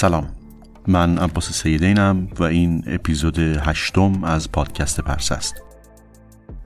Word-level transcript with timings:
سلام. 0.00 0.28
من 0.86 1.18
عباس 1.18 1.52
سیدینم 1.52 2.28
و 2.38 2.42
این 2.42 2.84
اپیزود 2.86 3.38
هشتم 3.38 4.24
از 4.24 4.52
پادکست 4.52 5.00
پرسه 5.00 5.34
است. 5.34 5.54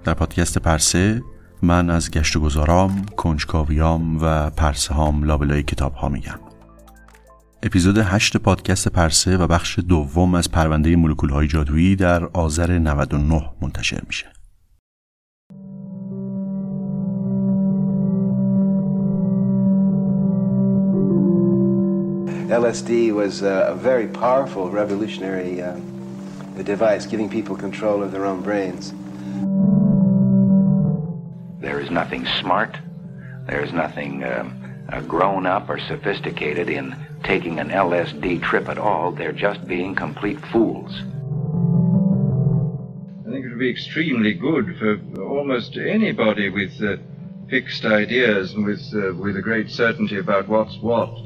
در 0.04 0.14
پادکست 0.14 0.58
پرسه 0.58 1.22
من 1.62 1.90
از 1.90 2.10
گشت 2.10 2.36
و 2.36 2.40
گذارام، 2.40 3.06
کنجکاویام 3.16 4.18
و 4.22 4.50
پرسه 4.50 4.94
هام 4.94 5.24
لابلای 5.24 5.62
کتاب 5.62 5.94
ها 5.94 6.08
میگم. 6.08 6.40
اپیزود 7.62 7.98
هشت 7.98 8.36
پادکست 8.36 8.88
پرسه 8.88 9.36
و 9.36 9.46
بخش 9.46 9.78
دوم 9.78 10.34
از 10.34 10.50
پرونده 10.50 10.96
مولکول 10.96 11.30
های 11.30 11.46
جادویی 11.46 11.96
در 11.96 12.24
آذر 12.24 12.78
99 12.78 13.50
منتشر 13.60 14.00
میشه. 14.06 14.26
LSD 22.54 23.12
was 23.12 23.42
uh, 23.42 23.66
a 23.70 23.74
very 23.74 24.06
powerful 24.06 24.70
revolutionary 24.70 25.60
uh, 25.60 25.74
device, 26.62 27.04
giving 27.04 27.28
people 27.28 27.56
control 27.56 28.00
of 28.00 28.12
their 28.12 28.24
own 28.24 28.42
brains. 28.42 28.92
There 31.60 31.80
is 31.80 31.90
nothing 31.90 32.24
smart, 32.40 32.78
there 33.48 33.60
is 33.60 33.72
nothing 33.72 34.22
um, 34.22 34.86
uh, 34.88 35.00
grown 35.00 35.46
up 35.46 35.68
or 35.68 35.80
sophisticated 35.80 36.70
in 36.70 36.94
taking 37.24 37.58
an 37.58 37.70
LSD 37.70 38.40
trip 38.40 38.68
at 38.68 38.78
all. 38.78 39.10
They're 39.10 39.32
just 39.32 39.66
being 39.66 39.96
complete 39.96 40.38
fools. 40.52 40.92
I 43.26 43.32
think 43.32 43.46
it 43.46 43.48
would 43.48 43.58
be 43.58 43.70
extremely 43.70 44.32
good 44.32 44.78
for 44.78 45.00
almost 45.20 45.76
anybody 45.76 46.50
with 46.50 46.80
uh, 46.80 46.98
fixed 47.50 47.84
ideas 47.84 48.52
and 48.52 48.64
with, 48.64 48.94
uh, 48.94 49.12
with 49.14 49.36
a 49.36 49.42
great 49.42 49.70
certainty 49.70 50.18
about 50.18 50.46
what's 50.46 50.78
what. 50.78 51.18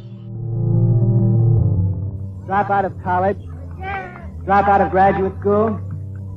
Drop 2.48 2.70
out 2.70 2.86
of 2.86 2.94
college, 3.04 3.42
drop 4.47 4.66
out 4.72 4.81
of 4.81 4.91
graduate 4.91 5.34
school, 5.41 5.69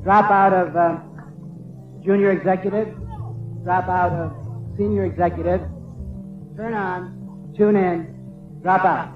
drop 0.03 0.29
out 0.29 0.53
of 0.61 0.75
uh, 0.75 0.97
junior 2.05 2.31
executive, 2.31 2.89
drop 3.63 3.87
out 3.87 4.11
of 4.21 4.27
senior 4.77 5.05
executive, 5.05 5.61
turn 6.57 6.73
on, 6.73 6.99
tune 7.57 7.77
in, 7.77 7.97
drop 8.61 8.83
out. 8.83 9.09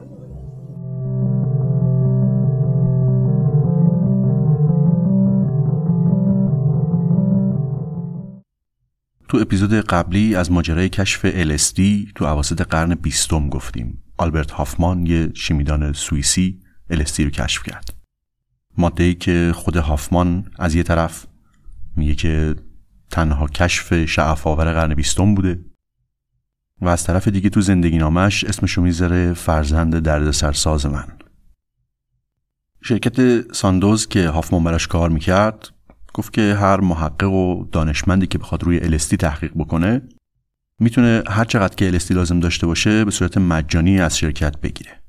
تو 9.27 9.37
اپیزود 9.37 9.73
قبلی 9.73 10.35
از 10.35 10.51
ماجرای 10.51 10.89
کشف 10.89 11.43
LSD 11.43 11.81
تو 12.15 12.25
عواسط 12.25 12.61
قرن 12.61 12.95
بیستم 12.95 13.49
گفتیم 13.49 14.03
آلبرت 14.17 14.51
هافمان 14.51 15.05
یه 15.05 15.31
شیمیدان 15.33 15.93
سوئیسی 15.93 16.64
LSD 16.91 17.19
رو 17.19 17.29
کشف 17.29 17.63
کرد. 17.63 17.93
ماده 18.77 19.03
ای 19.03 19.13
که 19.13 19.51
خود 19.55 19.77
هافمان 19.77 20.51
از 20.59 20.75
یه 20.75 20.83
طرف 20.83 21.25
میگه 21.95 22.15
که 22.15 22.55
تنها 23.11 23.47
کشف 23.47 24.05
شعف 24.05 24.47
آور 24.47 24.73
قرن 24.73 24.93
بیستم 24.93 25.35
بوده 25.35 25.65
و 26.81 26.87
از 26.87 27.03
طرف 27.03 27.27
دیگه 27.27 27.49
تو 27.49 27.61
زندگی 27.61 27.97
نامش 27.97 28.43
اسمشو 28.43 28.81
می‌ذاره 28.81 29.33
فرزند 29.33 29.99
درد 29.99 30.31
سرساز 30.31 30.85
من. 30.85 31.07
شرکت 32.81 33.51
ساندوز 33.53 34.07
که 34.07 34.29
هافمان 34.29 34.63
براش 34.63 34.87
کار 34.87 35.09
می‌کرد 35.09 35.69
گفت 36.13 36.33
که 36.33 36.55
هر 36.55 36.79
محقق 36.79 37.31
و 37.31 37.65
دانشمندی 37.71 38.27
که 38.27 38.37
بخواد 38.37 38.63
روی 38.63 38.99
LSD 38.99 39.17
تحقیق 39.17 39.51
بکنه 39.55 40.01
می‌تونه 40.79 41.23
هر 41.27 41.45
چقدر 41.45 41.75
که 41.75 41.99
LSD 41.99 42.11
لازم 42.11 42.39
داشته 42.39 42.67
باشه 42.67 43.05
به 43.05 43.11
صورت 43.11 43.37
مجانی 43.37 43.99
از 43.99 44.17
شرکت 44.17 44.61
بگیره. 44.61 45.04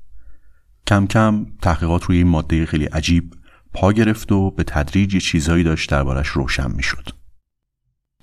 کم 0.87 1.07
کم 1.07 1.45
تحقیقات 1.61 2.03
روی 2.03 2.17
این 2.17 2.27
ماده 2.27 2.65
خیلی 2.65 2.85
عجیب 2.85 3.33
پا 3.73 3.93
گرفت 3.93 4.31
و 4.31 4.51
به 4.51 4.63
تدریج 4.63 5.13
یه 5.13 5.19
چیزهایی 5.19 5.63
داشت 5.63 5.89
دربارش 5.89 6.27
روشن 6.27 6.71
می‌شد. 6.71 7.09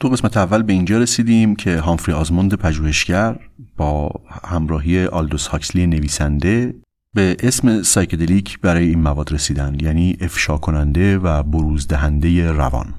تو 0.01 0.09
قسمت 0.09 0.37
اول 0.37 0.63
به 0.63 0.73
اینجا 0.73 0.99
رسیدیم 0.99 1.57
که 1.57 1.79
هامفری 1.79 2.15
آزموند 2.15 2.55
پژوهشگر 2.55 3.39
با 3.77 4.11
همراهی 4.45 5.05
آلدوس 5.05 5.47
هاکسلی 5.47 5.87
نویسنده 5.87 6.75
به 7.15 7.37
اسم 7.41 7.83
psychedelic 7.83 8.61
برای 8.61 8.89
این 8.89 9.03
مواد 9.03 9.33
رسیدن 9.33 9.77
یعنی 9.81 10.17
افشا 10.21 10.57
کننده 10.57 11.19
و 11.19 11.43
بروز 11.43 11.89
دهنده 11.89 12.53
روان 12.53 12.95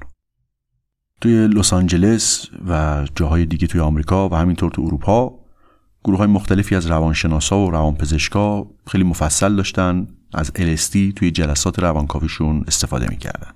توی 1.20 1.48
لس 1.48 1.72
آنجلس 1.72 2.46
و 2.68 3.04
جاهای 3.14 3.46
دیگه 3.46 3.66
توی 3.66 3.80
آمریکا 3.80 4.28
و 4.28 4.34
همینطور 4.34 4.70
تو 4.70 4.82
اروپا 4.82 5.45
گروه 6.06 6.18
های 6.18 6.28
مختلفی 6.28 6.74
از 6.74 6.86
روانشناسا 6.86 7.58
و 7.58 7.70
روانپزشکا 7.70 8.66
خیلی 8.86 9.04
مفصل 9.04 9.56
داشتن 9.56 10.06
از 10.34 10.52
LSD 10.54 11.12
توی 11.16 11.30
جلسات 11.30 11.78
روانکاویشون 11.78 12.64
استفاده 12.66 13.08
می‌کردن. 13.08 13.52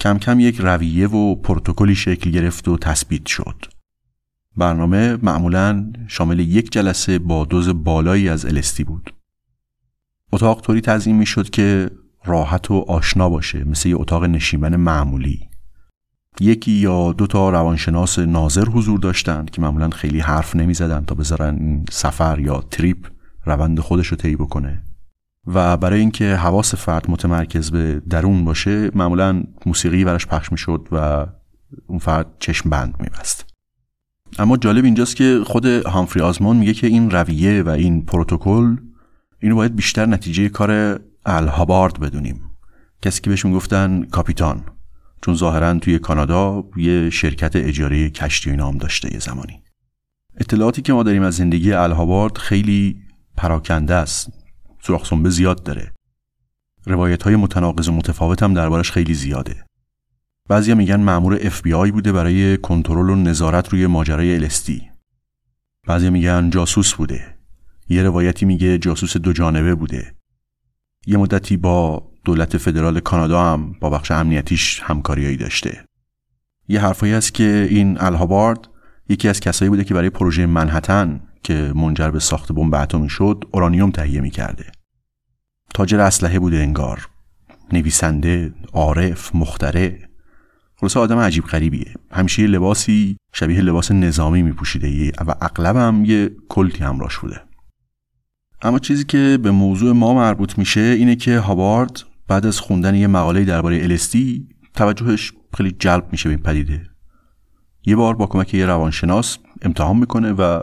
کم 0.00 0.18
کم 0.18 0.40
یک 0.40 0.56
رویه 0.60 1.08
و 1.08 1.34
پروتکلی 1.34 1.94
شکل 1.94 2.30
گرفت 2.30 2.68
و 2.68 2.78
تثبیت 2.78 3.26
شد. 3.26 3.64
برنامه 4.56 5.18
معمولا 5.22 5.92
شامل 6.08 6.38
یک 6.38 6.72
جلسه 6.72 7.18
با 7.18 7.44
دوز 7.44 7.68
بالایی 7.68 8.28
از 8.28 8.46
LSD 8.46 8.84
بود. 8.84 9.14
اتاق 10.32 10.60
طوری 10.60 10.80
تنظیم 10.80 11.16
می‌شد 11.16 11.50
که 11.50 11.90
راحت 12.24 12.70
و 12.70 12.84
آشنا 12.88 13.28
باشه 13.28 13.64
مثل 13.64 13.88
یه 13.88 13.96
اتاق 13.96 14.24
نشیمن 14.24 14.76
معمولی. 14.76 15.47
یکی 16.40 16.72
یا 16.72 17.12
دو 17.12 17.26
تا 17.26 17.50
روانشناس 17.50 18.18
ناظر 18.18 18.64
حضور 18.64 18.98
داشتند 18.98 19.50
که 19.50 19.62
معمولا 19.62 19.90
خیلی 19.90 20.20
حرف 20.20 20.56
نمی 20.56 20.74
زدن 20.74 21.04
تا 21.04 21.14
بذارن 21.14 21.84
سفر 21.90 22.38
یا 22.38 22.64
تریپ 22.70 23.06
روند 23.44 23.80
خودش 23.80 24.06
رو 24.06 24.16
طی 24.16 24.36
بکنه. 24.36 24.82
و 25.46 25.76
برای 25.76 26.00
اینکه 26.00 26.36
حواس 26.36 26.74
فرد 26.74 27.10
متمرکز 27.10 27.70
به 27.70 28.02
درون 28.10 28.44
باشه 28.44 28.90
معمولا 28.94 29.42
موسیقی 29.66 30.04
براش 30.04 30.26
پخش 30.26 30.52
می‌شد 30.52 30.88
و 30.92 31.26
اون 31.86 31.98
فرد 31.98 32.26
چشم 32.38 32.70
بند 32.70 32.94
میبست. 33.00 33.44
اما 34.38 34.56
جالب 34.56 34.84
اینجاست 34.84 35.16
که 35.16 35.40
خود 35.46 35.66
هامفری 35.66 36.22
آزمون 36.22 36.56
میگه 36.56 36.74
که 36.74 36.86
این 36.86 37.10
رویه 37.10 37.62
و 37.62 37.68
این 37.68 38.06
پروتکل 38.06 38.76
اینو 39.40 39.54
باید 39.54 39.76
بیشتر 39.76 40.06
نتیجه 40.06 40.48
کار 40.48 41.00
الهابارد 41.26 42.00
بدونیم. 42.00 42.40
کسی 43.02 43.20
که 43.20 43.30
بهشون 43.30 43.52
گفتن 43.52 44.04
کاپیتان. 44.04 44.64
چون 45.22 45.34
ظاهرا 45.34 45.78
توی 45.78 45.98
کانادا 45.98 46.64
یه 46.76 47.10
شرکت 47.10 47.56
اجاره 47.56 48.10
کشتی 48.10 48.56
نام 48.56 48.78
داشته 48.78 49.12
یه 49.12 49.18
زمانی. 49.18 49.62
اطلاعاتی 50.36 50.82
که 50.82 50.92
ما 50.92 51.02
داریم 51.02 51.22
از 51.22 51.34
زندگی 51.34 51.72
الهابارد 51.72 52.38
خیلی 52.38 53.02
پراکنده 53.36 53.94
است. 53.94 54.32
سوراخ 54.80 55.12
به 55.12 55.30
زیاد 55.30 55.62
داره. 55.62 55.92
روایت 56.86 57.22
های 57.22 57.36
متناقض 57.36 57.88
و 57.88 57.92
متفاوت 57.92 58.42
هم 58.42 58.54
دربارش 58.54 58.90
خیلی 58.90 59.14
زیاده. 59.14 59.64
بعضیا 60.48 60.74
میگن 60.74 61.00
مأمور 61.00 61.38
اف 61.42 61.62
بی 61.62 61.72
آی 61.72 61.90
بوده 61.90 62.12
برای 62.12 62.56
کنترل 62.56 63.10
و 63.10 63.14
نظارت 63.14 63.68
روی 63.68 63.86
ماجرای 63.86 64.34
الستی 64.34 64.90
بعضیا 65.86 66.10
میگن 66.10 66.50
جاسوس 66.50 66.94
بوده. 66.94 67.34
یه 67.88 68.02
روایتی 68.02 68.46
میگه 68.46 68.78
جاسوس 68.78 69.16
دو 69.16 69.32
جانبه 69.32 69.74
بوده. 69.74 70.14
یه 71.06 71.16
مدتی 71.16 71.56
با 71.56 72.10
دولت 72.28 72.56
فدرال 72.56 73.00
کانادا 73.00 73.52
هم 73.52 73.72
با 73.80 73.90
بخش 73.90 74.10
امنیتیش 74.10 74.80
همکاریایی 74.84 75.36
داشته. 75.36 75.84
یه 76.68 76.80
حرفایی 76.80 77.12
هست 77.12 77.34
که 77.34 77.66
این 77.70 78.00
الهابارد 78.00 78.68
یکی 79.08 79.28
از 79.28 79.40
کسایی 79.40 79.68
بوده 79.68 79.84
که 79.84 79.94
برای 79.94 80.10
پروژه 80.10 80.46
منحتن 80.46 81.20
که 81.42 81.72
منجر 81.74 82.10
به 82.10 82.18
ساخت 82.18 82.52
بمب 82.52 82.74
اتمی 82.74 83.08
شد 83.08 83.44
اورانیوم 83.52 83.90
تهیه 83.90 84.20
می‌کرده. 84.20 84.72
تاجر 85.74 86.00
اسلحه 86.00 86.38
بوده 86.38 86.56
انگار. 86.56 87.08
نویسنده 87.72 88.54
عارف 88.72 89.34
مختره 89.34 90.08
خلاصه 90.76 91.00
آدم 91.00 91.18
عجیب 91.18 91.44
غریبیه. 91.44 91.94
همیشه 92.10 92.46
لباسی 92.46 93.16
شبیه 93.32 93.60
لباس 93.60 93.92
نظامی 93.92 94.42
میپوشیده. 94.42 95.12
و 95.26 95.34
اغلب 95.40 95.76
هم 95.76 96.04
یه 96.04 96.30
کلتی 96.48 96.84
همراش 96.84 97.18
بوده. 97.18 97.40
اما 98.62 98.78
چیزی 98.78 99.04
که 99.04 99.38
به 99.42 99.50
موضوع 99.50 99.92
ما 99.92 100.14
مربوط 100.14 100.58
میشه 100.58 100.80
اینه 100.80 101.16
که 101.16 101.38
هاوارد 101.38 102.07
بعد 102.28 102.46
از 102.46 102.60
خوندن 102.60 102.94
یه 102.94 103.06
مقاله 103.06 103.44
درباره 103.44 103.82
الستی 103.82 104.48
توجهش 104.74 105.32
خیلی 105.56 105.76
جلب 105.78 106.08
میشه 106.12 106.28
به 106.28 106.34
این 106.34 106.42
پدیده. 106.42 106.90
یه 107.86 107.96
بار 107.96 108.14
با 108.14 108.26
کمک 108.26 108.54
یه 108.54 108.66
روانشناس 108.66 109.38
امتحان 109.62 109.96
می‌کنه 109.96 110.32
و 110.32 110.60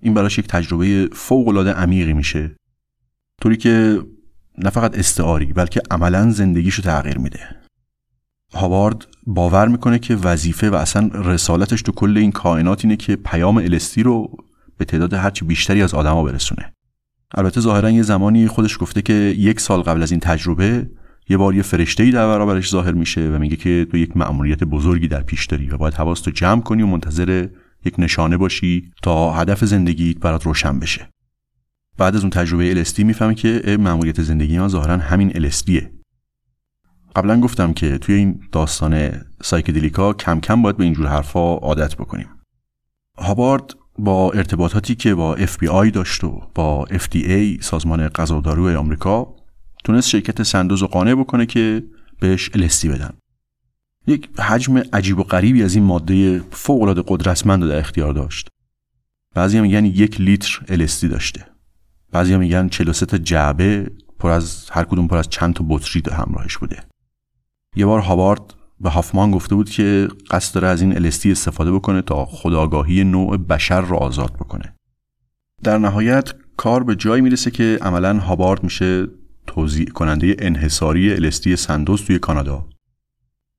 این 0.00 0.14
براش 0.14 0.38
یک 0.38 0.46
تجربه 0.46 1.08
فوق 1.12 1.48
العاده 1.48 1.72
عمیقی 1.72 2.12
میشه. 2.12 2.56
طوری 3.42 3.56
که 3.56 4.02
نه 4.58 4.70
فقط 4.70 4.98
استعاری 4.98 5.52
بلکه 5.52 5.82
عملا 5.90 6.30
زندگیشو 6.30 6.82
تغییر 6.82 7.18
میده. 7.18 7.40
هاوارد 8.54 9.06
باور 9.26 9.68
می‌کنه 9.68 9.98
که 9.98 10.16
وظیفه 10.16 10.70
و 10.70 10.74
اصلا 10.74 11.10
رسالتش 11.14 11.82
تو 11.82 11.92
کل 11.92 12.16
این 12.16 12.32
کائنات 12.32 12.84
اینه 12.84 12.96
که 12.96 13.16
پیام 13.16 13.56
الستی 13.56 14.02
رو 14.02 14.36
به 14.78 14.84
تعداد 14.84 15.14
هرچی 15.14 15.44
بیشتری 15.44 15.82
از 15.82 15.94
آدما 15.94 16.22
برسونه. 16.22 16.72
البته 17.34 17.60
ظاهرا 17.60 17.90
یه 17.90 18.02
زمانی 18.02 18.48
خودش 18.48 18.78
گفته 18.80 19.02
که 19.02 19.12
یک 19.38 19.60
سال 19.60 19.82
قبل 19.82 20.02
از 20.02 20.10
این 20.10 20.20
تجربه 20.20 20.90
یه 21.28 21.36
بار 21.36 21.54
یه 21.54 21.62
فرشته 21.62 22.02
ای 22.02 22.10
در 22.10 22.26
برابرش 22.26 22.70
ظاهر 22.70 22.92
میشه 22.92 23.28
و 23.28 23.38
میگه 23.38 23.56
که 23.56 23.86
تو 23.90 23.96
یک 23.96 24.16
مأموریت 24.16 24.64
بزرگی 24.64 25.08
در 25.08 25.22
پیش 25.22 25.46
داری 25.46 25.70
و 25.70 25.76
باید 25.76 25.94
حواستو 25.94 26.30
جمع 26.30 26.60
کنی 26.60 26.82
و 26.82 26.86
منتظر 26.86 27.48
یک 27.84 27.94
نشانه 27.98 28.36
باشی 28.36 28.92
تا 29.02 29.32
هدف 29.32 29.64
زندگیت 29.64 30.18
برات 30.18 30.42
روشن 30.42 30.78
بشه. 30.78 31.08
بعد 31.98 32.16
از 32.16 32.20
اون 32.20 32.30
تجربه 32.30 32.70
الستی 32.70 33.04
می‌فهمه 33.04 33.34
که 33.34 33.76
مأموریت 33.80 34.22
زندگی 34.22 34.58
ما 34.58 34.68
ظاهرا 34.68 34.96
همین 34.96 35.32
الستیه 35.34 35.90
قبلا 37.16 37.40
گفتم 37.40 37.72
که 37.72 37.98
توی 37.98 38.14
این 38.14 38.40
داستان 38.52 39.10
سایکدلیکا 39.42 40.12
کم 40.12 40.40
کم 40.40 40.62
باید 40.62 40.76
به 40.76 40.84
اینجور 40.84 41.06
حرفا 41.06 41.54
عادت 41.54 41.96
بکنیم. 41.96 42.28
هابارد 43.18 43.74
با 43.98 44.32
ارتباطاتی 44.32 44.94
که 44.94 45.14
با 45.14 45.36
FBI 45.36 45.90
داشت 45.92 46.24
و 46.24 46.42
با 46.54 46.86
FDA 46.90 47.62
سازمان 47.62 48.08
غذا 48.08 48.42
آمریکا 48.78 49.36
تونست 49.84 50.08
شرکت 50.08 50.42
سندوز 50.42 50.80
رو 50.80 50.86
قانع 50.86 51.14
بکنه 51.14 51.46
که 51.46 51.84
بهش 52.20 52.50
الستی 52.54 52.88
بدن. 52.88 53.12
یک 54.06 54.28
حجم 54.40 54.78
عجیب 54.92 55.18
و 55.18 55.22
غریبی 55.22 55.62
از 55.62 55.74
این 55.74 55.84
ماده 55.84 56.38
فوق 56.50 56.82
العاده 56.82 57.02
قدرتمند 57.06 57.68
در 57.68 57.78
اختیار 57.78 58.12
داشت. 58.12 58.48
بعضی 59.34 59.60
میگن 59.60 59.84
یک 59.84 60.20
لیتر 60.20 60.60
الستی 60.68 61.08
داشته. 61.08 61.46
بعضی 62.12 62.36
میگن 62.36 62.68
43 62.68 63.06
تا 63.06 63.18
جعبه 63.18 63.90
پر 64.18 64.30
از 64.30 64.70
هر 64.70 64.84
کدوم 64.84 65.08
پر 65.08 65.16
از 65.16 65.28
چند 65.28 65.54
تا 65.54 65.64
بطری 65.68 66.02
همراهش 66.12 66.56
بوده. 66.56 66.82
یه 67.76 67.86
بار 67.86 68.00
هاوارد 68.00 68.54
به 68.80 68.90
هافمان 68.90 69.30
گفته 69.30 69.54
بود 69.54 69.70
که 69.70 70.08
قصد 70.30 70.54
داره 70.54 70.68
از 70.68 70.82
این 70.82 70.96
الستی 70.96 71.32
استفاده 71.32 71.72
بکنه 71.72 72.02
تا 72.02 72.24
خداگاهی 72.24 73.04
نوع 73.04 73.36
بشر 73.36 73.80
را 73.80 73.96
آزاد 73.96 74.32
بکنه. 74.32 74.74
در 75.62 75.78
نهایت 75.78 76.34
کار 76.56 76.84
به 76.84 76.96
جایی 76.96 77.22
می‌رسه 77.22 77.50
که 77.50 77.78
عملا 77.82 78.18
هابارد 78.18 78.64
میشه 78.64 79.06
توضیح 79.46 79.86
کننده 79.86 80.36
انحصاری 80.38 81.12
الستی 81.12 81.56
سندوز 81.56 82.04
توی 82.04 82.18
کانادا. 82.18 82.68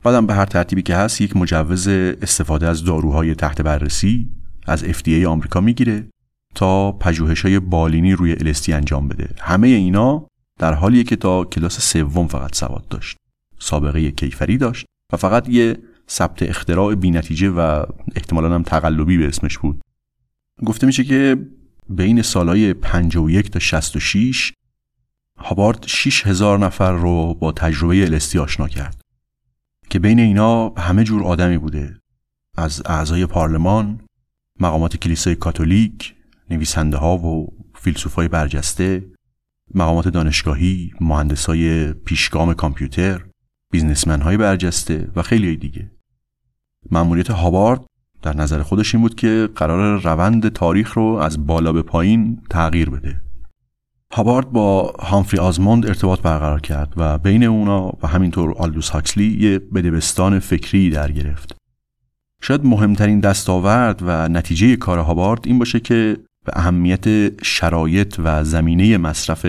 بعدم 0.03 0.25
به 0.25 0.33
هر 0.33 0.45
ترتیبی 0.45 0.81
که 0.81 0.95
هست 0.95 1.21
یک 1.21 1.37
مجوز 1.37 1.87
استفاده 1.87 2.67
از 2.67 2.83
داروهای 2.83 3.35
تحت 3.35 3.61
بررسی 3.61 4.29
از 4.67 4.83
FDA 4.83 5.23
آمریکا 5.23 5.61
می‌گیره 5.61 6.07
تا 6.55 6.91
پژوهش 6.91 7.41
های 7.41 7.59
بالینی 7.59 8.13
روی 8.13 8.31
الستی 8.33 8.73
انجام 8.73 9.07
بده. 9.07 9.29
همه 9.39 9.67
اینا 9.67 10.27
در 10.59 10.73
حالیه 10.73 11.03
که 11.03 11.15
تا 11.15 11.43
کلاس 11.43 11.79
سوم 11.79 12.27
فقط 12.27 12.55
سواد 12.55 12.87
داشت. 12.87 13.17
سابقه 13.59 14.11
کیفری 14.11 14.57
داشت. 14.57 14.85
فقط 15.15 15.49
یه 15.49 15.77
ثبت 16.09 16.43
اختراع 16.43 16.95
بینتیجه 16.95 17.49
و 17.49 17.85
احتمالا 18.15 18.55
هم 18.55 18.63
تقلبی 18.63 19.17
به 19.17 19.27
اسمش 19.27 19.57
بود. 19.57 19.81
گفته 20.65 20.87
میشه 20.87 21.03
که 21.03 21.37
بین 21.89 22.21
سالهای 22.21 22.73
51 22.73 23.51
تا 23.51 23.59
66 23.59 24.53
هابارد 25.37 25.83
6 25.87 26.27
هزار 26.27 26.59
نفر 26.59 26.91
رو 26.91 27.33
با 27.33 27.51
تجربه 27.51 28.03
الستی 28.03 28.39
آشنا 28.39 28.67
کرد 28.67 29.01
که 29.89 29.99
بین 29.99 30.19
اینا 30.19 30.69
همه 30.69 31.03
جور 31.03 31.23
آدمی 31.23 31.57
بوده. 31.57 31.99
از 32.57 32.81
اعضای 32.85 33.25
پارلمان 33.25 33.99
مقامات 34.59 34.97
کلیسای 34.97 35.35
کاتولیک 35.35 36.15
نویسنده 36.49 36.97
ها 36.97 37.17
و 37.17 37.53
فیلسوفای 37.75 38.27
برجسته 38.27 39.05
مقامات 39.73 40.07
دانشگاهی 40.07 40.93
مهندسای 41.01 41.93
پیشگام 41.93 42.53
کامپیوتر 42.53 43.25
بیزنسمن 43.75 44.21
های 44.21 44.37
برجسته 44.37 45.07
و 45.15 45.21
خیلی 45.21 45.57
دیگه. 45.57 45.91
مأموریت 46.91 47.31
هاوارد 47.31 47.81
در 48.21 48.35
نظر 48.35 48.61
خودش 48.61 48.95
این 48.95 49.01
بود 49.01 49.15
که 49.15 49.49
قرار 49.55 50.01
روند 50.01 50.49
تاریخ 50.49 50.93
رو 50.93 51.03
از 51.03 51.47
بالا 51.47 51.73
به 51.73 51.81
پایین 51.81 52.41
تغییر 52.49 52.89
بده. 52.89 53.21
هاوارد 54.13 54.51
با 54.51 54.93
هامفری 54.99 55.39
آزموند 55.39 55.85
ارتباط 55.85 56.21
برقرار 56.21 56.61
کرد 56.61 56.93
و 56.97 57.17
بین 57.17 57.43
اونا 57.43 57.91
و 58.03 58.07
همینطور 58.07 58.53
آلدوس 58.57 58.89
هاکسلی 58.89 59.37
یه 59.39 59.59
بدبستان 59.59 60.39
فکری 60.39 60.89
در 60.89 61.11
گرفت. 61.11 61.55
شاید 62.41 62.65
مهمترین 62.65 63.19
دستاورد 63.19 63.99
و 64.05 64.27
نتیجه 64.27 64.75
کار 64.75 64.99
هاوارد 64.99 65.47
این 65.47 65.59
باشه 65.59 65.79
که 65.79 66.17
به 66.45 66.51
اهمیت 66.55 67.43
شرایط 67.43 68.15
و 68.23 68.43
زمینه 68.43 68.97
مصرف 68.97 69.45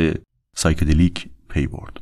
psychedelic 0.57 1.29
پی 1.49 1.67
برد. 1.67 2.01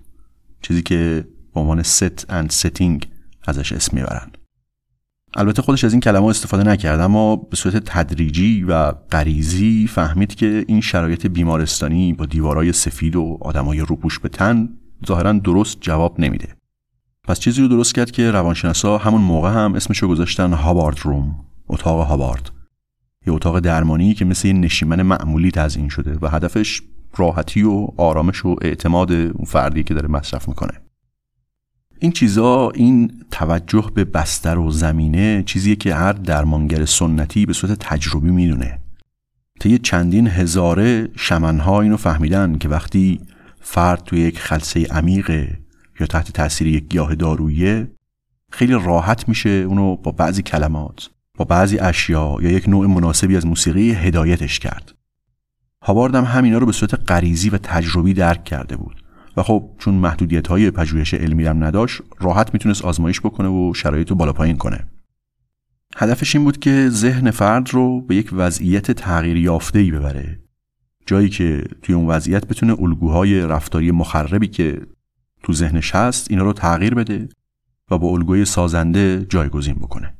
چیزی 0.62 0.82
که 0.82 1.24
به 1.54 1.60
عنوان 1.60 1.82
set 1.82 2.30
and 2.30 2.50
setting 2.50 3.08
ازش 3.46 3.72
اسم 3.72 3.96
می‌برن. 3.96 4.30
البته 5.36 5.62
خودش 5.62 5.84
از 5.84 5.92
این 5.92 6.00
کلمه 6.00 6.26
استفاده 6.26 6.62
نکرد 6.62 7.00
اما 7.00 7.36
به 7.36 7.56
صورت 7.56 7.76
تدریجی 7.76 8.62
و 8.62 8.92
غریزی 8.92 9.86
فهمید 9.86 10.34
که 10.34 10.64
این 10.68 10.80
شرایط 10.80 11.26
بیمارستانی 11.26 12.12
با 12.12 12.26
دیوارای 12.26 12.72
سفید 12.72 13.16
و 13.16 13.38
آدمای 13.40 13.80
روپوش 13.80 14.18
به 14.18 14.28
تن 14.28 14.68
ظاهرا 15.06 15.32
درست 15.32 15.78
جواب 15.80 16.20
نمیده. 16.20 16.48
پس 17.24 17.40
چیزی 17.40 17.62
رو 17.62 17.68
درست 17.68 17.94
کرد 17.94 18.10
که 18.10 18.30
روانشناسا 18.30 18.98
همون 18.98 19.20
موقع 19.20 19.50
هم 19.50 19.74
اسمشو 19.74 20.08
گذاشتن 20.08 20.52
هابارد 20.52 20.98
روم 21.02 21.44
اتاق 21.68 22.06
هابارد. 22.06 22.50
یه 23.26 23.32
اتاق 23.32 23.60
درمانی 23.60 24.14
که 24.14 24.24
مثل 24.24 24.52
نشیمن 24.52 25.02
معمولی 25.02 25.50
تزیین 25.50 25.88
شده 25.88 26.18
و 26.22 26.28
هدفش 26.28 26.82
راحتی 27.16 27.62
و 27.62 27.88
آرامش 27.96 28.44
و 28.44 28.56
اعتماد 28.62 29.12
اون 29.12 29.44
فردی 29.46 29.82
که 29.82 29.94
داره 29.94 30.08
مصرف 30.08 30.48
می‌کنه. 30.48 30.83
این 31.98 32.12
چیزا 32.12 32.70
این 32.70 33.24
توجه 33.30 33.90
به 33.94 34.04
بستر 34.04 34.58
و 34.58 34.70
زمینه 34.70 35.42
چیزیه 35.46 35.76
که 35.76 35.94
هر 35.94 36.12
درمانگر 36.12 36.84
سنتی 36.84 37.46
به 37.46 37.52
صورت 37.52 37.78
تجربی 37.78 38.30
می‌دونه. 38.30 38.78
طی 39.60 39.78
چندین 39.78 40.26
هزاره 40.26 41.08
شمنها 41.16 41.80
اینو 41.80 41.96
فهمیدن 41.96 42.58
که 42.58 42.68
وقتی 42.68 43.20
فرد 43.60 44.04
توی 44.04 44.20
یک 44.20 44.38
خلصه 44.38 44.84
عمیقه 44.84 45.58
یا 46.00 46.06
تحت 46.06 46.32
تاثیر 46.32 46.66
یک 46.66 46.88
گیاه 46.88 47.14
دارویی 47.14 47.86
خیلی 48.50 48.72
راحت 48.72 49.28
میشه 49.28 49.50
اونو 49.50 49.96
با 49.96 50.12
بعضی 50.12 50.42
کلمات 50.42 51.10
با 51.38 51.44
بعضی 51.44 51.78
اشیا 51.78 52.36
یا 52.40 52.50
یک 52.50 52.68
نوع 52.68 52.86
مناسبی 52.86 53.36
از 53.36 53.46
موسیقی 53.46 53.92
هدایتش 53.92 54.58
کرد. 54.58 54.94
هاوارد 55.82 56.14
هم 56.14 56.24
همینا 56.24 56.58
رو 56.58 56.66
به 56.66 56.72
صورت 56.72 57.10
غریزی 57.10 57.50
و 57.50 57.58
تجربی 57.58 58.14
درک 58.14 58.44
کرده 58.44 58.76
بود. 58.76 59.03
و 59.36 59.42
خب 59.42 59.70
چون 59.78 59.94
محدودیت 59.94 60.46
های 60.46 60.70
پژوهش 60.70 61.14
علمی 61.14 61.44
هم 61.44 61.64
نداشت 61.64 62.02
راحت 62.20 62.54
می‌تونست 62.54 62.84
آزمایش 62.84 63.20
بکنه 63.20 63.48
و 63.48 63.74
شرایط 63.74 64.10
رو 64.10 64.16
بالا 64.16 64.32
پایین 64.32 64.56
کنه. 64.56 64.86
هدفش 65.96 66.36
این 66.36 66.44
بود 66.44 66.58
که 66.58 66.88
ذهن 66.88 67.30
فرد 67.30 67.70
رو 67.70 68.00
به 68.00 68.16
یک 68.16 68.30
وضعیت 68.32 68.90
تغییر 68.90 69.36
یافته 69.36 69.78
ای 69.78 69.90
ببره. 69.90 70.40
جایی 71.06 71.28
که 71.28 71.64
توی 71.82 71.94
اون 71.94 72.06
وضعیت 72.06 72.46
بتونه 72.46 72.82
الگوهای 72.82 73.40
رفتاری 73.40 73.90
مخربی 73.90 74.48
که 74.48 74.80
تو 75.42 75.52
ذهنش 75.52 75.94
هست 75.94 76.30
اینا 76.30 76.44
رو 76.44 76.52
تغییر 76.52 76.94
بده 76.94 77.28
و 77.90 77.98
با 77.98 78.08
الگوی 78.08 78.44
سازنده 78.44 79.26
جایگزین 79.28 79.74
بکنه. 79.74 80.14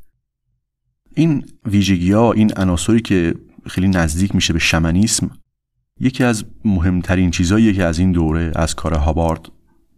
این 1.15 1.45
ویژگی 1.67 2.13
ها 2.13 2.33
این 2.33 2.53
عناصری 2.57 3.01
که 3.01 3.35
خیلی 3.67 3.89
نزدیک 3.89 4.35
میشه 4.35 4.53
به 4.53 4.59
شمنیسم 4.59 5.31
یکی 6.01 6.25
از 6.25 6.45
مهمترین 6.65 7.31
چیزهایی 7.31 7.75
که 7.75 7.85
از 7.85 7.99
این 7.99 8.13
دوره 8.13 8.53
از 8.57 8.75
کار 8.75 8.95
هابارد 8.95 9.49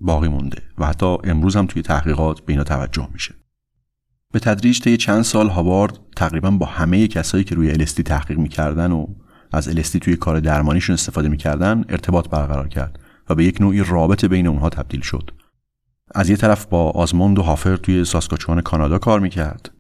باقی 0.01 0.29
مونده 0.29 0.63
و 0.79 0.87
حتی 0.87 1.17
امروز 1.25 1.57
هم 1.57 1.67
توی 1.67 1.83
تحقیقات 1.83 2.41
به 2.41 2.53
اینا 2.53 2.65
توجه 2.65 3.09
میشه. 3.13 3.35
به 4.33 4.39
تدریج 4.39 4.81
طی 4.81 4.97
چند 4.97 5.23
سال 5.23 5.49
هابارد 5.49 5.99
تقریبا 6.17 6.51
با 6.51 6.67
همه 6.67 7.09
کسایی 7.09 7.45
که 7.45 7.55
روی 7.55 7.71
الستی 7.71 8.03
تحقیق 8.03 8.39
می‌کردن 8.39 8.93
و 8.93 9.07
از 9.53 9.69
الستی 9.69 9.99
توی 9.99 10.17
کار 10.17 10.41
درمانیشون 10.41 10.95
استفاده 10.95 11.29
می‌کردن 11.29 11.85
ارتباط 11.89 12.29
برقرار 12.29 12.69
کرد 12.69 13.01
و 13.29 13.35
به 13.35 13.45
یک 13.45 13.61
نوعی 13.61 13.85
رابطه 13.85 14.29
بین 14.29 14.47
اونها 14.47 14.71
تبدیل 14.71 15.01
شد. 15.01 15.31
از 16.15 16.31
یه 16.31 16.37
طرف 16.37 16.67
با 16.67 16.91
آزموند 16.91 17.39
و 17.39 17.43
هافر 17.43 17.77
توی 17.77 18.05
ساسکاچوان 18.05 18.61
کانادا 18.61 18.99
کار 18.99 19.21
می‌کرد 19.21 19.71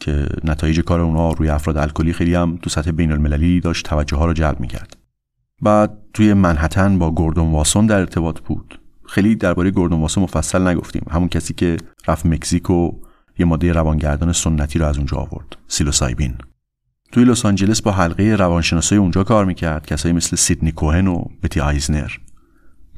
که 0.00 0.26
نتایج 0.44 0.80
کار 0.80 1.00
اونها 1.00 1.32
روی 1.32 1.48
افراد 1.48 1.76
الکلی 1.76 2.12
خیلی 2.12 2.34
هم 2.34 2.58
تو 2.62 2.70
سطح 2.70 2.90
بین 2.90 3.12
المللی 3.12 3.60
داشت 3.60 3.86
توجه 3.86 4.16
ها 4.16 4.26
رو 4.26 4.32
جلب 4.32 4.60
می‌کرد. 4.60 4.96
بعد 5.62 5.98
توی 6.14 6.34
منحتن 6.34 6.98
با 6.98 7.10
گوردون 7.10 7.52
واسون 7.52 7.86
در 7.86 7.98
ارتباط 8.00 8.40
بود. 8.40 8.80
خیلی 9.06 9.34
درباره 9.34 9.70
گوردون 9.70 10.00
واسون 10.00 10.24
مفصل 10.24 10.68
نگفتیم. 10.68 11.02
همون 11.10 11.28
کسی 11.28 11.54
که 11.54 11.76
رفت 12.08 12.26
مکزیک 12.26 12.70
و 12.70 12.90
یه 13.38 13.46
ماده 13.46 13.72
روانگردان 13.72 14.32
سنتی 14.32 14.78
رو 14.78 14.86
از 14.86 14.96
اونجا 14.96 15.16
آورد. 15.16 15.56
سیلوسایبین. 15.68 16.34
توی 17.12 17.24
لس 17.24 17.46
آنجلس 17.46 17.82
با 17.82 17.92
حلقه 17.92 18.36
روانشناسای 18.38 18.98
اونجا 18.98 19.24
کار 19.24 19.44
می‌کرد. 19.44 19.86
کسایی 19.86 20.14
مثل 20.14 20.36
سیدنی 20.36 20.72
کوهن 20.72 21.06
و 21.06 21.24
بتی 21.42 21.60
آیزنر. 21.60 22.10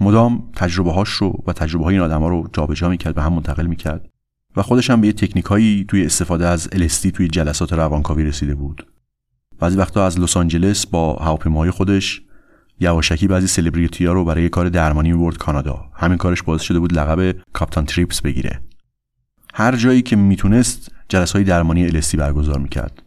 مدام 0.01 0.51
تجربه 0.57 0.93
هاش 0.93 1.09
رو 1.09 1.43
و 1.47 1.53
تجربه 1.53 1.85
های 1.85 1.95
این 1.95 2.05
آدما 2.05 2.29
رو 2.29 2.49
جابجا 2.53 2.89
می‌کرد 2.89 3.15
به 3.15 3.23
هم 3.23 3.33
منتقل 3.33 3.67
می‌کرد. 3.67 4.09
و 4.57 4.63
خودش 4.63 4.91
هم 4.91 5.01
به 5.01 5.07
یه 5.07 5.13
تکنیک 5.13 5.47
توی 5.89 6.07
استفاده 6.07 6.47
از 6.47 6.69
LSD 6.73 7.11
توی 7.13 7.29
جلسات 7.29 7.73
روانکاوی 7.73 8.25
رسیده 8.25 8.55
بود. 8.55 8.87
بعضی 9.59 9.77
وقتا 9.77 10.07
از 10.07 10.21
لس 10.21 10.37
آنجلس 10.37 10.87
با 10.87 11.15
هواپیماهای 11.15 11.71
خودش 11.71 12.23
یواشکی 12.81 13.29
بعضی 13.29 13.47
سلبریتی 13.47 14.07
ها 14.07 14.13
رو 14.13 14.25
برای 14.25 14.49
کار 14.49 14.69
درمانی 14.69 15.13
می‌برد 15.13 15.39
کانادا. 15.39 15.85
همین 15.95 16.19
کارش 16.19 16.43
باعث 16.43 16.63
شده 16.63 16.79
بود 16.79 16.93
لقب 16.93 17.37
کاپتان 17.53 17.85
تریپس 17.85 18.21
بگیره. 18.21 18.61
هر 19.55 19.77
جایی 19.77 20.03
که 20.03 20.17
می‌تونست 20.17 20.91
جلسه 21.09 21.33
های 21.33 21.45
درمانی 21.45 21.85
الستی 21.85 22.17
برگزار 22.17 22.59
می‌کرد. 22.59 23.03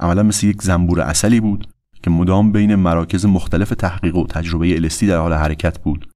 عملا 0.00 0.22
مثل 0.22 0.46
یک 0.46 0.62
زنبور 0.62 1.00
اصلی 1.00 1.40
بود 1.40 1.68
که 2.02 2.10
مدام 2.10 2.52
بین 2.52 2.74
مراکز 2.74 3.26
مختلف 3.26 3.68
تحقیق 3.68 4.16
و 4.16 4.26
تجربه 4.26 4.74
الستی 4.74 5.06
در 5.06 5.18
حال 5.18 5.32
حرکت 5.32 5.78
بود 5.78 6.08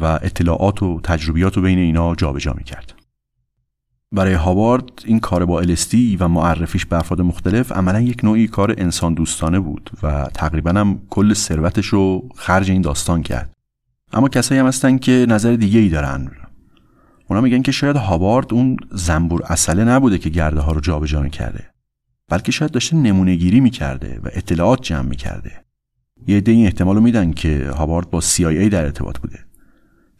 و 0.00 0.04
اطلاعات 0.04 0.82
و 0.82 1.00
تجربیات 1.00 1.56
رو 1.56 1.62
بین 1.62 1.78
اینا 1.78 2.14
جابجا 2.14 2.52
می‌کرد. 2.52 3.01
برای 4.12 4.34
هاوارد 4.34 4.84
این 5.04 5.20
کار 5.20 5.44
با 5.44 5.60
الستی 5.60 6.16
و 6.16 6.28
معرفیش 6.28 6.86
به 6.86 6.98
افراد 6.98 7.20
مختلف 7.20 7.72
عملا 7.72 8.00
یک 8.00 8.24
نوعی 8.24 8.48
کار 8.48 8.74
انسان 8.78 9.14
دوستانه 9.14 9.60
بود 9.60 9.90
و 10.02 10.28
تقریبا 10.34 10.70
هم 10.70 11.02
کل 11.10 11.34
ثروتش 11.34 11.86
رو 11.86 12.28
خرج 12.36 12.70
این 12.70 12.82
داستان 12.82 13.22
کرد. 13.22 13.52
اما 14.12 14.28
کسایی 14.28 14.60
هم 14.60 14.66
هستن 14.66 14.98
که 14.98 15.26
نظر 15.28 15.56
دیگه 15.56 15.80
ای 15.80 15.88
دارن. 15.88 16.30
اونا 17.28 17.40
میگن 17.40 17.62
که 17.62 17.72
شاید 17.72 17.96
هاوارد 17.96 18.54
اون 18.54 18.76
زنبور 18.90 19.42
اصله 19.46 19.84
نبوده 19.84 20.18
که 20.18 20.30
گرده 20.30 20.60
ها 20.60 20.72
رو 20.72 20.80
جابجا 20.80 21.20
می‌کرده 21.22 21.64
بلکه 22.28 22.52
شاید 22.52 22.70
داشته 22.70 22.96
نمونه 22.96 23.34
گیری 23.34 23.60
می‌کرده 23.60 24.20
و 24.24 24.28
اطلاعات 24.32 24.82
جمع 24.82 25.08
می‌کرده. 25.08 25.64
یه 26.26 26.36
عده 26.36 26.52
این 26.52 26.66
احتمال 26.66 26.96
رو 26.96 27.02
میدن 27.02 27.32
که 27.32 27.70
هاوارد 27.76 28.10
با 28.10 28.20
CIA 28.20 28.68
در 28.70 28.84
ارتباط 28.84 29.18
بوده. 29.18 29.38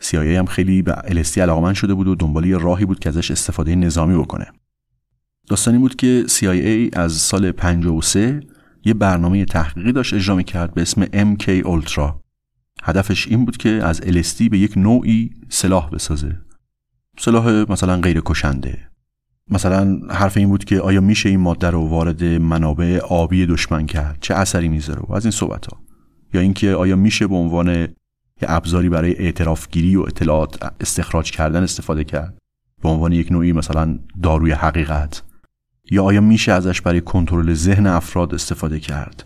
CIA 0.02 0.14
هم 0.14 0.47
خیلی 0.47 0.82
به 0.82 0.92
LSD 0.92 1.38
علاقمند 1.38 1.75
شده 1.75 1.94
بود 1.94 2.09
و 2.09 2.14
دنبال 2.14 2.47
یه 2.47 2.59
راهی 2.59 2.85
بود 2.85 2.99
که 2.99 3.09
ازش 3.09 3.30
استفاده 3.30 3.75
نظامی 3.75 4.18
بکنه. 4.18 4.47
داستانی 5.49 5.78
بود 5.78 5.97
که 5.97 6.25
CIA 6.28 6.99
از 6.99 7.12
سال 7.12 7.52
53 7.52 8.40
یه 8.85 8.94
برنامه 8.94 9.44
تحقیقی 9.44 9.92
داشت 9.92 10.14
اجرا 10.14 10.37
می‌کرد 10.37 10.75
به 10.75 10.82
اسم 10.82 11.04
MK 11.04 11.49
اولترا 11.49 12.21
هدفش 12.82 13.28
این 13.28 13.44
بود 13.44 13.56
که 13.56 13.68
از 13.68 14.00
LSD 14.00 14.49
به 14.50 14.59
یک 14.59 14.73
نوعی 14.76 15.30
سلاح 15.49 15.90
بسازه. 15.90 16.38
سلاح 17.18 17.64
مثلا 17.68 18.00
غیر 18.00 18.23
کشنده. 18.25 18.88
مثلا 19.50 20.00
حرف 20.11 20.37
این 20.37 20.49
بود 20.49 20.64
که 20.64 20.80
آیا 20.80 21.00
میشه 21.00 21.28
این 21.28 21.40
ماده 21.40 21.71
رو 21.71 21.88
وارد 21.88 22.25
منابع 22.25 22.99
آبی 22.99 23.47
دشمن 23.47 23.87
کرد؟ 23.87 24.18
چه 24.21 24.35
اثری 24.35 24.68
می‌ذاره؟ 24.68 25.02
از 25.14 25.25
این 25.25 25.32
صحبت 25.32 25.66
ها 25.66 25.80
یا 26.35 26.40
اینکه 26.40 26.75
آیا 26.75 26.97
میشه 26.97 27.26
به 27.26 27.35
عنوان 27.35 27.88
یه 28.42 28.50
ابزاری 28.50 28.88
برای 28.88 29.16
اعتراف 29.16 29.68
گیری 29.70 29.96
و 29.96 30.02
اطلاعات 30.02 30.72
استخراج 30.80 31.30
کردن 31.30 31.62
استفاده 31.62 32.04
کرد. 32.04 32.38
به 32.82 32.88
عنوان 32.88 33.12
یک 33.12 33.32
نوعی 33.32 33.52
مثلا 33.52 33.99
داروی 34.22 34.52
حقیقت. 34.52 35.22
یا 35.90 36.04
آیا 36.04 36.20
میشه 36.20 36.52
ازش 36.52 36.80
برای 36.80 37.00
کنترل 37.00 37.54
ذهن 37.54 37.87
افراد 37.87 38.34
استفاده 38.34 38.80
کرد؟ 38.80 39.25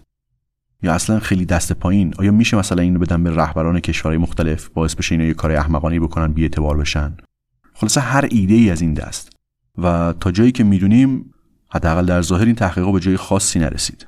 یا 0.83 0.95
اصلا 0.95 1.21
خیلی 1.21 1.45
دست 1.45 1.73
پایین؟ 1.73 2.15
آیا 2.19 2.33
میشه 2.33 2.57
مثلا 2.57 2.83
اینو 2.83 2.99
بدن 2.99 3.25
به 3.25 3.37
رهبران 3.37 3.81
کشورهای 3.81 4.19
مختلف 4.19 4.69
باعث 4.69 4.95
بشه 4.95 5.15
اینا 5.15 5.25
یه 5.25 5.35
کار 5.35 5.53
احمقانه 5.53 6.01
بکنن 6.01 6.33
بی 6.33 6.43
اعتبار 6.43 6.77
بشن؟ 6.77 7.17
خلاصه 7.75 8.01
هر 8.01 8.29
ایده 8.31 8.55
ای 8.55 8.71
از 8.71 8.81
این 8.81 8.95
دست. 8.95 9.33
و 9.79 10.15
تا 10.21 10.31
جایی 10.31 10.53
که 10.53 10.65
می‌دونیم 10.65 11.35
حداقل 11.71 12.07
در 12.07 12.23
ظاهر 12.23 12.45
این 12.45 12.55
تحقیقات 12.55 12.93
به 12.93 13.01
جای 13.01 13.17
خاصی 13.17 13.59
نرسید. 13.59 14.07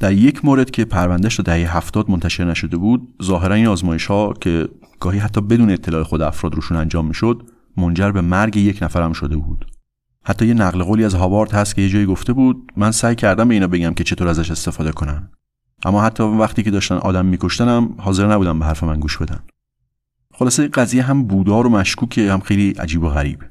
در 0.00 0.12
یک 0.12 0.44
مورد 0.44 0.70
که 0.70 0.84
پروندهش 0.84 1.36
تا 1.36 1.42
دهه 1.42 1.76
هفتاد 1.76 2.10
منتشر 2.10 2.44
نشده 2.44 2.76
بود 2.76 3.14
ظاهرا 3.22 3.54
این 3.54 3.66
آزمایش 3.66 4.06
ها 4.06 4.32
که 4.32 4.68
گاهی 5.00 5.18
حتی 5.18 5.40
بدون 5.40 5.70
اطلاع 5.70 6.02
خود 6.02 6.22
افراد 6.22 6.54
روشون 6.54 6.76
انجام 6.76 7.06
می‌شد 7.06 7.42
منجر 7.76 8.10
به 8.10 8.20
مرگ 8.20 8.56
یک 8.56 8.82
نفر 8.82 9.02
هم 9.02 9.12
شده 9.12 9.36
بود. 9.36 9.66
حتی 10.24 10.46
یه 10.46 10.54
نقل 10.54 10.82
قولی 10.82 11.04
از 11.04 11.14
هاوارد 11.14 11.52
هست 11.52 11.74
که 11.74 11.82
یه 11.82 11.88
جایی 11.88 12.06
گفته 12.06 12.32
بود 12.32 12.72
من 12.76 12.90
سعی 12.90 13.14
کردم 13.14 13.48
به 13.48 13.54
اینا 13.54 13.66
بگم 13.66 13.94
که 13.94 14.04
چطور 14.04 14.28
ازش 14.28 14.50
استفاده 14.50 14.92
کنن. 14.92 15.30
اما 15.84 16.02
حتی 16.02 16.22
وقتی 16.22 16.62
که 16.62 16.70
داشتن 16.70 16.94
آدم 16.94 17.26
میکشتنم 17.26 17.94
حاضر 17.98 18.26
نبودم 18.26 18.58
به 18.58 18.64
حرف 18.64 18.84
من 18.84 19.00
گوش 19.00 19.18
بدن. 19.18 19.40
خلاصه 20.34 20.68
قضیه 20.68 21.02
هم 21.02 21.24
بودار 21.24 21.66
و 21.66 21.70
مشکوکه 21.70 22.32
هم 22.32 22.40
خیلی 22.40 22.70
عجیب 22.70 23.02
و 23.02 23.08
غریب. 23.08 23.44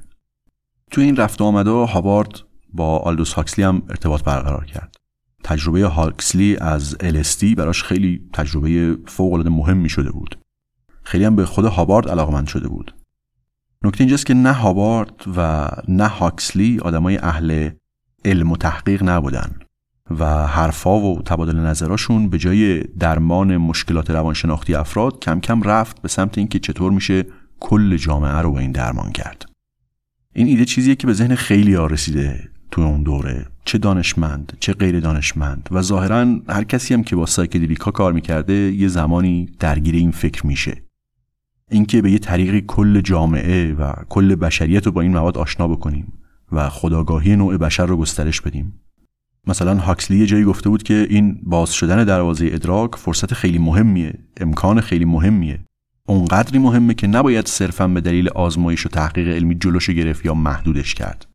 تو 0.90 1.00
این 1.00 1.16
رفت 1.16 1.42
آمده 1.42 1.70
هاوارد 1.70 2.40
با 2.72 2.98
آلدوس 2.98 3.32
هاکسلی 3.32 3.64
هم 3.64 3.82
ارتباط 3.88 4.22
برقرار 4.22 4.64
کرد. 4.64 4.99
تجربه 5.44 5.86
هاکسلی 5.86 6.56
از 6.56 6.96
LSD 7.00 7.54
براش 7.56 7.82
خیلی 7.82 8.28
تجربه 8.32 8.98
فوق 9.06 9.32
العاده 9.32 9.50
مهمی 9.50 9.88
شده 9.88 10.10
بود. 10.10 10.38
خیلی 11.02 11.24
هم 11.24 11.36
به 11.36 11.46
خود 11.46 11.64
هاوارد 11.64 12.08
علاقمند 12.08 12.46
شده 12.46 12.68
بود. 12.68 12.94
نکته 13.84 14.00
اینجاست 14.00 14.26
که 14.26 14.34
نه 14.34 14.52
هاوارد 14.52 15.14
و 15.36 15.68
نه 15.88 16.08
هاکسلی 16.08 16.78
آدمای 16.78 17.18
اهل 17.18 17.70
علم 18.24 18.52
و 18.52 18.56
تحقیق 18.56 19.02
نبودن 19.02 19.56
و 20.10 20.46
حرفا 20.46 21.00
و 21.00 21.22
تبادل 21.22 21.56
نظراشون 21.56 22.28
به 22.28 22.38
جای 22.38 22.80
درمان 22.80 23.56
مشکلات 23.56 24.10
روانشناختی 24.10 24.74
افراد 24.74 25.20
کم 25.20 25.40
کم 25.40 25.62
رفت 25.62 26.02
به 26.02 26.08
سمت 26.08 26.38
اینکه 26.38 26.58
چطور 26.58 26.92
میشه 26.92 27.26
کل 27.60 27.96
جامعه 27.96 28.38
رو 28.38 28.52
به 28.52 28.60
این 28.60 28.72
درمان 28.72 29.12
کرد. 29.12 29.44
این 30.34 30.46
ایده 30.46 30.64
چیزیه 30.64 30.94
که 30.94 31.06
به 31.06 31.12
ذهن 31.12 31.34
خیلی 31.34 31.74
ها 31.74 31.86
رسیده. 31.86 32.48
تو 32.70 32.80
اون 32.80 33.02
دوره 33.02 33.46
چه 33.64 33.78
دانشمند 33.78 34.56
چه 34.60 34.72
غیر 34.72 35.00
دانشمند. 35.00 35.68
و 35.72 35.82
ظاهرا 35.82 36.40
هر 36.48 36.64
کسی 36.64 36.94
هم 36.94 37.02
که 37.02 37.16
با 37.16 37.26
سایکدلیکا 37.26 37.90
کار 37.90 38.12
می‌کرده 38.12 38.54
یه 38.54 38.88
زمانی 38.88 39.48
درگیر 39.58 39.94
این 39.94 40.10
فکر 40.10 40.46
میشه. 40.46 40.82
اینکه 41.70 42.02
به 42.02 42.10
یه 42.10 42.18
طریقی 42.18 42.60
کل 42.66 43.00
جامعه 43.00 43.74
و 43.74 43.92
کل 44.08 44.34
بشریت 44.34 44.86
رو 44.86 44.92
با 44.92 45.00
این 45.00 45.12
مواد 45.12 45.38
آشنا 45.38 45.68
بکنیم 45.68 46.12
و 46.52 46.68
خداگاهی 46.68 47.36
نوع 47.36 47.56
بشر 47.56 47.86
رو 47.86 47.96
گسترش 47.96 48.40
بدیم. 48.40 48.80
مثلا 49.46 49.74
هاکسلی 49.74 50.18
یه 50.18 50.26
جایی 50.26 50.44
گفته 50.44 50.68
بود 50.68 50.82
که 50.82 51.06
این 51.10 51.40
باز 51.42 51.72
شدن 51.72 52.04
دروازه 52.04 52.48
ادراک 52.52 52.96
فرصت 52.96 53.34
خیلی 53.34 53.58
مهمیه 53.58 54.14
امکان 54.36 54.80
خیلی 54.80 55.04
مهمیه. 55.04 55.58
اونقدری 56.06 56.58
مهمه 56.58 56.94
که 56.94 57.06
نباید 57.06 57.46
صرفا 57.46 57.88
به 57.88 58.00
دلیل 58.00 58.28
آزمایش 58.28 58.86
و 58.86 58.88
تحقیق 58.88 59.28
علمی 59.28 59.54
جلوش 59.54 59.90
گرفت 59.90 60.24
یا 60.24 60.34
محدودش 60.34 60.94
کرد. 60.94 61.29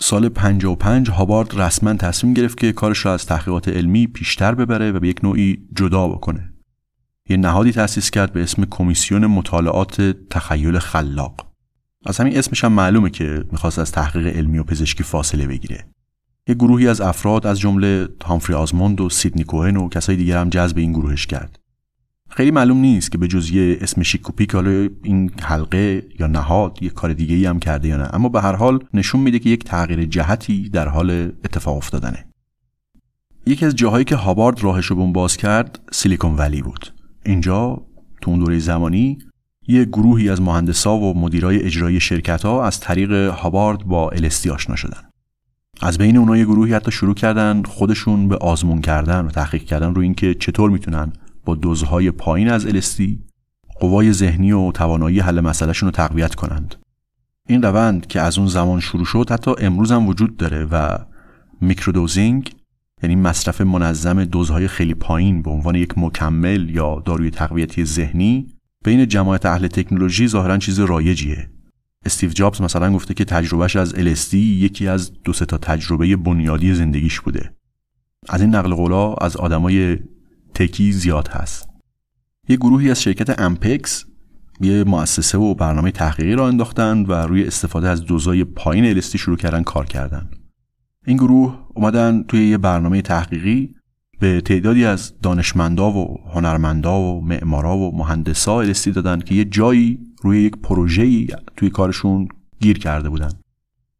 سال 0.00 0.28
55 0.28 1.10
هابارد 1.10 1.60
رسما 1.60 1.94
تصمیم 1.94 2.34
گرفت 2.34 2.58
که 2.58 2.72
کارش 2.72 3.06
را 3.06 3.14
از 3.14 3.26
تحقیقات 3.26 3.68
علمی 3.68 4.06
پیشتر 4.06 4.54
ببره 4.54 4.92
و 4.92 5.00
به 5.00 5.08
یک 5.08 5.24
نوعی 5.24 5.58
جدا 5.76 6.08
بکنه. 6.08 6.52
یه 7.28 7.36
نهادی 7.36 7.72
تأسیس 7.72 8.10
کرد 8.10 8.32
به 8.32 8.42
اسم 8.42 8.64
کمیسیون 8.64 9.26
مطالعات 9.26 10.00
تخیل 10.30 10.78
خلاق. 10.78 11.52
از 12.06 12.20
همین 12.20 12.38
اسمش 12.38 12.64
هم 12.64 12.72
معلومه 12.72 13.10
که 13.10 13.44
می‌خواست 13.52 13.78
از 13.78 13.92
تحقیق 13.92 14.26
علمی 14.26 14.58
و 14.58 14.64
پزشکی 14.64 15.02
فاصله 15.02 15.46
بگیره. 15.46 15.84
یه 16.48 16.54
گروهی 16.54 16.88
از 16.88 17.00
افراد 17.00 17.46
از 17.46 17.60
جمله 17.60 18.08
هامفری 18.24 18.54
آزموند 18.54 19.00
و 19.00 19.10
سیدنی 19.10 19.44
کوهن 19.44 19.76
و 19.76 19.88
کسای 19.88 20.16
دیگر 20.16 20.40
هم 20.40 20.50
جذب 20.50 20.78
این 20.78 20.92
گروهش 20.92 21.26
کرد. 21.26 21.58
خیلی 22.28 22.50
معلوم 22.50 22.76
نیست 22.76 23.12
که 23.12 23.18
به 23.18 23.28
جز 23.28 23.50
یه 23.50 23.78
اسم 23.80 24.02
شیکوپیک 24.02 24.54
حالا 24.54 24.88
این 25.02 25.30
حلقه 25.42 26.06
یا 26.20 26.26
نهاد 26.26 26.78
یه 26.82 26.90
کار 26.90 27.12
دیگه 27.12 27.34
ای 27.34 27.46
هم 27.46 27.58
کرده 27.58 27.88
یا 27.88 27.96
نه. 27.96 28.14
اما 28.14 28.28
به 28.28 28.40
هر 28.40 28.56
حال 28.56 28.84
نشون 28.94 29.20
میده 29.20 29.38
که 29.38 29.50
یک 29.50 29.64
تغییر 29.64 30.04
جهتی 30.04 30.68
در 30.68 30.88
حال 30.88 31.10
اتفاق 31.44 31.76
افتادنه. 31.76 32.24
یکی 33.46 33.66
از 33.66 33.76
جاهایی 33.76 34.04
که 34.04 34.16
هابارد 34.16 34.64
راهش 34.64 34.86
رو 34.86 35.12
باز 35.12 35.36
کرد 35.36 35.80
سیلیکون 35.92 36.36
ولی 36.36 36.62
بود. 36.62 36.92
اینجا 37.24 37.82
تو 38.22 38.30
اون 38.30 38.40
دوره 38.40 38.58
زمانی 38.58 39.18
یه 39.68 39.84
گروهی 39.84 40.28
از 40.28 40.42
مهندسا 40.42 40.96
و 40.96 41.18
مدیرای 41.18 41.62
اجرایی 41.62 42.00
شرکت 42.00 42.42
ها 42.42 42.64
از 42.64 42.80
طریق 42.80 43.12
هابارد 43.12 43.84
با 43.84 44.10
الستی 44.10 44.50
آشنا 44.50 44.76
شدن. 44.76 45.00
از 45.82 45.98
بین 45.98 46.16
اونها 46.16 46.36
یه 46.36 46.44
گروهی 46.44 46.74
حتی 46.74 46.90
شروع 46.90 47.14
کردن 47.14 47.62
خودشون 47.62 48.28
به 48.28 48.36
آزمون 48.36 48.80
کردن 48.80 49.24
و 49.24 49.28
تحقیق 49.28 49.62
کردن 49.62 49.94
رو 49.94 50.02
اینکه 50.02 50.34
چطور 50.34 50.70
می‌تونن 50.70 51.12
با 51.46 51.54
دوزهای 51.54 52.10
پایین 52.10 52.50
از 52.50 52.66
الستی 52.66 53.24
قوای 53.80 54.12
ذهنی 54.12 54.52
و 54.52 54.72
توانایی 54.72 55.20
حل 55.20 55.40
مسئلهشون 55.40 55.86
رو 55.86 55.90
تقویت 55.90 56.34
کنند. 56.34 56.74
این 57.48 57.62
روند 57.62 58.06
که 58.06 58.20
از 58.20 58.38
اون 58.38 58.46
زمان 58.46 58.80
شروع 58.80 59.04
شد 59.04 59.30
حتی 59.30 59.50
امروز 59.58 59.92
هم 59.92 60.06
وجود 60.06 60.36
داره 60.36 60.64
و 60.64 60.98
میکرودوزینگ 61.60 62.52
یعنی 63.02 63.16
مصرف 63.16 63.60
منظم 63.60 64.24
دوزهای 64.24 64.68
خیلی 64.68 64.94
پایین 64.94 65.42
به 65.42 65.50
عنوان 65.50 65.74
یک 65.74 65.98
مکمل 65.98 66.70
یا 66.70 67.02
داروی 67.04 67.30
تقویتی 67.30 67.84
ذهنی 67.84 68.46
بین 68.84 69.08
جماعت 69.08 69.46
اهل 69.46 69.66
تکنولوژی 69.66 70.28
ظاهرا 70.28 70.58
چیز 70.58 70.80
رایجیه. 70.80 71.50
استیو 72.04 72.30
جابز 72.30 72.60
مثلا 72.60 72.92
گفته 72.92 73.14
که 73.14 73.24
تجربهش 73.24 73.76
از 73.76 73.94
LSD 73.94 74.34
یکی 74.34 74.88
از 74.88 75.12
دو 75.22 75.32
تا 75.32 75.58
تجربه 75.58 76.16
بنیادی 76.16 76.74
زندگیش 76.74 77.20
بوده. 77.20 77.52
از 78.28 78.40
این 78.40 78.54
نقل 78.54 78.74
قولا 78.74 79.14
از 79.14 79.36
آدمای 79.36 79.98
تکی 80.56 80.92
زیاد 80.92 81.28
هست. 81.28 81.68
یه 82.48 82.56
گروهی 82.56 82.90
از 82.90 83.02
شرکت 83.02 83.40
امپکس 83.40 84.04
یه 84.60 84.84
مؤسسه 84.84 85.38
و 85.38 85.54
برنامه 85.54 85.90
تحقیقی 85.90 86.34
را 86.34 86.48
انداختن 86.48 87.02
و 87.02 87.12
روی 87.12 87.44
استفاده 87.44 87.88
از 87.88 88.04
دوزای 88.04 88.44
پایین 88.44 88.84
الستی 88.84 89.18
شروع 89.18 89.36
کردن 89.36 89.62
کار 89.62 89.86
کردن. 89.86 90.30
این 91.06 91.16
گروه 91.16 91.58
اومدن 91.74 92.22
توی 92.22 92.48
یه 92.48 92.58
برنامه 92.58 93.02
تحقیقی 93.02 93.74
به 94.20 94.40
تعدادی 94.40 94.84
از 94.84 95.20
دانشمندا 95.22 95.90
و 95.90 96.20
هنرمندا 96.34 97.00
و 97.00 97.20
معمارا 97.24 97.76
و 97.76 97.96
مهندسا 97.96 98.60
LSD 98.60 98.92
دادن 98.92 99.20
که 99.20 99.34
یه 99.34 99.44
جایی 99.44 99.98
روی 100.22 100.42
یک 100.42 100.56
پروژه‌ای 100.56 101.28
توی 101.56 101.70
کارشون 101.70 102.28
گیر 102.60 102.78
کرده 102.78 103.08
بودن. 103.08 103.30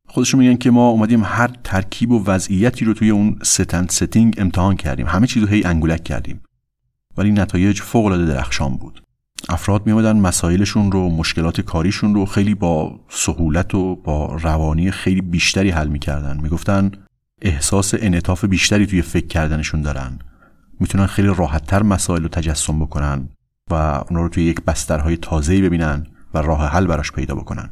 خودشون 0.08 0.40
میگن 0.40 0.56
که 0.56 0.70
ما 0.70 0.88
اومدیم 0.88 1.22
هر 1.24 1.50
ترکیب 1.64 2.10
و 2.10 2.24
وضعیتی 2.24 2.84
رو 2.84 2.94
توی 2.94 3.10
اون 3.10 3.38
set 3.42 3.66
and 3.66 3.90
setting 3.90 4.34
امتحان 4.38 4.76
کردیم. 4.76 5.06
همه 5.06 5.26
چیز 5.26 5.42
رو 5.42 5.48
هی 5.48 5.64
انگولک 5.64 6.04
کردیم. 6.04 6.40
ولی 7.16 7.30
نتایج 7.30 7.80
فوق 7.80 8.04
العاده 8.06 8.26
درخشان 8.26 8.76
بود. 8.76 9.02
افراد 9.48 9.86
میومدن 9.86 10.16
مسائلشون 10.16 10.92
رو 10.92 11.10
مشکلات 11.10 11.60
کاریشون 11.60 12.14
رو 12.14 12.26
خیلی 12.26 12.54
با 12.54 13.00
سهولت 13.08 13.74
و 13.74 13.96
با 13.96 14.36
روانی 14.36 14.90
خیلی 14.90 15.20
بیشتری 15.20 15.70
حل 15.70 15.88
می‌کردن. 15.88 16.40
می‌گفتن 16.42 16.90
احساس 17.42 17.94
انعطاف 17.98 18.44
بیشتری 18.44 18.86
توی 18.86 19.02
فکر 19.02 19.26
کردنشون 19.26 19.82
دارن. 19.82 20.18
می‌تونن 20.80 21.06
خیلی 21.06 21.28
راحتتر 21.28 21.82
مسائل 21.82 22.22
رو 22.22 22.28
تجسم 22.28 22.78
بکنن 22.78 23.28
و 23.70 23.74
اونا 23.74 24.22
رو 24.22 24.28
توی 24.28 24.44
یک 24.44 24.60
بسترهای 24.60 25.16
تازه‌ای 25.16 25.62
ببینن 25.62 26.06
و 26.34 26.38
راه 26.38 26.68
حل 26.68 26.86
براش 26.86 27.12
پیدا 27.12 27.34
بکنن. 27.34 27.70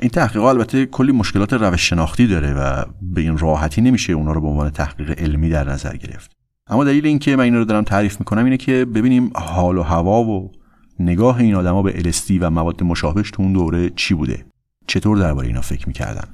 این 0.00 0.10
تحقیق 0.10 0.42
البته 0.42 0.86
کلی 0.86 1.12
مشکلات 1.12 1.52
روش 1.52 1.88
شناختی 1.88 2.26
داره 2.26 2.52
و 2.52 2.84
به 3.02 3.20
این 3.20 3.38
راحتی 3.38 3.80
نمیشه 3.80 4.12
اونا 4.12 4.32
رو 4.32 4.40
به 4.40 4.46
عنوان 4.46 4.70
تحقیق 4.70 5.20
علمی 5.20 5.48
در 5.48 5.68
نظر 5.68 5.96
گرفت. 5.96 6.35
اما 6.66 6.84
دلیل 6.84 7.06
اینکه 7.06 7.36
من 7.36 7.44
این 7.44 7.54
رو 7.54 7.64
دارم 7.64 7.84
تعریف 7.84 8.20
می‌کنم 8.20 8.44
اینه 8.44 8.56
که 8.56 8.84
ببینیم 8.84 9.30
حال 9.34 9.78
و 9.78 9.82
هوا 9.82 10.24
و 10.24 10.52
نگاه 11.00 11.38
این 11.38 11.54
آدما 11.54 11.82
به 11.82 11.98
الستی 11.98 12.38
و 12.38 12.50
مواد 12.50 12.82
مشابهش 12.82 13.30
تو 13.30 13.42
اون 13.42 13.52
دوره 13.52 13.90
چی 13.90 14.14
بوده. 14.14 14.46
چطور 14.86 15.18
درباره 15.18 15.46
اینا 15.46 15.60
فکر 15.60 15.88
می‌کردن. 15.88 16.32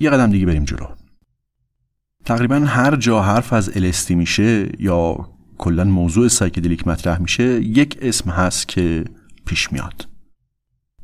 یه 0.00 0.10
قدم 0.10 0.30
دیگه 0.30 0.46
بریم 0.46 0.64
جلو. 0.64 0.86
تقریبا 2.24 2.56
هر 2.56 2.96
جا 2.96 3.22
حرف 3.22 3.52
از 3.52 3.76
LSD 3.76 4.14
میشه 4.14 4.68
یا 4.78 5.28
کلا 5.58 5.84
موضوع 5.84 6.28
psychedelic 6.28 6.88
مطرح 6.88 7.20
میشه 7.20 7.62
یک 7.62 7.98
اسم 8.02 8.30
هست 8.30 8.68
که 8.68 9.04
پیش 9.46 9.72
میاد. 9.72 10.08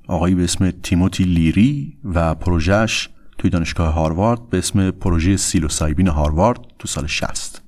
آقایی 0.08 0.34
به 0.34 0.44
اسم 0.44 0.70
تیموتی 0.70 1.24
لیری 1.24 1.98
و 2.04 2.34
پروژهش 2.34 3.08
توی 3.38 3.50
دانشگاه 3.50 3.92
هاروارد 3.92 4.48
به 4.48 4.58
اسم 4.58 4.90
پروژه 4.90 5.36
psilocybin 5.36 6.08
هاروارد 6.08 6.60
تو 6.78 6.88
سال 6.88 7.06
60 7.06 7.67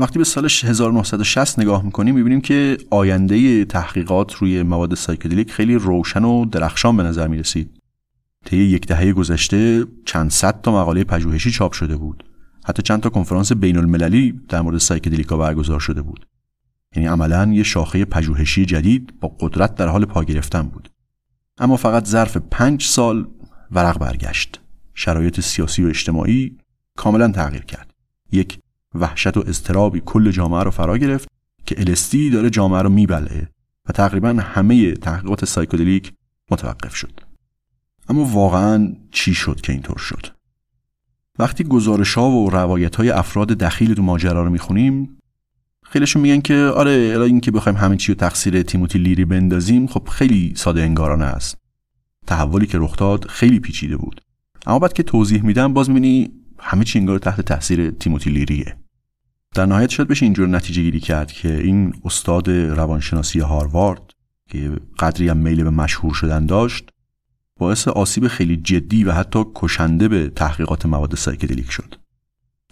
وقتی 0.00 0.18
به 0.18 0.24
سال 0.24 0.44
1960 0.44 1.58
نگاه 1.58 1.84
می‌کنیم 1.84 2.14
می‌بینیم 2.14 2.40
که 2.40 2.78
آینده 2.90 3.64
تحقیقات 3.64 4.34
روی 4.34 4.62
مواد 4.62 4.94
psychedelic 4.94 5.52
خیلی 5.52 5.74
روشن 5.74 6.24
و 6.24 6.44
درخشان 6.44 6.96
به 6.96 7.02
نظر 7.02 7.28
می‌رسید. 7.28 7.80
طی 8.44 8.56
یک 8.56 8.86
دهه 8.86 9.12
گذشته 9.12 9.84
چند 10.04 10.30
صد 10.30 10.60
تا 10.60 10.72
مقاله 10.72 11.04
پژوهشی 11.04 11.50
چاپ 11.50 11.72
شده 11.72 11.96
بود. 11.96 12.24
حتی 12.64 12.82
چند 12.82 13.00
تا 13.00 13.08
کنفرانس 13.08 13.52
بین 13.52 13.76
المللی 13.76 14.40
در 14.48 14.60
مورد 14.60 14.78
psychedelic 14.78 15.31
ا 15.31 15.36
برگزار 15.36 15.80
شده 15.80 16.02
بود. 16.02 16.26
یعنی 16.96 17.08
عملا 17.08 17.52
یه 17.52 17.62
شاخه 17.62 18.04
پژوهشی 18.04 18.66
جدید 18.66 19.20
با 19.20 19.28
قدرت 19.40 19.74
در 19.74 19.88
حال 19.88 20.04
پا 20.04 20.24
گرفتن 20.24 20.62
بود. 20.62 20.90
اما 21.58 21.76
فقط 21.76 22.06
ظرف 22.06 22.36
پنج 22.36 22.84
سال 22.84 23.28
ورق 23.70 23.98
برگشت. 23.98 24.60
شرایط 24.94 25.40
سیاسی 25.40 25.84
و 25.84 25.88
اجتماعی 25.88 26.56
کاملا 26.96 27.28
تغییر 27.32 27.64
کرد. 27.64 27.94
یک 28.32 28.59
وحشت 28.94 29.36
و 29.36 29.44
اضطرابی 29.46 30.02
کل 30.04 30.30
جامعه 30.30 30.62
رو 30.62 30.70
فرا 30.70 30.98
گرفت 30.98 31.28
که 31.66 31.80
الستی 31.80 32.30
داره 32.30 32.50
جامعه 32.50 32.82
رو 32.82 32.88
میبلعه 32.88 33.48
و 33.88 33.92
تقریبا 33.92 34.28
همه 34.28 34.92
تحقیقات 34.92 35.44
سایکودلیک 35.44 36.12
متوقف 36.50 36.94
شد. 36.94 37.20
اما 38.08 38.24
واقعا 38.24 38.96
چی 39.10 39.34
شد 39.34 39.60
که 39.60 39.72
اینطور 39.72 39.98
شد؟ 39.98 40.26
وقتی 41.38 41.64
گزارش 41.64 42.14
ها 42.14 42.30
و 42.30 42.50
روایت 42.50 42.96
های 42.96 43.10
افراد 43.10 43.48
دخیل 43.48 43.94
تو 43.94 44.02
ماجرا 44.02 44.42
رو 44.42 44.50
می‌خونیم 44.50 45.18
خیلیشون 45.84 46.22
میگن 46.22 46.40
که 46.40 46.54
آره 46.54 47.12
الا 47.14 47.24
این 47.24 47.40
که 47.40 47.50
بخوایم 47.50 47.78
همه 47.78 47.96
چی 47.96 48.12
رو 48.12 48.18
تقصیر 48.18 48.62
تیموتی 48.62 48.98
لیری 48.98 49.24
بندازیم 49.24 49.86
خب 49.86 50.08
خیلی 50.08 50.52
ساده 50.56 50.82
انگارانه 50.82 51.24
است. 51.24 51.56
تحولی 52.26 52.66
که 52.66 52.78
رخ 52.78 52.96
داد 52.96 53.24
خیلی 53.24 53.60
پیچیده 53.60 53.96
بود. 53.96 54.20
اما 54.66 54.78
بعد 54.78 54.92
که 54.92 55.02
توضیح 55.02 55.42
میدم 55.42 55.72
باز 55.72 55.90
می‌بینی 55.90 56.30
همه 56.58 56.84
چی 56.84 56.98
انگار 56.98 57.18
تحت 57.18 57.40
تاثیر 57.40 57.90
تیموتی 57.90 58.30
لیریه. 58.30 58.76
در 59.54 59.66
نهایت 59.66 59.90
شاید 59.90 60.08
بشه 60.08 60.26
اینجور 60.26 60.48
نتیجه 60.48 60.82
گیری 60.82 61.00
کرد 61.00 61.32
که 61.32 61.54
این 61.54 61.94
استاد 62.04 62.50
روانشناسی 62.50 63.40
هاروارد 63.40 64.02
که 64.48 64.72
قدری 64.98 65.28
هم 65.28 65.36
میل 65.36 65.62
به 65.62 65.70
مشهور 65.70 66.14
شدن 66.14 66.46
داشت 66.46 66.90
باعث 67.58 67.88
آسیب 67.88 68.28
خیلی 68.28 68.56
جدی 68.56 69.04
و 69.04 69.12
حتی 69.12 69.44
کشنده 69.54 70.08
به 70.08 70.28
تحقیقات 70.28 70.86
مواد 70.86 71.14
سایکدلیک 71.14 71.70
شد. 71.70 71.94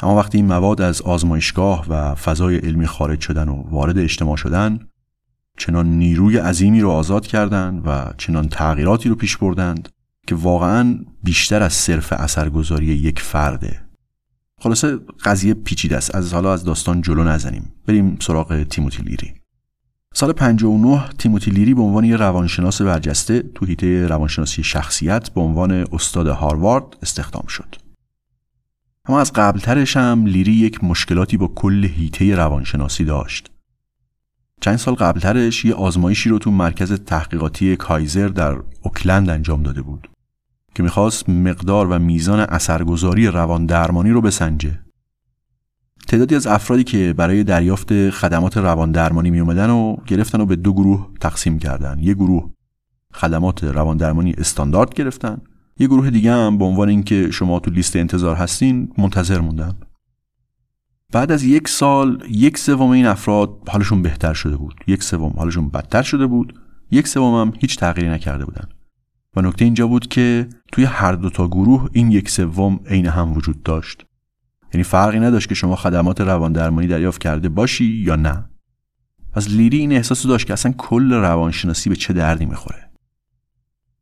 اما 0.02 0.16
وقتی 0.16 0.38
این 0.38 0.46
مواد 0.46 0.80
از 0.80 1.02
آزمایشگاه 1.02 1.86
و 1.88 2.14
فضای 2.14 2.56
علمی 2.56 2.86
خارج 2.86 3.20
شدن 3.20 3.48
و 3.48 3.62
وارد 3.70 3.98
اجتماع 3.98 4.36
شدن 4.36 4.78
چنان 5.58 5.86
نیروی 5.86 6.36
عظیمی 6.36 6.80
رو 6.80 6.90
آزاد 6.90 7.26
کردند 7.26 7.82
و 7.86 8.12
چنان 8.18 8.48
تغییراتی 8.48 9.08
رو 9.08 9.14
پیش 9.14 9.36
بردند 9.36 9.88
که 10.26 10.34
واقعا 10.34 10.98
بیشتر 11.22 11.62
از 11.62 11.72
صرف 11.72 12.12
اثرگذاری 12.12 12.86
یک 12.86 13.20
فرده 13.20 13.87
خلاصه 14.58 14.98
قضیه 15.24 15.54
پیچیده 15.54 15.96
است. 15.96 16.14
از 16.14 16.34
حالا 16.34 16.52
از 16.52 16.64
داستان 16.64 17.02
جلو 17.02 17.24
نزنیم. 17.24 17.72
بریم 17.86 18.18
سراغ 18.20 18.62
تیموتی 18.62 19.02
لیری. 19.02 19.34
سال 20.14 20.32
59 20.32 21.08
تیموتی 21.18 21.50
لیری 21.50 21.74
به 21.74 21.82
عنوان 21.82 22.04
یه 22.04 22.16
روانشناس 22.16 22.82
برجسته 22.82 23.42
تو 23.54 23.66
حیطه 23.66 24.06
روانشناسی 24.06 24.62
شخصیت 24.62 25.30
به 25.30 25.40
عنوان 25.40 25.86
استاد 25.92 26.26
هاروارد 26.26 26.84
استخدام 27.02 27.46
شد. 27.46 27.74
اما 29.04 29.20
از 29.20 29.32
قبلترش 29.32 29.96
هم 29.96 30.26
لیری 30.26 30.52
یک 30.52 30.84
مشکلاتی 30.84 31.36
با 31.36 31.48
کل 31.48 31.84
هیته 31.84 32.34
روانشناسی 32.34 33.04
داشت. 33.04 33.50
چند 34.60 34.76
سال 34.76 34.94
قبلترش 34.94 35.64
یه 35.64 35.74
آزمایشی 35.74 36.28
رو 36.28 36.38
تو 36.38 36.50
مرکز 36.50 36.92
تحقیقاتی 36.92 37.76
کایزر 37.76 38.28
در 38.28 38.56
اوکلند 38.82 39.30
انجام 39.30 39.62
داده 39.62 39.82
بود. 39.82 40.08
که 40.74 40.82
می‌خواست 40.82 41.28
مقدار 41.28 41.86
و 41.86 41.98
میزان 41.98 42.40
اثرگذاری 42.40 43.26
روان 43.26 43.66
درمانی 43.66 44.10
رو 44.10 44.20
بسنجه. 44.20 44.80
تعدادی 46.08 46.34
از 46.34 46.46
افرادی 46.46 46.84
که 46.84 47.14
برای 47.16 47.44
دریافت 47.44 48.10
خدمات 48.10 48.56
روان 48.56 48.92
درمانی 48.92 49.30
می 49.30 49.40
اومدن 49.40 49.70
و 49.70 49.96
گرفتن 50.06 50.40
و 50.40 50.46
به 50.46 50.56
دو 50.56 50.72
گروه 50.72 51.08
تقسیم 51.20 51.58
کردن. 51.58 51.98
یه 51.98 52.14
گروه 52.14 52.50
خدمات 53.12 53.64
روان 53.64 53.96
درمانی 53.96 54.32
استاندارد 54.38 54.94
گرفتن. 54.94 55.40
یه 55.78 55.86
گروه 55.86 56.10
دیگه 56.10 56.32
هم 56.32 56.58
به 56.58 56.64
عنوان 56.64 56.88
اینکه 56.88 57.30
شما 57.30 57.60
تو 57.60 57.70
لیست 57.70 57.96
انتظار 57.96 58.36
هستین 58.36 58.92
منتظر 58.98 59.40
موندن. 59.40 59.74
بعد 61.12 61.32
از 61.32 61.44
یک 61.44 61.68
سال 61.68 62.22
یک 62.30 62.58
سوم 62.58 62.90
این 62.90 63.06
افراد 63.06 63.50
حالشون 63.68 64.02
بهتر 64.02 64.34
شده 64.34 64.56
بود. 64.56 64.74
یک 64.86 65.02
سوم 65.02 65.34
حالشون 65.36 65.68
بدتر 65.68 66.02
شده 66.02 66.26
بود. 66.26 66.60
یک 66.90 67.08
سوم 67.08 67.40
هم 67.40 67.52
هیچ 67.58 67.78
تغییری 67.78 68.10
نکرده 68.10 68.44
بودن. 68.44 68.68
و 69.38 69.42
نکته 69.42 69.64
اینجا 69.64 69.86
بود 69.86 70.08
که 70.08 70.48
توی 70.72 70.84
هر 70.84 71.12
دو 71.12 71.30
تا 71.30 71.48
گروه 71.48 71.88
این 71.92 72.10
یک 72.10 72.30
سوم 72.30 72.80
عین 72.86 73.06
هم 73.06 73.32
وجود 73.32 73.62
داشت. 73.62 74.06
یعنی 74.74 74.84
فرقی 74.84 75.20
نداشت 75.20 75.48
که 75.48 75.54
شما 75.54 75.76
خدمات 75.76 76.20
روان 76.20 76.52
درمانی 76.52 76.86
دریافت 76.86 77.20
کرده 77.20 77.48
باشی 77.48 77.84
یا 77.84 78.16
نه. 78.16 78.44
پس 79.32 79.48
لیری 79.48 79.78
این 79.78 79.92
احساس 79.92 80.26
داشت 80.26 80.46
که 80.46 80.52
اصلا 80.52 80.72
کل 80.72 81.12
روانشناسی 81.12 81.90
به 81.90 81.96
چه 81.96 82.12
دردی 82.12 82.46
می‌خوره. 82.46 82.90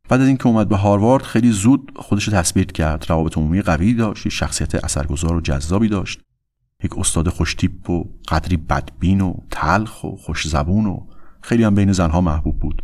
بعد 0.09 0.21
از 0.21 0.29
اینکه 0.29 0.47
اومد 0.47 0.69
به 0.69 0.77
هاروارد 0.77 1.23
خیلی 1.23 1.51
زود 1.51 1.93
خودش 1.97 2.29
رو 2.29 2.33
تثبیت 2.33 2.73
کرد. 2.73 3.07
روابط 3.09 3.39
عمومی 3.39 3.63
قوی 3.63 3.95
داشت 3.95 4.29
شخصیت 4.29 4.75
اثرگذار 4.75 5.37
و 5.37 5.41
جذابی 5.41 5.89
داشت. 5.89 6.21
یک 6.85 6.99
استاد 6.99 7.29
خوشتیپ 7.29 7.91
و 7.91 8.05
قدری 8.29 8.57
بدبین 8.57 9.21
و 9.21 9.35
تلخ 9.51 10.05
و 10.05 10.17
خوش 10.17 10.49
زبون 10.49 10.87
و 10.87 11.07
خیلی 11.43 11.65
هم 11.65 11.75
بین 11.75 11.93
زنها 11.93 12.21
محبوب 12.21 12.61
بود. 12.61 12.83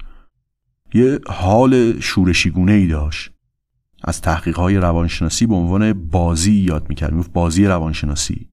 یه 0.94 1.20
حال 1.26 2.00
شورشیگونه 2.00 2.72
ای 2.72 2.86
داشت. 2.86 3.30
از 4.04 4.20
تحقیق 4.20 4.56
های 4.56 4.76
روانشناسی 4.76 5.46
به 5.46 5.54
عنوان 5.54 5.92
بازی 5.92 6.52
یاد 6.52 6.88
می‌کرد 6.88 7.12
می‌گفت 7.12 7.32
بازی 7.32 7.66
روانشناسی. 7.66 8.48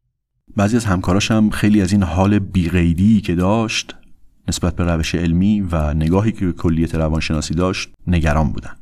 بعضی 0.55 0.75
از 0.75 0.85
همکاراش 0.85 1.31
هم 1.31 1.49
خیلی 1.49 1.81
از 1.81 1.91
این 1.91 2.03
حال 2.03 2.39
بی‌قیدی 2.39 3.21
که 3.21 3.35
داشت 3.35 3.95
نسبت 4.47 4.75
به 4.75 4.83
روش 4.83 5.15
علمی 5.15 5.61
و 5.61 5.93
نگاهی 5.93 6.31
که 6.31 6.45
به 6.45 6.51
کلیت 6.51 6.95
روانشناسی 6.95 7.53
داشت 7.53 7.89
نگران 8.07 8.51
بودن. 8.51 8.75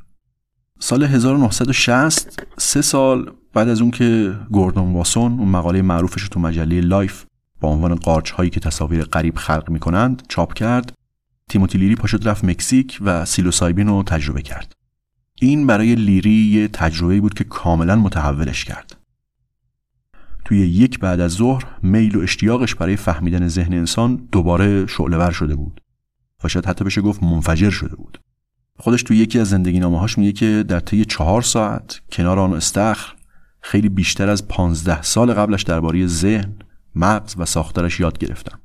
سال 0.80 1.04
1960 1.04 2.44
سه 2.58 2.82
سال 2.82 3.32
بعد 3.54 3.70
از 3.70 3.82
اون 3.82 3.92
که 3.92 4.34
گوردون 4.52 4.94
واسون 4.94 5.40
اون 5.40 5.50
مقاله 5.50 5.82
معروفش 5.82 6.22
رو 6.22 6.28
تو 6.28 6.40
مجله 6.40 6.82
لایف 6.82 7.26
با 7.62 7.70
عنوان 7.70 7.96
قارچ 7.96 8.32
هایی 8.32 8.50
که 8.50 8.60
تصاویر 8.60 9.04
غریب 9.04 9.36
خلق 9.36 9.70
می‌کنند 9.70 10.24
چاپ 10.28 10.54
کرد. 10.54 10.94
تیموتی 11.50 11.78
لیری 11.78 11.96
پاشد 11.96 12.28
رفت 12.28 12.46
مکزیک 12.46 13.00
و 13.02 13.26
سیلوسایبین 13.26 13.88
رو 13.88 14.04
تجربه 14.04 14.42
کرد. 14.42 14.74
این 15.36 15.68
برای 15.68 15.96
لیری 15.96 16.30
یه 16.30 16.68
تجربه 16.68 17.22
بود 17.22 17.34
که 17.34 17.44
کاملا 17.44 17.96
متحولش 17.96 18.66
کرد. 18.66 18.98
توی 20.46 20.58
یک 20.60 21.00
بعد 21.00 21.20
از 21.20 21.32
ظهر 21.32 21.66
میل 21.84 22.16
و 22.16 22.22
اشتیاقش 22.22 22.76
برای 22.76 22.96
فهمیدن 22.96 23.48
ذهن 23.48 23.74
انسان 23.74 24.28
دوباره 24.32 24.86
شعله 24.86 25.32
شده 25.32 25.56
بود 25.56 25.82
و 26.44 26.48
شاید 26.48 26.66
حتی 26.66 26.86
بشه 26.86 27.02
گفت 27.02 27.24
منفجر 27.24 27.70
شده 27.70 27.96
بود. 27.96 28.20
خودش 28.80 29.04
توی 29.04 29.18
یکی 29.18 29.40
از 29.40 29.50
زندگی 29.50 29.80
نامه 29.80 30.00
هاش 30.00 30.18
میگه 30.18 30.32
که 30.32 30.66
در 30.68 30.80
طی 30.80 31.06
چهار 31.06 31.42
ساعت 31.42 32.02
کنار 32.12 32.40
آن 32.40 32.54
استخر 32.54 33.14
خیلی 33.62 33.90
بیشتر 33.90 34.30
از 34.30 34.48
پانزده 34.48 35.02
سال 35.02 35.34
قبلش 35.34 35.64
درباره 35.64 36.08
ذهن 36.08 36.56
مغز 36.96 37.36
و 37.38 37.46
ساختارش 37.46 38.00
یاد 38.00 38.18
گرفتم. 38.18 38.60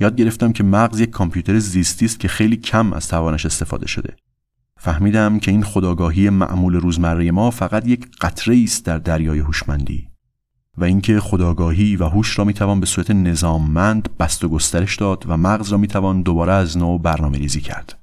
یاد 0.00 0.16
گرفتم 0.16 0.52
که 0.52 0.64
مغز 0.64 1.00
یک 1.00 1.10
کامپیوتر 1.10 1.58
زیستی 1.58 2.04
است 2.04 2.20
که 2.20 2.28
خیلی 2.28 2.56
کم 2.56 2.92
از 2.92 3.08
توانش 3.08 3.46
استفاده 3.46 3.86
شده. 3.86 4.16
فهمیدم 4.76 5.38
که 5.38 5.50
این 5.50 5.62
خداگاهی 5.62 6.30
معمول 6.30 6.74
روزمره 6.74 7.30
ما 7.30 7.50
فقط 7.50 7.86
یک 7.86 8.06
قطره 8.20 8.62
است 8.64 8.84
در 8.84 8.98
دریای 8.98 9.38
هوشمندی 9.38 10.08
و 10.76 10.84
اینکه 10.84 11.20
خداگاهی 11.20 11.96
و 11.96 12.04
هوش 12.04 12.38
را 12.38 12.44
می‌توان 12.44 12.80
به 12.80 12.86
صورت 12.86 13.10
نظاممند 13.10 14.08
بست 14.18 14.44
و 14.44 14.48
گسترش 14.48 14.96
داد 14.96 15.24
و 15.28 15.36
مغز 15.36 15.68
را 15.68 15.78
می‌توان 15.78 16.22
دوباره 16.22 16.52
از 16.52 16.78
نو 16.78 16.98
برنامه 16.98 17.38
ریزی 17.38 17.60
کرد. 17.60 17.98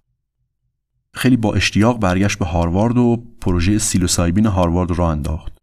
خیلی 1.14 1.38
با 1.38 1.54
اشتیاق 1.54 2.00
برگشت 2.00 2.40
به 2.40 2.46
هاروارد 2.46 2.98
و 2.98 3.24
پروژه 3.42 3.78
سیلوسایبین 3.78 4.46
هاروارد 4.46 4.92
را 4.92 5.12
انداخت. 5.12 5.54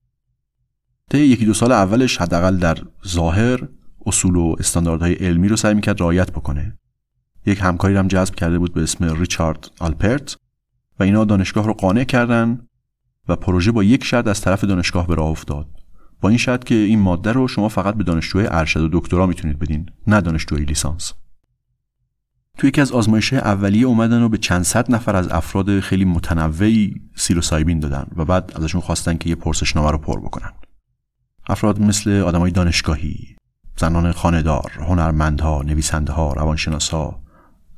طی 1.10 1.18
یکی 1.18 1.44
دو 1.44 1.54
سال 1.54 1.72
اولش 1.72 2.16
حداقل 2.16 2.56
در 2.56 2.78
ظاهر 3.08 3.68
اصول 4.06 4.36
و 4.36 4.56
استانداردهای 4.58 5.14
علمی 5.14 5.48
رو 5.48 5.56
سعی 5.56 5.74
می‌کرد 5.74 6.00
رعایت 6.00 6.30
بکنه. 6.30 6.78
یک 7.46 7.58
همکاری 7.62 7.96
هم 7.96 8.08
جذب 8.08 8.34
کرده 8.34 8.58
بود 8.58 8.74
به 8.74 8.82
اسم 8.82 9.14
ریچارد 9.14 9.70
آلپرت 9.80 10.36
و 11.00 11.02
اینا 11.02 11.24
دانشگاه 11.24 11.66
رو 11.66 11.72
قانع 11.72 12.04
کردن 12.04 12.66
و 13.28 13.36
پروژه 13.36 13.72
با 13.72 13.84
یک 13.84 14.04
شرط 14.04 14.26
از 14.26 14.40
طرف 14.40 14.64
دانشگاه 14.64 15.06
به 15.06 15.14
راه 15.14 15.26
افتاد. 15.26 15.68
با 16.20 16.28
این 16.28 16.38
شرط 16.38 16.64
که 16.64 16.74
این 16.74 16.98
ماده 16.98 17.32
رو 17.32 17.48
شما 17.48 17.68
فقط 17.68 17.94
به 17.94 18.04
دانشجوی 18.04 18.46
ارشد 18.50 18.80
و 18.80 19.00
دکترا 19.00 19.26
می‌تونید 19.26 19.58
بدین 19.58 19.90
نه 20.06 20.20
دانشجوی 20.20 20.64
لیسانس. 20.64 21.12
توی 22.58 22.68
یکی 22.68 22.80
از 22.80 22.92
آزمایش 22.92 23.32
اولیه 23.32 23.86
اومدن 23.86 24.22
و 24.22 24.28
به 24.28 24.38
چند 24.38 24.62
صد 24.62 24.94
نفر 24.94 25.16
از 25.16 25.28
افراد 25.28 25.80
خیلی 25.80 26.04
متنوعی 26.04 26.94
سیلوسایبین 27.14 27.80
دادن 27.80 28.06
و 28.16 28.24
بعد 28.24 28.52
ازشون 28.56 28.80
خواستن 28.80 29.16
که 29.16 29.28
یه 29.28 29.34
پرسشنامه 29.34 29.90
رو 29.90 29.98
پر 29.98 30.20
بکنن. 30.20 30.52
افراد 31.48 31.80
مثل 31.80 32.10
آدمای 32.10 32.50
دانشگاهی 32.50 33.36
زنان 33.76 34.12
خاندار 34.12 34.72
هنرمندها 34.78 35.62
نویسندهها 35.62 36.32
روانشناسها 36.32 37.22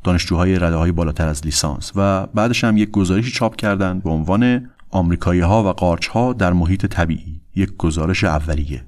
دانشجوهای 0.04 0.58
رده 0.58 0.76
های 0.76 0.92
بالاتر 0.92 1.28
از 1.28 1.44
لیسانس 1.44 1.92
و 1.96 2.26
بعدش 2.26 2.64
هم 2.64 2.76
یک 2.76 2.90
گزارشی 2.90 3.30
چاپ 3.30 3.56
کردند 3.56 4.02
به 4.02 4.10
عنوان 4.10 4.70
آمریکایی 4.90 5.40
ها 5.40 5.64
و 5.64 5.68
قارچ 5.68 6.08
ها 6.08 6.32
در 6.32 6.52
محیط 6.52 6.86
طبیعی 6.86 7.40
یک 7.54 7.76
گزارش 7.76 8.24
اولیه. 8.24 8.84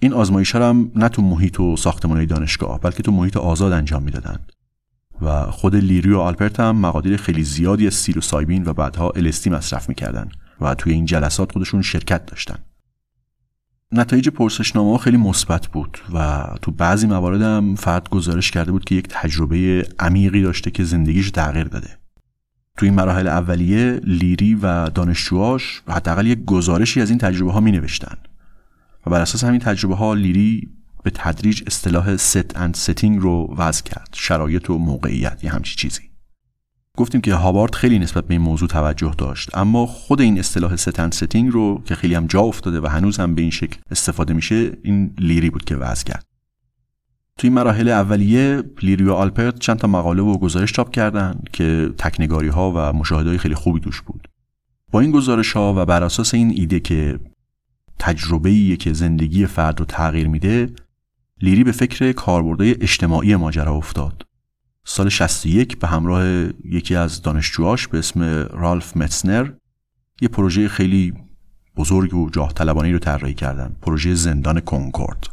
این 0.00 0.12
آزمایش 0.12 0.54
هم 0.54 0.90
نه 0.94 1.08
تو 1.08 1.22
محیط 1.22 1.60
و 1.60 1.76
ساختمان 1.76 2.24
دانشگاه 2.24 2.80
بلکه 2.80 3.02
تو 3.02 3.12
محیط 3.12 3.36
آزاد 3.36 3.72
انجام 3.72 4.02
می‌دادند. 4.02 4.52
و 5.22 5.50
خود 5.50 5.76
لیری 5.76 6.12
و 6.12 6.18
آلپرت 6.18 6.60
هم 6.60 6.76
مقادیر 6.76 7.16
خیلی 7.16 7.44
زیادی 7.44 7.86
از 7.86 8.06
سایبین 8.20 8.64
و 8.64 8.72
بعدها 8.72 9.10
الستی 9.10 9.50
مصرف 9.50 9.88
می‌کردن 9.88 10.28
و 10.60 10.74
توی 10.74 10.92
این 10.92 11.04
جلسات 11.04 11.52
خودشون 11.52 11.82
شرکت 11.82 12.26
داشتن 12.26 12.58
نتایج 13.92 14.28
پرسشنامه 14.28 14.98
خیلی 14.98 15.16
مثبت 15.16 15.66
بود 15.66 15.98
و 16.14 16.44
تو 16.62 16.70
بعضی 16.70 17.06
موارد 17.06 17.42
هم 17.42 17.74
فرد 17.74 18.08
گزارش 18.08 18.50
کرده 18.50 18.72
بود 18.72 18.84
که 18.84 18.94
یک 18.94 19.08
تجربه 19.08 19.88
عمیقی 19.98 20.42
داشته 20.42 20.70
که 20.70 20.84
زندگیش 20.84 21.30
تغییر 21.30 21.64
داده. 21.64 21.98
تو 22.76 22.86
این 22.86 22.94
مراحل 22.94 23.28
اولیه 23.28 24.00
لیری 24.04 24.54
و 24.54 24.88
دانشجوهاش 24.88 25.82
حداقل 25.88 26.26
یک 26.26 26.44
گزارشی 26.44 27.00
از 27.00 27.10
این 27.10 27.18
تجربه 27.18 27.52
ها 27.52 27.60
می 27.60 27.72
نوشتن 27.72 28.16
و 29.06 29.10
بر 29.10 29.20
اساس 29.20 29.44
همین 29.44 29.60
تجربه 29.60 29.94
ها 29.94 30.14
لیری 30.14 30.68
به 31.02 31.10
تدریج 31.10 31.62
اصطلاح 31.66 32.16
set 32.16 32.56
and 32.56 32.74
setting 32.74 33.20
رو 33.20 33.54
وضع 33.58 33.82
کرد 33.82 34.08
شرایط 34.12 34.70
و 34.70 34.78
موقعیت 34.78 35.44
یه 35.44 35.50
همچی 35.50 35.76
چیزی. 35.76 36.07
گفتیم 36.98 37.20
که 37.20 37.34
هاوارد 37.34 37.74
خیلی 37.74 37.98
نسبت 37.98 38.26
به 38.26 38.34
این 38.34 38.40
موضوع 38.40 38.68
توجه 38.68 39.14
داشت. 39.18 39.56
اما 39.56 39.86
خود 39.86 40.20
این 40.20 40.38
اصطلاح 40.38 40.76
set 40.76 40.93
and 40.93 41.10
setting 41.10 41.52
رو 41.52 41.82
که 41.84 41.94
خیلی 41.94 42.14
هم 42.14 42.26
جا 42.26 42.40
افتاده 42.40 42.80
و 42.80 42.86
هنوز 42.86 43.20
هم 43.20 43.34
به 43.34 43.42
این 43.42 43.50
شکل 43.50 43.76
استفاده 43.90 44.34
میشه 44.34 44.72
این 44.82 45.14
لیری 45.18 45.50
بود 45.50 45.64
که 45.64 45.76
وضع 45.76 46.04
کرد. 46.04 46.26
توی 47.38 47.50
مراحل 47.50 47.88
اولیه 47.88 48.62
لیری 48.82 49.04
و 49.04 49.12
آلپرت 49.12 49.58
چند 49.58 49.76
تا 49.76 49.88
مقاله 49.88 50.22
و 50.22 50.38
گزارش 50.38 50.72
چاپ 50.72 50.90
کردن 50.90 51.40
که 51.52 51.90
تکنگاری 51.98 52.48
ها 52.48 52.72
و 52.76 52.92
مشاهده 52.92 53.38
خیلی 53.38 53.54
خوبی 53.54 53.80
توش 53.80 54.00
بود. 54.00 54.28
با 54.90 55.00
این 55.00 55.10
گزارش 55.10 55.52
ها 55.52 55.74
و 55.76 55.84
بر 55.84 56.02
اساس 56.02 56.34
این 56.34 56.52
ایده 56.56 56.80
که 56.80 57.20
تجربه 57.98 58.76
که 58.76 58.92
زندگی 58.92 59.46
فرد 59.46 59.80
رو 59.80 59.86
تغییر 59.86 60.28
میده 60.28 60.70
لیری 61.42 61.64
به 61.64 61.72
فکر 61.72 62.12
کاربردهای 62.12 62.82
اجتماعی 62.82 63.36
ماجرا 63.36 63.74
افتاد. 63.74 64.27
سال 64.90 65.08
61 65.08 65.78
به 65.78 65.88
همراه 65.88 66.24
یکی 66.64 66.94
از 66.94 67.22
دانشجوهاش 67.22 67.88
به 67.88 67.98
اسم 67.98 68.22
رالف 68.52 68.96
متسنر 68.96 69.50
یه 70.20 70.28
پروژه 70.28 70.68
خیلی 70.68 71.14
بزرگ 71.76 72.14
و 72.14 72.30
جاه 72.30 72.52
طلبانه 72.52 72.92
رو 72.92 72.98
طراحی 72.98 73.34
کردن 73.34 73.76
پروژه 73.82 74.14
زندان 74.14 74.60
کنکورد. 74.60 75.26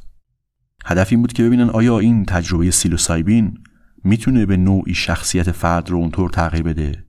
هدف 0.86 1.08
این 1.12 1.22
بود 1.22 1.34
که 1.34 1.44
ببینن 1.44 1.70
آیا 1.70 2.00
این 2.00 2.26
تجربه 2.26 2.72
سیلوسایبین 2.72 3.58
می‌تونه 4.04 4.46
به 4.46 4.58
نوعی 4.58 4.94
شخصیت 4.94 5.52
فرد 5.52 5.90
رو 5.90 5.98
اونطور 5.98 6.30
تغییر 6.30 6.64
بده 6.64 7.06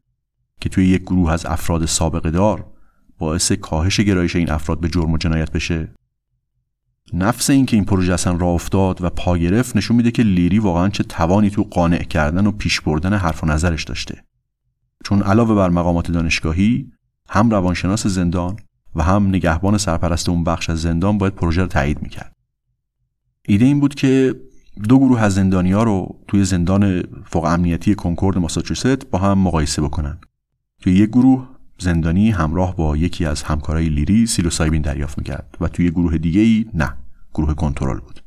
که 0.60 0.68
توی 0.68 0.88
یک 0.88 1.02
گروه 1.02 1.32
از 1.32 1.46
افراد 1.46 1.86
سابقه 1.86 2.30
دار 2.30 2.66
باعث 3.18 3.52
کاهش 3.52 4.00
گرایش 4.00 4.36
این 4.36 4.50
افراد 4.50 4.80
به 4.80 4.88
جرم 4.88 5.12
و 5.12 5.18
جنایت 5.18 5.52
بشه؟ 5.52 5.88
نفس 7.12 7.50
این 7.50 7.66
که 7.66 7.76
این 7.76 7.84
پروژه 7.84 8.12
اصلا 8.12 8.36
راه 8.36 8.50
افتاد 8.50 9.02
و 9.02 9.10
پا 9.10 9.38
گرفت 9.38 9.76
نشون 9.76 9.96
میده 9.96 10.10
که 10.10 10.22
لیری 10.22 10.58
واقعا 10.58 10.88
چه 10.88 11.02
توانی 11.02 11.50
تو 11.50 11.62
قانع 11.62 12.02
کردن 12.02 12.46
و 12.46 12.52
پیش 12.52 12.80
بردن 12.80 13.14
حرف 13.14 13.44
و 13.44 13.46
نظرش 13.46 13.84
داشته. 13.84 14.24
چون 15.04 15.22
علاوه 15.22 15.54
بر 15.54 15.68
مقامات 15.68 16.10
دانشگاهی 16.10 16.92
هم 17.28 17.50
روانشناس 17.50 18.06
زندان 18.06 18.56
و 18.94 19.02
هم 19.02 19.28
نگهبان 19.28 19.78
سرپرست 19.78 20.28
اون 20.28 20.44
بخش 20.44 20.70
از 20.70 20.82
زندان 20.82 21.18
باید 21.18 21.34
پروژه 21.34 21.62
رو 21.62 21.68
تایید 21.68 22.02
می‌کرد. 22.02 22.36
ایده 23.48 23.64
این 23.64 23.80
بود 23.80 23.94
که 23.94 24.34
دو 24.88 24.98
گروه 24.98 25.20
از 25.20 25.38
ها 25.38 25.82
رو 25.82 26.20
توی 26.28 26.44
زندان 26.44 27.02
فوق 27.24 27.44
امنیتی 27.44 27.94
کنکورد 27.94 28.38
ماساچوست 28.38 29.10
با 29.10 29.18
هم 29.18 29.38
مقایسه 29.38 29.82
بکنن. 29.82 30.18
توی 30.80 30.94
یک 30.94 31.10
گروه 31.10 31.48
زندانی 31.78 32.30
همراه 32.30 32.76
با 32.76 32.96
یکی 32.96 33.24
از 33.24 33.42
همکارای 33.42 33.88
لیری 33.88 34.26
سیلوسایبین 34.26 34.82
دریافت 34.82 35.18
می‌کرد 35.18 35.56
و 35.60 35.68
توی 35.68 35.90
گروه 35.90 36.18
دیگه 36.18 36.40
ای 36.40 36.66
نه 36.74 36.92
گروه 37.34 37.54
کنترل 37.54 37.98
بود. 37.98 38.20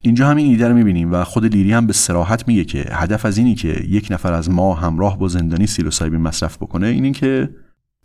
اینجا 0.00 0.28
همین 0.28 0.46
ایده 0.46 0.68
رو 0.68 0.74
می‌بینیم 0.74 1.12
و 1.12 1.24
خود 1.24 1.44
لیری 1.44 1.72
هم 1.72 1.86
به 1.86 1.92
سراحت 1.92 2.48
میگه 2.48 2.64
که 2.64 2.88
هدف 2.92 3.24
از 3.24 3.38
اینی 3.38 3.54
که 3.54 3.68
یک 3.88 4.08
نفر 4.10 4.32
از 4.32 4.50
ما 4.50 4.74
همراه 4.74 5.18
با 5.18 5.28
زندانی 5.28 5.66
سیلوسایبین 5.66 6.20
مصرف 6.20 6.56
بکنه 6.56 6.86
اینی 6.86 7.12
که 7.12 7.50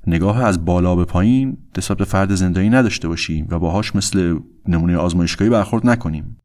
نگاه 0.08 0.44
از 0.44 0.66
بالا 0.66 0.96
به 0.96 1.06
پایین 1.06 1.58
نسبت 1.78 1.98
به 1.98 2.06
فرد 2.06 2.36
زندانی 2.36 2.70
نداشته 2.70 3.08
باشیم 3.08 3.48
و 3.50 3.60
باهاش 3.60 3.96
مثل 3.96 4.40
نمونه 4.68 4.98
آزمایشگاهی 4.98 5.52
برخورد 5.52 5.88
نکنیم. 5.88 6.38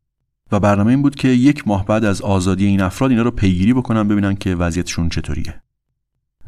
و 0.52 0.60
برنامه 0.60 0.90
این 0.90 1.02
بود 1.02 1.14
که 1.14 1.28
یک 1.28 1.68
ماه 1.68 1.86
بعد 1.86 2.04
از 2.04 2.22
آزادی 2.22 2.66
این 2.66 2.80
افراد 2.80 3.10
اینا 3.10 3.22
رو 3.22 3.30
پیگیری 3.30 3.72
بکنن 3.72 4.08
ببینن 4.08 4.34
که 4.34 4.54
وضعیتشون 4.54 5.08
چطوریه. 5.08 5.62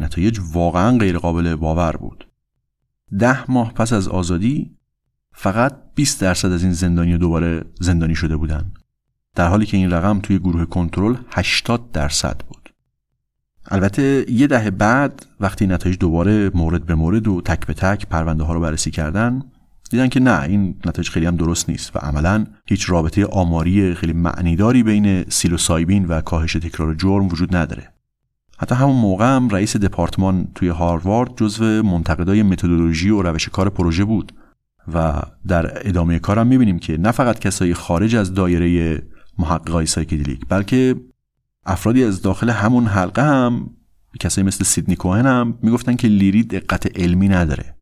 نتایج 0.00 0.40
واقعا 0.52 0.98
غیر 0.98 1.18
قابل 1.18 1.54
باور 1.54 1.96
بود. 1.96 2.28
ده 3.18 3.50
ماه 3.50 3.72
پس 3.72 3.92
از 3.92 4.08
آزادی 4.08 4.76
فقط 5.32 5.76
20 5.94 6.20
درصد 6.20 6.52
از 6.52 6.62
این 6.62 6.72
زندانی 6.72 7.18
دوباره 7.18 7.64
زندانی 7.80 8.14
شده 8.14 8.36
بودن 8.36 8.72
در 9.34 9.48
حالی 9.48 9.66
که 9.66 9.76
این 9.76 9.90
رقم 9.90 10.20
توی 10.20 10.38
گروه 10.38 10.64
کنترل 10.64 11.16
80 11.30 11.92
درصد 11.92 12.40
بود. 12.48 12.74
البته 13.66 14.24
یه 14.28 14.46
دهه 14.46 14.70
بعد 14.70 15.26
وقتی 15.40 15.66
نتایج 15.66 15.98
دوباره 15.98 16.50
مورد 16.54 16.86
به 16.86 16.94
مورد 16.94 17.28
و 17.28 17.40
تک 17.40 17.66
به 17.66 17.74
تک 17.74 18.06
پرونده 18.06 18.44
ها 18.44 18.54
رو 18.54 18.60
بررسی 18.60 18.90
کردن 18.90 19.42
دیدن 19.90 20.08
که 20.08 20.20
نه 20.20 20.42
این 20.42 20.80
نتایج 20.86 21.08
خیلی 21.08 21.26
هم 21.26 21.36
درست 21.36 21.70
نیست 21.70 21.96
و 21.96 21.98
عملا 21.98 22.46
هیچ 22.66 22.90
رابطه 22.90 23.26
آماری 23.26 23.94
خیلی 23.94 24.12
معنیداری 24.12 24.82
بین 24.82 25.24
سیلوسایبین 25.28 26.04
و 26.04 26.20
کاهش 26.20 26.52
تکرار 26.52 26.94
جرم 26.94 27.28
وجود 27.28 27.56
نداره. 27.56 27.93
حتی 28.58 28.74
همون 28.74 28.96
موقع 28.96 29.36
هم 29.36 29.48
رئیس 29.48 29.76
دپارتمان 29.76 30.48
توی 30.54 30.68
هاروارد 30.68 31.36
جزو 31.36 31.82
منتقدای 31.82 32.42
متدولوژی 32.42 33.10
و 33.10 33.22
روش 33.22 33.48
کار 33.48 33.68
پروژه 33.68 34.04
بود 34.04 34.32
و 34.94 35.22
در 35.46 35.88
ادامه 35.88 36.18
کارم 36.18 36.46
می‌بینیم 36.46 36.78
که 36.78 36.98
نه 36.98 37.10
فقط 37.10 37.38
کسایی 37.38 37.74
خارج 37.74 38.16
از 38.16 38.34
دایره 38.34 39.02
محققای 39.38 39.86
سایکدلیک 39.86 40.40
بلکه 40.48 40.94
افرادی 41.66 42.04
از 42.04 42.22
داخل 42.22 42.50
همون 42.50 42.86
حلقه 42.86 43.22
هم 43.22 43.70
کسایی 44.20 44.46
مثل 44.46 44.64
سیدنی 44.64 44.96
کوهن 44.96 45.26
هم 45.26 45.58
می‌گفتن 45.62 45.96
که 45.96 46.08
لیری 46.08 46.42
دقت 46.42 46.98
علمی 46.98 47.28
نداره. 47.28 47.74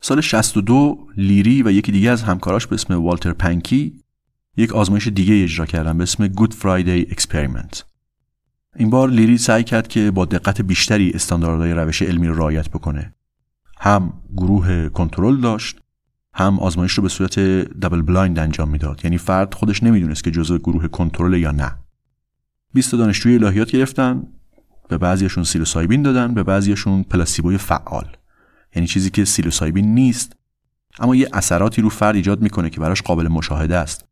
سال 0.00 0.20
62 0.20 1.06
لیری 1.16 1.62
و 1.62 1.70
یکی 1.70 1.92
دیگه 1.92 2.10
از 2.10 2.22
همکاراش 2.22 2.66
به 2.66 2.74
اسم 2.74 2.94
والتر 2.94 3.32
پنکی 3.32 4.00
یک 4.56 4.72
آزمایش 4.72 5.08
دیگه 5.08 5.42
اجرا 5.42 5.66
کردن 5.66 5.98
به 5.98 6.02
اسم 6.02 6.28
Good 6.28 6.54
Friday 6.54 7.00
Experiment 7.00 7.84
این 8.78 8.90
بار 8.90 9.10
لیری 9.10 9.38
سعی 9.38 9.64
کرد 9.64 9.88
که 9.88 10.10
با 10.10 10.24
دقت 10.24 10.60
بیشتری 10.60 11.10
استانداردهای 11.10 11.72
روش 11.72 12.02
علمی 12.02 12.28
رو 12.28 12.34
رعایت 12.34 12.68
بکنه. 12.68 13.14
هم 13.80 14.12
گروه 14.36 14.88
کنترل 14.88 15.40
داشت 15.40 15.80
هم 16.34 16.58
آزمایش 16.58 16.92
رو 16.92 17.02
به 17.02 17.08
صورت 17.08 17.38
double 17.38 18.02
blind 18.02 18.38
انجام 18.38 18.68
می‌داد. 18.68 19.00
یعنی 19.04 19.18
فرد 19.18 19.54
خودش 19.54 19.82
نمی‌دونست 19.82 20.24
که 20.24 20.30
جزء 20.30 20.58
گروه 20.58 20.88
کنترل 20.88 21.34
یا 21.34 21.50
نه. 21.50 21.76
20 22.74 22.94
دانشجوی 22.94 23.34
الهیات 23.34 23.70
گرفتن 23.70 24.22
به 24.88 24.98
بعضیشون 24.98 25.44
سیلوسایبین 25.44 26.02
دادن 26.02 26.34
به 26.34 26.42
بعضیشون 26.42 27.02
placebo 27.02 27.51
ی 27.51 27.58
فعال. 27.58 28.16
یعنی 28.74 28.88
چیزی 28.88 29.10
که 29.10 29.24
سیلوسایبین 29.24 29.94
نیست 29.94 30.36
اما 30.98 31.16
یه 31.16 31.28
اثراتی 31.32 31.82
رو 31.82 31.88
فرد 31.88 32.14
ایجاد 32.14 32.42
می‌کنه 32.42 32.70
که 32.70 32.80
براش 32.80 33.02
قابل 33.02 33.28
مشاهده 33.28 33.76
است 33.76 34.04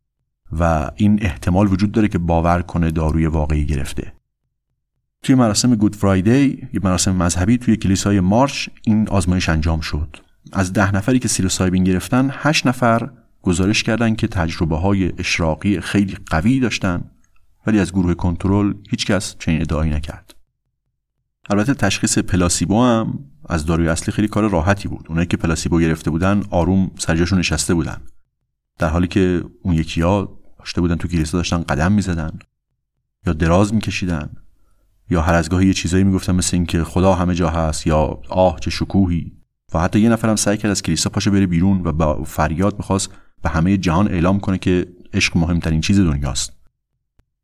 و 0.58 0.90
این 0.96 1.18
احتمال 1.22 1.72
وجود 1.72 1.92
داره 1.92 2.08
که 2.08 2.18
باور 2.18 2.62
کنه 2.62 2.90
داروی 2.90 3.26
واقعی 3.26 3.66
گرفته. 3.66 4.12
توی 5.26 5.34
مراسم 5.34 5.74
Good 5.74 5.96
Friday 5.96 6.68
یه 6.72 6.80
مراسم 6.82 7.16
مذهبی 7.16 7.58
توی 7.58 7.76
کلیسای 7.76 8.20
مارش 8.20 8.70
این 8.82 9.08
آزمایش 9.08 9.48
انجام 9.48 9.80
شد. 9.80 10.16
از 10.52 10.72
ده 10.72 10.94
نفری 10.94 11.18
که 11.18 11.28
سیلوسایبین 11.28 11.84
گرفتن 11.84 12.30
هشت 12.32 12.66
نفر 12.66 13.10
گزارش 13.42 13.82
کردند 13.82 14.16
که 14.16 14.26
تجربه 14.26 14.76
های 14.76 15.12
اشراقی 15.18 15.80
خیلی 15.80 16.16
قوی 16.26 16.60
داشتن 16.60 17.04
ولی 17.66 17.78
از 17.78 17.92
گروه 17.92 18.14
کنترل 18.14 18.74
هیچکس 18.90 19.36
چنین 19.38 19.60
ادعایی 19.60 19.90
نکرد. 19.90 20.34
البته 21.50 21.74
تشخیص 21.74 22.18
پلاسیبو 22.18 22.82
هم 22.82 23.18
از 23.48 23.66
داروی 23.66 23.88
اصلی 23.88 24.12
خیلی 24.12 24.28
کار 24.28 24.50
راحتی 24.50 24.88
بود. 24.88 25.06
اونایی 25.08 25.26
که 25.26 25.36
پلاسیبو 25.36 25.80
گرفته 25.80 26.10
بودن 26.10 26.42
آروم 26.50 26.90
سرجاشون 26.98 27.38
نشسته 27.38 27.74
بودن. 27.74 28.00
در 28.78 28.88
حالی 28.88 29.08
که 29.08 29.44
اون 29.62 29.74
یکی 29.74 30.00
ها 30.00 30.38
داشته 30.58 30.80
بودن 30.80 30.96
تو 30.96 31.08
کلیسا 31.08 31.38
داشتن 31.38 31.62
قدم 31.62 31.92
می‌زدن 31.92 32.38
یا 33.26 33.32
دراز 33.32 33.74
میکشیدن. 33.74 34.30
یا 35.10 35.22
هر 35.22 35.34
از 35.34 35.48
گاهی 35.48 35.66
یه 35.66 35.72
چیزایی 35.72 36.04
می‌گفتن 36.04 36.34
مثل 36.34 36.56
اینکه 36.56 36.84
خدا 36.84 37.14
همه 37.14 37.34
جا 37.34 37.50
هست 37.50 37.86
یا 37.86 38.20
آه 38.28 38.60
چه 38.60 38.70
شکوهی. 38.70 39.32
و 39.74 39.78
حتی 39.78 40.00
یه 40.00 40.08
نفرم 40.08 40.36
سعی 40.36 40.56
کرد 40.56 40.70
از 40.70 40.82
کلیسا 40.82 41.10
پاشه 41.10 41.30
بره 41.30 41.46
بیرون 41.46 41.82
و 41.84 41.92
با 41.92 42.24
فریاد 42.24 42.78
می‌خواست 42.78 43.10
به 43.42 43.48
همه 43.48 43.76
جهان 43.76 44.08
اعلام 44.08 44.40
کنه 44.40 44.58
که 44.58 44.86
عشق 45.14 45.36
مهمترین 45.36 45.80
چیز 45.80 46.00
دنیاست. 46.00 46.52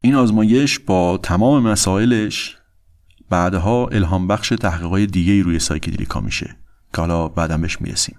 این 0.03 0.15
آزمایش 0.15 0.79
با 0.79 1.19
تمام 1.23 1.63
مسائلش 1.63 2.57
بعدها 3.31 3.87
الهام 3.87 4.27
بخش 4.29 4.49
تحقیقات 4.49 5.01
دیگه 5.01 5.43
روی 5.43 5.59
سایکدلیکا 5.59 6.21
میشه 6.21 6.57
که 6.95 7.01
حالا 7.01 7.29
بعدم 7.29 7.61
بهش 7.61 7.81
می‌رسیم. 7.81 8.19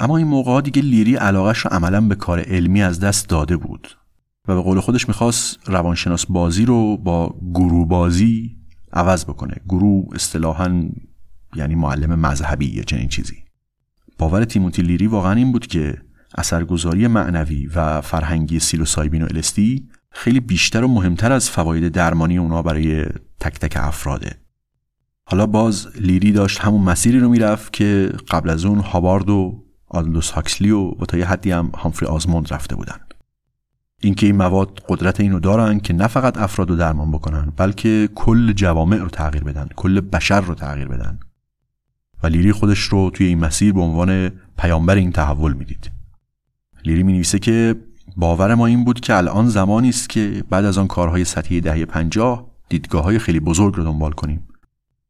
اما 0.00 0.16
این 0.16 0.26
موقع 0.26 0.60
دیگه 0.60 0.82
لیری 0.82 1.16
علاقش 1.16 1.58
رو 1.58 1.70
عملا 1.70 2.00
به 2.00 2.14
کار 2.14 2.40
علمی 2.40 2.82
از 2.82 3.00
دست 3.00 3.28
داده 3.28 3.56
بود. 3.56 3.88
و 4.48 4.54
به 4.54 4.60
قول 4.60 4.80
خودش 4.80 5.08
می‌خواست 5.08 5.68
روانشناس 5.68 6.26
بازی 6.26 6.64
رو 6.64 6.96
با 6.96 7.34
گروه 7.54 7.88
بازی 7.88 8.56
عوض 8.92 9.24
بکنه. 9.24 9.56
گروه 9.68 10.14
اصطلاحا 10.14 10.88
یعنی 11.56 11.74
معلم 11.74 12.20
مذهبی 12.20 12.66
یا 12.66 12.82
چنین 12.82 13.08
چیزی. 13.08 13.36
باور 14.18 14.44
تیموتی 14.44 14.82
لیری 14.82 15.06
واقعا 15.06 15.32
این 15.32 15.52
بود 15.52 15.66
که 15.66 15.98
اثرگذاری 16.38 17.06
معنوی 17.06 17.66
و 17.66 18.00
فرهنگی 18.00 18.58
سیلوسایبین 18.58 19.22
و 19.22 19.26
الستی 19.30 19.88
خیلی 20.10 20.40
بیشتر 20.40 20.84
و 20.84 20.88
مهمتر 20.88 21.32
از 21.32 21.50
فواید 21.50 21.88
درمانی 21.88 22.38
اونا 22.38 22.62
برای 22.62 23.04
تک 23.40 23.58
تک 23.58 23.76
افراده. 23.76 24.38
حالا 25.24 25.46
باز 25.46 25.88
لیری 26.00 26.32
داشت 26.32 26.60
همون 26.60 26.82
مسیری 26.82 27.20
رو 27.20 27.28
می‌رفت 27.28 27.72
که 27.72 28.12
قبل 28.30 28.50
از 28.50 28.64
اون 28.64 28.78
هاوارد 28.78 29.30
و 29.30 29.64
آلدوس 29.88 30.30
هاکسلی 30.30 30.70
و, 30.70 30.80
و 30.80 31.06
تا 31.08 31.18
یه 31.18 31.26
حدی 31.26 31.50
هم 31.50 31.66
هامفری 31.66 32.06
آزموند 32.06 32.52
رفته 32.52 32.76
بودن. 32.76 32.96
اینکه 34.04 34.26
این 34.26 34.36
مواد 34.36 34.80
قدرت 34.88 35.20
اینو 35.20 35.40
دارن 35.40 35.80
که 35.80 35.94
نه 35.94 36.06
فقط 36.06 36.38
افراد 36.38 36.70
رو 36.70 36.76
درمان 36.76 37.12
بکنن 37.12 37.52
بلکه 37.56 38.08
کل 38.14 38.52
جوامع 38.52 38.96
رو 38.96 39.08
تغییر 39.08 39.44
بدن 39.44 39.68
کل 39.76 40.00
بشر 40.00 40.40
رو 40.40 40.54
تغییر 40.54 40.88
بدن. 40.88 41.18
و 42.22 42.26
لیری 42.26 42.52
خودش 42.52 42.78
رو 42.78 43.10
توی 43.10 43.26
این 43.26 43.38
مسیر 43.38 43.72
به 43.72 43.80
عنوان 43.80 44.28
پیامبر 44.58 44.94
این 44.94 45.12
تحول 45.12 45.52
می‌دید. 45.52 45.90
لیری 46.84 47.02
می 47.02 47.12
نویسه 47.12 47.38
که 47.38 47.76
باور 48.16 48.54
ما 48.54 48.66
این 48.66 48.84
بود 48.84 49.00
که 49.00 49.16
الان 49.16 49.48
زمانی 49.48 49.88
است 49.88 50.08
که 50.08 50.44
بعد 50.50 50.64
از 50.64 50.78
آن 50.78 50.86
کارهای 50.86 51.24
سطحی 51.24 51.60
دهه 51.60 51.84
پنجاه 51.84 52.46
دیدگاه 52.68 53.04
های 53.04 53.18
خیلی 53.18 53.40
بزرگ 53.40 53.76
رو 53.76 53.84
دنبال 53.84 54.12
کنیم. 54.12 54.48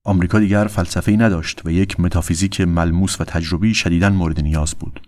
آمریکا 0.04 0.38
دیگر 0.38 0.64
فلسفه 0.64 1.10
ای 1.10 1.16
نداشت 1.16 1.66
و 1.66 1.70
یک 1.70 2.00
متافیزیک 2.00 2.60
ملموس 2.60 3.20
و 3.20 3.24
تجربی 3.24 3.74
شدیداً 3.74 4.10
مورد 4.10 4.40
نیاز 4.40 4.74
بود. 4.74 5.00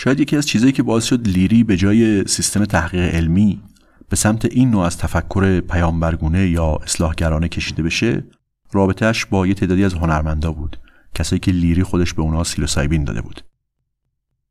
شاید 0.00 0.20
یکی 0.20 0.36
از 0.36 0.46
چیزایی 0.46 0.72
که 0.72 0.82
باعث 0.82 1.04
شد 1.04 1.28
لیری 1.28 1.64
به 1.64 1.76
جای 1.76 2.26
سیستم 2.26 2.64
تحقیق 2.64 3.14
علمی 3.14 3.62
به 4.08 4.16
سمت 4.16 4.44
این 4.44 4.70
نوع 4.70 4.82
از 4.82 4.98
تفکر 4.98 5.60
پیامبرگونه 5.60 6.48
یا 6.48 6.76
اصلاحگرانه 6.82 7.48
کشیده 7.48 7.82
بشه 7.82 8.24
رابطهش 8.72 9.24
با 9.24 9.46
یه 9.46 9.54
تعدادی 9.54 9.84
از 9.84 9.94
هنرمندا 9.94 10.52
بود. 10.52 10.76
کسایی 11.14 11.40
که 11.40 11.52
لیری 11.52 11.82
خودش 11.82 12.14
به 12.14 12.22
اونا 12.22 12.44
سیلوسایبین 12.44 13.04
داده 13.04 13.20
بود. 13.20 13.40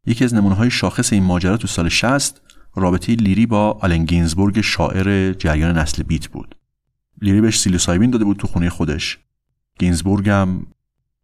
یکی 0.05 0.23
از 0.23 0.33
نمونه 0.33 0.55
های 0.55 0.71
شاخص 0.71 1.13
این 1.13 1.23
ماجرا 1.23 1.57
تو 1.57 1.67
سال 1.67 1.89
60 1.89 2.41
رابطه 2.75 3.15
لیری 3.15 3.45
با 3.45 3.71
آلن 3.71 4.05
گینزبورگ 4.05 4.61
شاعر 4.61 5.33
جریان 5.33 5.77
نسل 5.77 6.03
بیت 6.03 6.27
بود. 6.27 6.55
لیری 7.21 7.41
بهش 7.41 7.59
سیلوسایبین 7.59 8.09
داده 8.09 8.25
بود 8.25 8.37
تو 8.37 8.47
خونه 8.47 8.69
خودش. 8.69 9.19
گینزبورگ 9.79 10.29
هم 10.29 10.67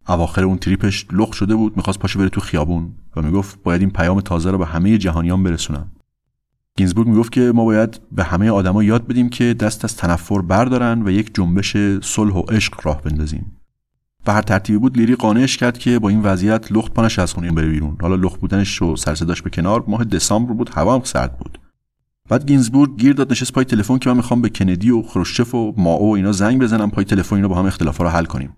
اواخر 0.08 0.44
اون 0.44 0.58
تریپش 0.58 1.06
لخ 1.12 1.32
شده 1.32 1.54
بود 1.54 1.76
می‌خواست 1.76 1.98
پاشه 1.98 2.18
بره 2.18 2.28
تو 2.28 2.40
خیابون 2.40 2.92
و 3.16 3.22
می‌گفت 3.22 3.62
باید 3.62 3.80
این 3.80 3.90
پیام 3.90 4.20
تازه 4.20 4.50
رو 4.50 4.58
به 4.58 4.66
همه 4.66 4.98
جهانیان 4.98 5.42
برسونم. 5.42 5.90
گینزبورگ 6.76 7.08
می‌گفت 7.08 7.32
که 7.32 7.52
ما 7.54 7.64
باید 7.64 8.00
به 8.12 8.24
همه 8.24 8.50
آدما 8.50 8.82
یاد 8.82 9.06
بدیم 9.06 9.28
که 9.28 9.54
دست 9.54 9.84
از 9.84 9.96
تنفر 9.96 10.40
بردارن 10.40 11.02
و 11.02 11.10
یک 11.10 11.34
جنبش 11.34 11.76
صلح 12.02 12.34
و 12.34 12.40
عشق 12.40 12.74
راه 12.82 13.02
بندازیم. 13.02 13.56
و 14.26 14.32
هر 14.32 14.42
ترتیبی 14.42 14.78
بود 14.78 14.96
لیری 14.96 15.14
قانعش 15.14 15.56
کرد 15.56 15.78
که 15.78 15.98
با 15.98 16.08
این 16.08 16.22
وضعیت 16.22 16.72
لخت 16.72 16.94
پانش 16.94 17.18
از 17.18 17.34
خونه 17.34 17.52
بره 17.52 17.68
بیرون. 17.68 17.96
حالا 18.02 18.14
لخت 18.14 18.40
بودنش 18.40 18.76
رو 18.76 18.96
سرصداش 18.96 19.42
به 19.42 19.50
کنار 19.50 19.84
ماه 19.88 20.04
دسامبر 20.04 20.52
بود 20.52 20.70
هوا 20.74 20.94
هم 20.94 21.00
سرد 21.04 21.38
بود. 21.38 21.58
بعد 22.28 22.46
گینزبورگ 22.46 22.96
گیر 22.96 23.12
داد 23.12 23.30
نشست 23.30 23.52
پای 23.52 23.64
تلفن 23.64 23.98
که 23.98 24.10
من 24.10 24.16
می‌خوام 24.16 24.42
به 24.42 24.48
کندی 24.48 24.90
و 24.90 25.02
خروشچف 25.02 25.54
و 25.54 25.74
ماو 25.76 26.10
و 26.10 26.14
اینا 26.14 26.32
زنگ 26.32 26.60
بزنم 26.60 26.90
پای 26.90 27.04
تلفن 27.04 27.36
اینا 27.36 27.48
با 27.48 27.58
هم 27.58 27.66
اختلافا 27.66 28.04
رو 28.04 28.10
حل 28.10 28.24
کنیم. 28.24 28.56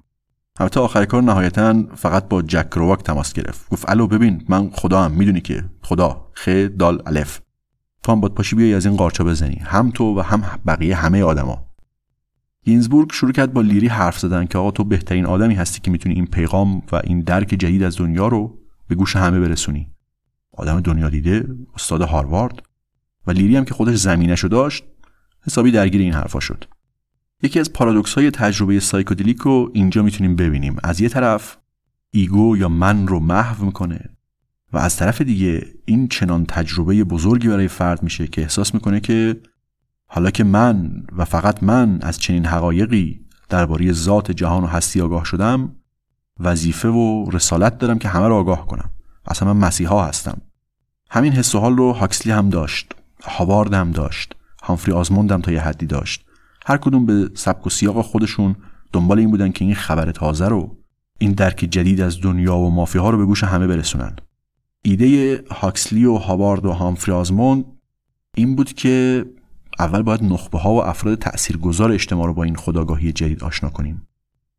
البته 0.59 0.81
آخر 0.81 1.05
کار 1.05 1.23
نهایتا 1.23 1.83
فقط 1.95 2.29
با 2.29 2.43
جک 2.43 2.69
رواک 2.73 3.03
تماس 3.03 3.33
گرفت. 3.33 3.69
گفت 3.69 3.91
الو 3.91 4.07
ببین 4.07 4.45
من 4.49 4.71
خدا 4.71 5.03
هم 5.03 5.13
می‌دونی 5.13 5.41
که؟ 5.41 5.65
خدا. 5.83 6.27
خ 6.35 6.49
دال 6.49 7.03
الف. 7.07 7.41
تو 8.03 8.13
هم 8.13 8.21
باید 8.21 8.35
پاشی 8.35 8.57
بیای 8.57 8.75
از 8.75 8.87
این 8.87 8.97
قارچا 8.97 9.25
بزنی. 9.25 9.61
هم 9.65 9.91
تو 9.91 10.19
و 10.19 10.21
هم 10.21 10.43
بقیه 10.67 10.97
همه 10.97 11.23
آدما. 11.23 11.67
گینزبورگ 12.65 13.13
شروع 13.13 13.33
کرد 13.33 13.53
با 13.53 13.61
لیری 13.61 13.89
حرف 13.89 14.19
زدن 14.19 14.47
که 14.47 14.59
آقا 14.59 14.71
تو 14.71 14.85
بهترین 14.85 15.27
آدمی 15.27 15.55
هستی 15.55 15.81
که 15.81 15.91
می‌تونی 15.91 16.15
این 16.15 16.27
پیغام 16.27 16.83
و 16.93 17.01
این 17.05 17.21
درک 17.21 17.49
جدید 17.49 17.83
از 17.83 17.97
دنیا 17.97 18.29
رو 18.29 18.59
به 18.89 18.95
گوش 18.95 19.17
همه 19.17 19.41
برسونی. 19.41 19.91
آدم 20.53 20.81
دنیا 20.81 21.11
دیده 21.11 21.49
استاد 21.75 22.03
هاروارد. 22.03 22.63
و 23.27 23.31
لیری 23.31 23.57
هم 23.57 23.65
که 23.65 23.75
خودش 23.75 23.97
زمینشو 23.97 24.49
داشت 24.49 24.85
حسابی 25.47 25.71
درگیر 25.71 26.01
این 26.01 26.13
حرفا 26.13 26.41
شد. 26.41 26.65
یکی 27.43 27.61
از 27.61 27.73
پارادوکس 27.73 28.15
های 28.15 28.31
تجربه 28.31 28.81
سایکودلیک 28.81 29.39
رو 29.39 29.71
اینجا 29.75 30.03
می‌تونیم 30.03 30.37
ببینیم. 30.37 30.77
از 30.83 31.01
یه 31.01 31.09
طرف 31.09 31.57
ایگو 32.11 32.57
یا 32.57 32.69
من 32.69 33.07
رو 33.07 33.21
محو 33.21 33.65
می‌کنه 33.65 34.11
و 34.73 34.79
از 34.79 34.97
طرف 34.97 35.21
دیگه 35.21 35.67
این 35.85 36.09
چنان 36.09 36.47
تجربه 36.47 37.05
بزرگی 37.05 37.49
برای 37.49 37.69
فرد 37.69 38.03
میشه 38.03 38.27
که 38.27 38.43
احساس 38.43 38.75
می‌کنه 38.75 39.01
که 39.01 39.41
حالا 40.07 40.31
که 40.31 40.45
من 40.45 41.03
و 41.17 41.25
فقط 41.25 41.63
من 41.63 41.99
از 42.03 42.19
چنین 42.19 42.47
حقایقی 42.47 43.21
درباره 43.49 43.93
ذات 43.93 44.31
جهان 44.31 44.65
و 44.65 44.67
هستی 44.67 45.01
آگاه 45.01 45.25
شدم 45.25 45.77
وظیفه 46.41 46.89
و 46.89 47.31
رسالت 47.31 47.79
دارم 47.79 47.99
که 47.99 48.09
همه 48.09 48.29
رو 48.29 48.35
آگاه 48.35 48.67
کنم. 48.67 48.91
اصلا 49.27 49.55
من 49.55 49.67
مسیحا 49.67 50.05
هستم. 50.05 50.41
همین 51.11 51.33
حس 51.33 51.55
و 51.55 51.59
حال 51.59 51.77
رو 51.77 51.93
هاکسلی 51.93 52.33
هم 52.33 52.51
داشت 52.51 52.95
هاوارد 53.25 53.75
هم 53.75 53.91
داشت 53.91 54.35
هامفری 54.63 54.93
آزموند 54.93 55.43
تا 55.43 55.53
یه 55.53 55.61
حدی 55.61 55.87
داشت. 55.87 56.26
هر 56.69 56.77
کدوم 56.77 57.07
به 57.07 57.31
سبک 57.35 57.67
و 57.67 57.71
سیاق 57.71 58.01
خودشون 58.01 58.57
دنبال 58.93 59.19
این 59.19 59.31
بودن 59.31 59.53
که 59.53 59.65
این 59.65 59.75
خبر 59.75 60.13
تازه 60.13 60.49
رو 60.49 60.77
این 61.19 61.33
درک 61.33 61.57
جدید 61.57 62.01
از 62.01 62.21
دنیا 62.21 62.57
و 62.57 62.71
مافی 62.71 62.99
ها 62.99 63.11
رو 63.11 63.19
به 63.19 63.25
گوش 63.25 63.45
همه 63.45 63.67
برسونن. 63.67 64.17
ایده 64.83 65.45
هاکسلی 65.51 66.05
و 66.05 66.15
هاوارد 66.15 66.67
و 66.67 66.73
هامفری 66.73 67.15
آزموند 67.15 67.65
این 68.37 68.57
بود 68.57 68.73
که 68.73 69.25
اول 69.79 70.03
باید 70.03 70.25
نخبه 70.25 70.59
ها 70.59 70.75
و 70.75 70.85
افراد 70.85 71.19
تاثیرگذار 71.19 71.93
اجتماع 71.93 72.27
رو 72.27 72.35
با 72.35 72.45
این 72.45 72.57
خداگاهی 72.57 73.13
جدید 73.13 73.45
آشنا 73.45 73.71
کنیم 73.71 74.09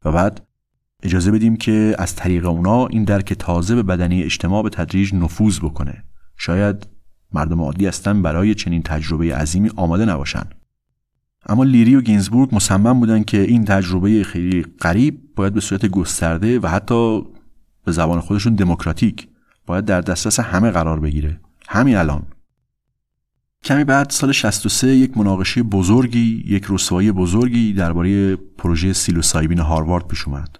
و 0.05 0.11
بعد 0.11 0.47
اجازه 1.03 1.31
بدیم 1.31 1.55
که 1.55 1.95
از 1.97 2.15
طریق 2.15 2.45
اونا 2.45 2.87
این 2.87 3.03
درک 3.03 3.33
تازه 3.33 3.75
به 3.75 3.83
بدنی 3.83 4.23
اجتماع 4.23 4.63
به 4.63 4.69
تدریج 4.69 5.13
نفوذ 5.13 5.59
بکنه. 5.59 6.03
شاید 6.37 6.87
مردم 7.33 7.61
عادی 7.61 7.87
هستن 7.87 8.21
برای 8.21 8.55
چنین 8.55 8.81
تجربه 8.83 9.35
عظیمی 9.35 9.71
آماده 9.75 10.05
نباشن. 10.05 10.43
اما 11.47 11.63
لیری 11.63 11.95
و 11.95 12.01
گینزبورگ 12.01 12.55
مصمم 12.55 12.99
بودن 12.99 13.23
که 13.23 13.41
این 13.41 13.65
تجربه 13.65 14.23
خیلی 14.23 14.65
قریب 14.79 15.21
باید 15.35 15.53
به 15.53 15.61
صورت 15.61 15.85
گسترده 15.85 16.59
و 16.59 16.67
حتی 16.67 17.21
به 17.85 17.91
زبان 17.91 18.19
خودشون 18.19 18.55
دموکراتیک 18.55 19.27
باید 19.65 19.85
در 19.85 20.01
دسترس 20.01 20.39
همه 20.39 20.71
قرار 20.71 20.99
بگیره. 20.99 21.39
همین 21.67 21.95
الان. 21.95 22.23
کمی 23.63 23.83
بعد 23.83 24.09
سال 24.09 24.31
63 24.31 24.87
یک 24.87 25.17
مناقشه 25.17 25.63
بزرگی 25.63 26.43
یک 26.47 26.65
رسوایی 26.69 27.11
بزرگی 27.11 27.73
درباره 27.73 28.35
پروژه 28.35 28.93
سیلوسایبین 28.93 29.59
هاروارد 29.59 30.07
پیش 30.07 30.27
اومد. 30.27 30.59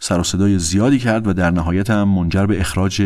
سر 0.00 0.20
و 0.20 0.22
صدای 0.22 0.58
زیادی 0.58 0.98
کرد 0.98 1.26
و 1.26 1.32
در 1.32 1.50
نهایت 1.50 1.90
هم 1.90 2.08
منجر 2.08 2.46
به 2.46 2.60
اخراج 2.60 3.02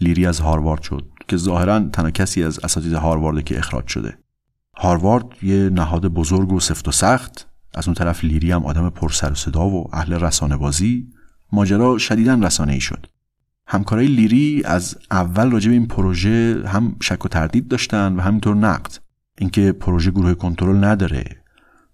لیری 0.00 0.26
از 0.26 0.40
هاروارد 0.40 0.82
شد 0.82 1.06
که 1.28 1.36
ظاهرا 1.36 1.80
تنها 1.80 2.10
کسی 2.10 2.44
از 2.44 2.58
اساتید 2.58 2.92
هاروارد 2.92 3.44
که 3.44 3.58
اخراج 3.58 3.86
شده. 3.86 4.18
هاروارد 4.78 5.24
یه 5.42 5.70
نهاد 5.70 6.06
بزرگ 6.06 6.52
و 6.52 6.60
سفت 6.60 6.88
و 6.88 6.92
سخت. 6.92 7.48
از 7.74 7.88
اون 7.88 7.94
طرف 7.94 8.24
لیری 8.24 8.52
هم 8.52 8.66
آدم 8.66 8.90
پر 8.90 9.08
سر 9.08 9.32
و 9.32 9.34
صدا 9.34 9.68
و 9.68 9.88
اهل 9.92 10.12
رسانه 10.12 10.56
بازی. 10.56 11.06
ماجرا 11.52 11.98
شدیدا 11.98 12.34
رسانه 12.34 12.72
ای 12.72 12.80
شد. 12.80 13.06
همکارای 13.66 14.06
لیری 14.06 14.62
از 14.64 14.98
اول 15.10 15.50
راجع 15.50 15.68
به 15.68 15.74
این 15.74 15.86
پروژه 15.86 16.62
هم 16.66 16.96
شک 17.02 17.24
و 17.24 17.28
تردید 17.28 17.68
داشتن 17.68 18.16
و 18.16 18.20
همینطور 18.20 18.56
نقد. 18.56 18.98
اینکه 19.38 19.72
پروژه 19.72 20.10
گروه 20.10 20.34
کنترل 20.34 20.84
نداره. 20.84 21.24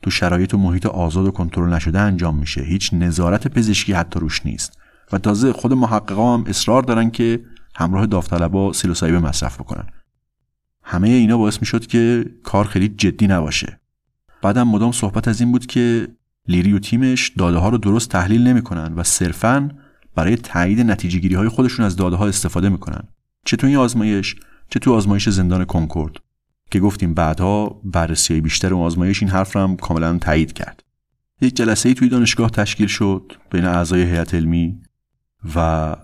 تو 0.03 0.11
شرایط 0.11 0.55
و 0.55 0.59
محیط 0.59 0.87
آزاد 0.87 1.27
و 1.27 1.31
کنترل 1.31 1.73
نشده 1.73 2.01
انجام 2.01 2.39
میشه. 2.39 2.63
هیچ 2.63 2.95
نظارت 2.95 3.49
پزشکی 3.49 3.93
حتی 3.93 4.21
روش 4.21 4.47
نیست. 4.47 4.79
و 5.13 5.19
تازه 5.19 5.53
خود 5.53 5.73
محققا 5.73 6.35
هم 6.35 6.45
اصرار 6.47 6.83
دارن 6.83 7.11
که 7.11 7.41
همراه 7.75 8.07
داوطلبا 8.07 8.73
سیلوسایب 8.73 9.15
مصرف 9.15 9.61
بکنن. 9.61 9.87
همه 10.83 11.09
اینا 11.09 11.39
باعث 11.39 11.61
می‌شد 11.61 11.87
که 11.87 12.25
کار 12.43 12.65
خیلی 12.65 12.89
جدی 12.89 13.27
نباشه. 13.27 13.81
بعدم 14.43 14.69
مدام 14.69 14.93
صحبت 14.93 15.29
از 15.29 15.41
این 15.41 15.53
بود 15.53 15.67
که 15.67 16.09
لیری 16.49 16.73
و 16.73 16.79
تیمش 16.79 17.33
داده 17.39 17.59
ها 17.59 17.69
رو 17.69 17.79
درست 17.79 18.09
تحلیل 18.09 18.43
نمی‌کنن 18.43 18.95
و 18.95 19.03
صرفاً 19.03 19.71
برای 20.15 20.37
تایید 20.37 20.81
نتیجه 20.81 21.19
گیری 21.19 21.35
های 21.35 21.49
خودشون 21.49 21.87
از 21.87 21.97
داده 21.97 22.17
ها 22.17 22.27
استفاده 22.27 22.69
می‌کنن. 22.69 23.09
چه 23.47 23.57
تو 23.57 23.67
این 23.67 23.77
آزمایش 23.77 24.37
چه 24.69 24.79
تو 24.79 24.93
آزمایش 24.93 25.29
زندان 25.29 25.65
کنکورد. 25.65 26.17
که 26.71 26.81
گفتیم 26.81 27.15
بعدها 27.15 27.81
بررسی 27.85 28.41
بیشتر 28.41 28.73
و 28.73 28.79
آزمایش 28.79 29.23
این 29.23 29.31
حرف 29.31 29.57
هم 29.57 29.77
کاملا 29.77 30.19
تایید 30.19 30.53
کرد. 30.53 30.83
یک 31.41 31.57
جلسه 31.57 31.89
ای 31.89 31.95
توی 31.95 32.09
دانشگاه 32.09 32.51
تشکیل 32.51 32.87
شد 32.87 33.33
بین 33.51 33.65
اعضای 33.65 34.03
هیئت 34.03 34.35
علمی 34.35 34.81
و 35.55 35.97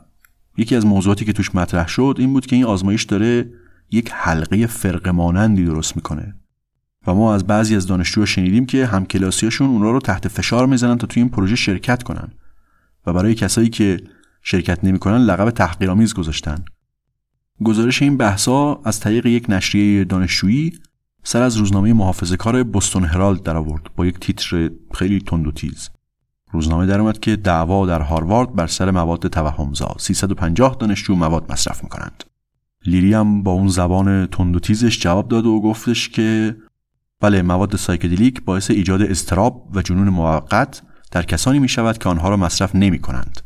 یکی 0.57 0.77
از 0.77 0.87
موضوعاتی 0.87 1.25
که 1.25 1.33
توش 1.33 1.55
مطرح 1.55 1.89
شد 1.89 2.17
این 2.19 2.33
بود 2.33 2.47
که 2.47 2.57
این 2.57 2.65
آزمایش 2.65 3.05
داره 3.05 3.53
یک 3.91 4.11
حلقه 4.13 4.67
فرق 4.67 5.09
مانندی 5.09 5.65
درست 5.65 5.97
می‌کنه. 5.97 6.35
و 7.07 7.15
ما 7.15 7.35
از 7.35 7.47
بعضی 7.47 7.77
از 7.77 7.87
دانشجوها 7.87 8.27
شنیدیم 8.27 8.67
که 8.67 8.87
همکلاسیاشون 8.87 9.69
اونا 9.69 9.91
رو 9.91 10.01
تحت 10.01 10.29
فشار 10.29 10.67
می‌زنن 10.67 10.99
تا 10.99 11.07
توی 11.07 11.23
این 11.23 11.31
پروژه 11.31 11.57
شرکت 11.57 12.03
کنن. 12.03 12.29
و 13.07 13.13
برای 13.13 13.35
کسایی 13.35 13.69
که 13.69 14.01
شرکت 14.43 14.85
نمی‌کنن 14.85 15.19
لقب 15.19 15.51
تحقیرآمیز 15.51 16.15
گذاشتن. 16.15 16.65
گزارش 17.65 18.03
این 18.03 18.17
بحثا 18.17 18.81
از 18.85 19.01
طریق 19.01 19.27
یک 19.27 19.47
نشریه 19.49 20.05
دانشجویی 20.05 20.73
سر 21.23 21.43
از 21.43 21.57
روزنامه 21.57 21.93
محافظه 21.93 22.37
کار 22.37 22.63
بوستون 22.63 23.05
هرالد 23.05 23.43
در 23.43 23.57
آورد 23.57 23.83
با 23.97 24.07
یک 24.07 24.21
تیتر 24.21 24.71
خیلی 24.95 25.21
تند 25.21 25.47
و 25.47 25.53
تیز. 25.53 25.91
روزنامه 26.53 26.87
در 26.87 27.01
اومد 27.01 27.21
که 27.21 27.37
دعوا 27.37 27.87
در 27.87 28.01
هاروارد 28.01 28.55
بر 28.55 28.67
سر 28.67 28.91
مواد 28.91 29.27
توهمزا. 29.27 29.97
350 29.99 30.77
دانشجو 30.81 31.15
مواد 31.15 31.53
مصرف 31.53 31.85
می‌کنند. 31.85 32.25
لیری 32.87 33.15
هم 33.15 33.43
با 33.43 33.53
اون 33.53 33.69
زبان 33.69 34.27
تند 34.27 34.57
و 34.57 34.61
تیزش 34.61 34.99
جواب 35.01 35.29
داد 35.29 35.47
و 35.47 35.61
گفتش 35.61 36.09
که 36.09 36.57
بله 37.21 37.43
مواد 37.43 37.77
سایکدلیک 37.77 38.43
باعث 38.45 38.71
ایجاد 38.71 39.03
اضطراب 39.03 39.77
و 39.77 39.83
جنون 39.83 40.09
موقت 40.09 40.83
در 41.11 41.23
کسانی 41.23 41.59
می 41.59 41.69
شود 41.69 41.99
که 41.99 42.09
آنها 42.09 42.29
را 42.29 42.37
مصرف 42.37 42.75
نمی 42.75 42.99
کنند. 42.99 43.41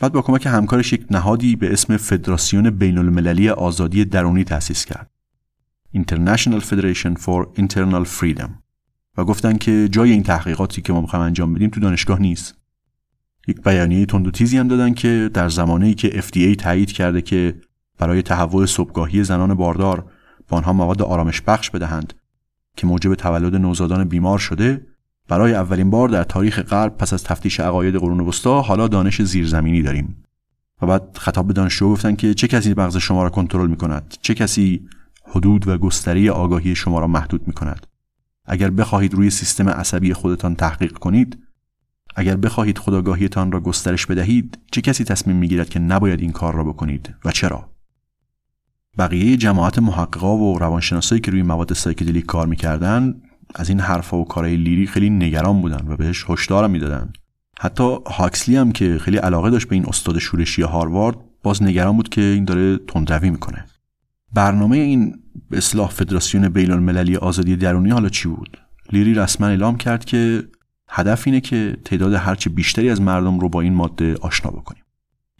بعد 0.00 0.12
با 0.12 0.22
کمک 0.22 0.46
همکارش 0.46 0.92
یک 0.92 1.06
نهادی 1.10 1.56
به 1.56 1.72
اسم 1.72 1.96
فدراسیون 1.96 2.70
بین 2.70 2.98
المللی 2.98 3.48
آزادی 3.48 4.04
درونی 4.04 4.44
تأسیس 4.44 4.84
کرد. 4.84 5.10
International 5.96 6.60
Federation 6.60 7.18
for 7.18 7.60
Internal 7.60 8.06
Freedom 8.18 8.50
و 9.16 9.24
گفتن 9.24 9.56
که 9.56 9.88
جای 9.92 10.10
این 10.10 10.22
تحقیقاتی 10.22 10.82
که 10.82 10.92
ما 10.92 11.00
می‌خوایم 11.00 11.24
انجام 11.24 11.54
بدیم 11.54 11.70
تو 11.70 11.80
دانشگاه 11.80 12.20
نیست. 12.20 12.54
یک 13.48 13.62
بیانیه 13.62 14.06
تند 14.06 14.26
و 14.26 14.56
هم 14.58 14.68
دادن 14.68 14.94
که 14.94 15.30
در 15.34 15.48
زمانی 15.48 15.94
که 15.94 16.08
FDA 16.08 16.56
تایید 16.56 16.92
کرده 16.92 17.22
که 17.22 17.54
برای 17.98 18.22
تحول 18.22 18.66
صبحگاهی 18.66 19.24
زنان 19.24 19.54
باردار 19.54 20.04
به 20.48 20.56
آنها 20.56 20.72
مواد 20.72 21.02
آرامش 21.02 21.40
بخش 21.40 21.70
بدهند 21.70 22.14
که 22.76 22.86
موجب 22.86 23.14
تولد 23.14 23.54
نوزادان 23.54 24.04
بیمار 24.04 24.38
شده 24.38 24.86
برای 25.28 25.54
اولین 25.54 25.90
بار 25.90 26.08
در 26.08 26.24
تاریخ 26.24 26.60
غرب 26.60 26.96
پس 26.96 27.12
از 27.12 27.24
تفتیش 27.24 27.60
عقاید 27.60 27.96
قرون 27.96 28.20
وسطا 28.20 28.62
حالا 28.62 28.88
دانش 28.88 29.22
زیرزمینی 29.22 29.82
داریم. 29.82 30.24
و 30.82 30.86
بعد 30.86 31.16
خطاب 31.16 31.46
به 31.46 31.52
دانشجو 31.52 31.92
گفتن 31.92 32.16
که 32.16 32.34
چه 32.34 32.48
کسی 32.48 32.74
مغز 32.76 32.96
شما 32.96 33.22
را 33.22 33.30
کنترل 33.30 33.66
می 33.66 33.76
کند 33.76 34.14
چه 34.22 34.34
کسی 34.34 34.88
حدود 35.22 35.68
و 35.68 35.78
گستره 35.78 36.28
آگاهی 36.28 36.74
شما 36.74 37.00
را 37.00 37.06
محدود 37.06 37.46
می 37.46 37.52
کند 37.52 37.86
اگر 38.44 38.70
بخواهید 38.70 39.14
روی 39.14 39.30
سیستم 39.30 39.68
عصبی 39.68 40.12
خودتان 40.12 40.54
تحقیق 40.54 40.92
کنید 40.92 41.38
اگر 42.16 42.36
بخواهید 42.36 42.78
خودآگاهیتان 42.78 43.52
را 43.52 43.60
گسترش 43.60 44.06
بدهید 44.06 44.58
چه 44.72 44.80
کسی 44.80 45.04
تصمیم 45.04 45.36
می‌گیرد 45.36 45.68
که 45.68 45.78
نباید 45.78 46.20
این 46.20 46.32
کار 46.32 46.54
را 46.54 46.64
بکنید 46.64 47.14
و 47.24 47.30
چرا؟ 47.30 47.70
بقیه 48.98 49.36
جماعت 49.36 49.78
محققا 49.78 50.36
و 50.36 50.58
روانشناسایی 50.58 51.20
که 51.20 51.30
روی 51.30 51.42
مواد 51.42 51.72
سایکدلیک 51.72 52.26
کار 52.26 52.46
می‌کردن 52.46 53.14
از 53.54 53.68
این 53.68 53.80
حرفها 53.80 54.18
و 54.18 54.24
کارهای 54.24 54.56
لیری 54.56 54.86
خیلی 54.86 55.10
نگران 55.10 55.60
بودن 55.60 55.88
و 55.88 55.96
بهش 55.96 56.24
هشدارم 56.28 56.70
می‌دادن. 56.70 57.12
حتی 57.58 57.96
هاکسلی 58.06 58.56
هم 58.56 58.72
که 58.72 58.98
خیلی 58.98 59.16
علاقه 59.16 59.50
داشت 59.50 59.68
به 59.68 59.74
این 59.74 59.86
استاد 59.86 60.18
شورشی 60.18 60.62
هاروارد 60.62 61.16
باز 61.42 61.62
نگران 61.62 61.96
بود 61.96 62.08
که 62.08 62.20
این 62.20 62.44
داره 62.44 62.78
تندروی 62.78 63.30
می‌کنه. 63.30 63.64
برنامه 64.34 64.76
این 64.76 65.14
اصلاح 65.52 65.88
فدراسیون 65.88 66.48
بین 66.48 66.70
المللی 66.70 67.16
آزادی 67.16 67.56
درونی 67.56 67.90
حالا 67.90 68.08
چی 68.08 68.28
بود؟ 68.28 68.58
لیری 68.92 69.14
رسما 69.14 69.46
اعلام 69.46 69.76
کرد 69.76 70.04
که 70.04 70.42
هدف 70.88 71.22
اینه 71.26 71.40
که 71.40 71.76
تعداد 71.84 72.14
هرچه 72.14 72.50
بیشتری 72.50 72.90
از 72.90 73.00
مردم 73.00 73.40
رو 73.40 73.48
با 73.48 73.60
این 73.60 73.74
ماده 73.74 74.16
آشنا 74.20 74.50
بکنیم. 74.50 74.82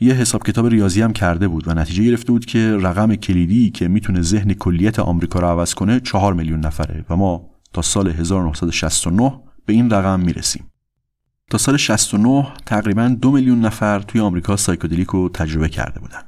یه 0.00 0.14
حساب 0.14 0.46
کتاب 0.46 0.66
ریاضی 0.66 1.02
هم 1.02 1.12
کرده 1.12 1.48
بود 1.48 1.68
و 1.68 1.74
نتیجه 1.74 2.04
گرفته 2.04 2.32
بود 2.32 2.46
که 2.46 2.76
رقم 2.80 3.14
کلیدی 3.14 3.70
که 3.70 3.88
می‌تونه 3.88 4.22
ذهن 4.22 4.54
کلیت 4.54 4.98
آمریکا 4.98 5.38
رو 5.38 5.46
عوض 5.46 5.74
کنه 5.74 6.00
چهار 6.00 6.34
میلیون 6.34 6.60
نفره 6.60 7.04
و 7.10 7.16
ما 7.16 7.50
تا 7.72 7.82
سال 7.82 8.08
1969 8.08 9.40
به 9.66 9.72
این 9.72 9.90
رقم 9.90 10.20
می‌رسیم. 10.20 10.64
تا 11.50 11.58
سال 11.58 11.76
69 11.76 12.46
تقریبا 12.66 13.16
دو 13.22 13.30
میلیون 13.30 13.60
نفر 13.60 14.00
توی 14.00 14.20
آمریکا 14.20 14.56
سایکودلیک 14.56 15.08
رو 15.08 15.28
تجربه 15.28 15.68
کرده 15.68 16.00
بودن 16.00 16.22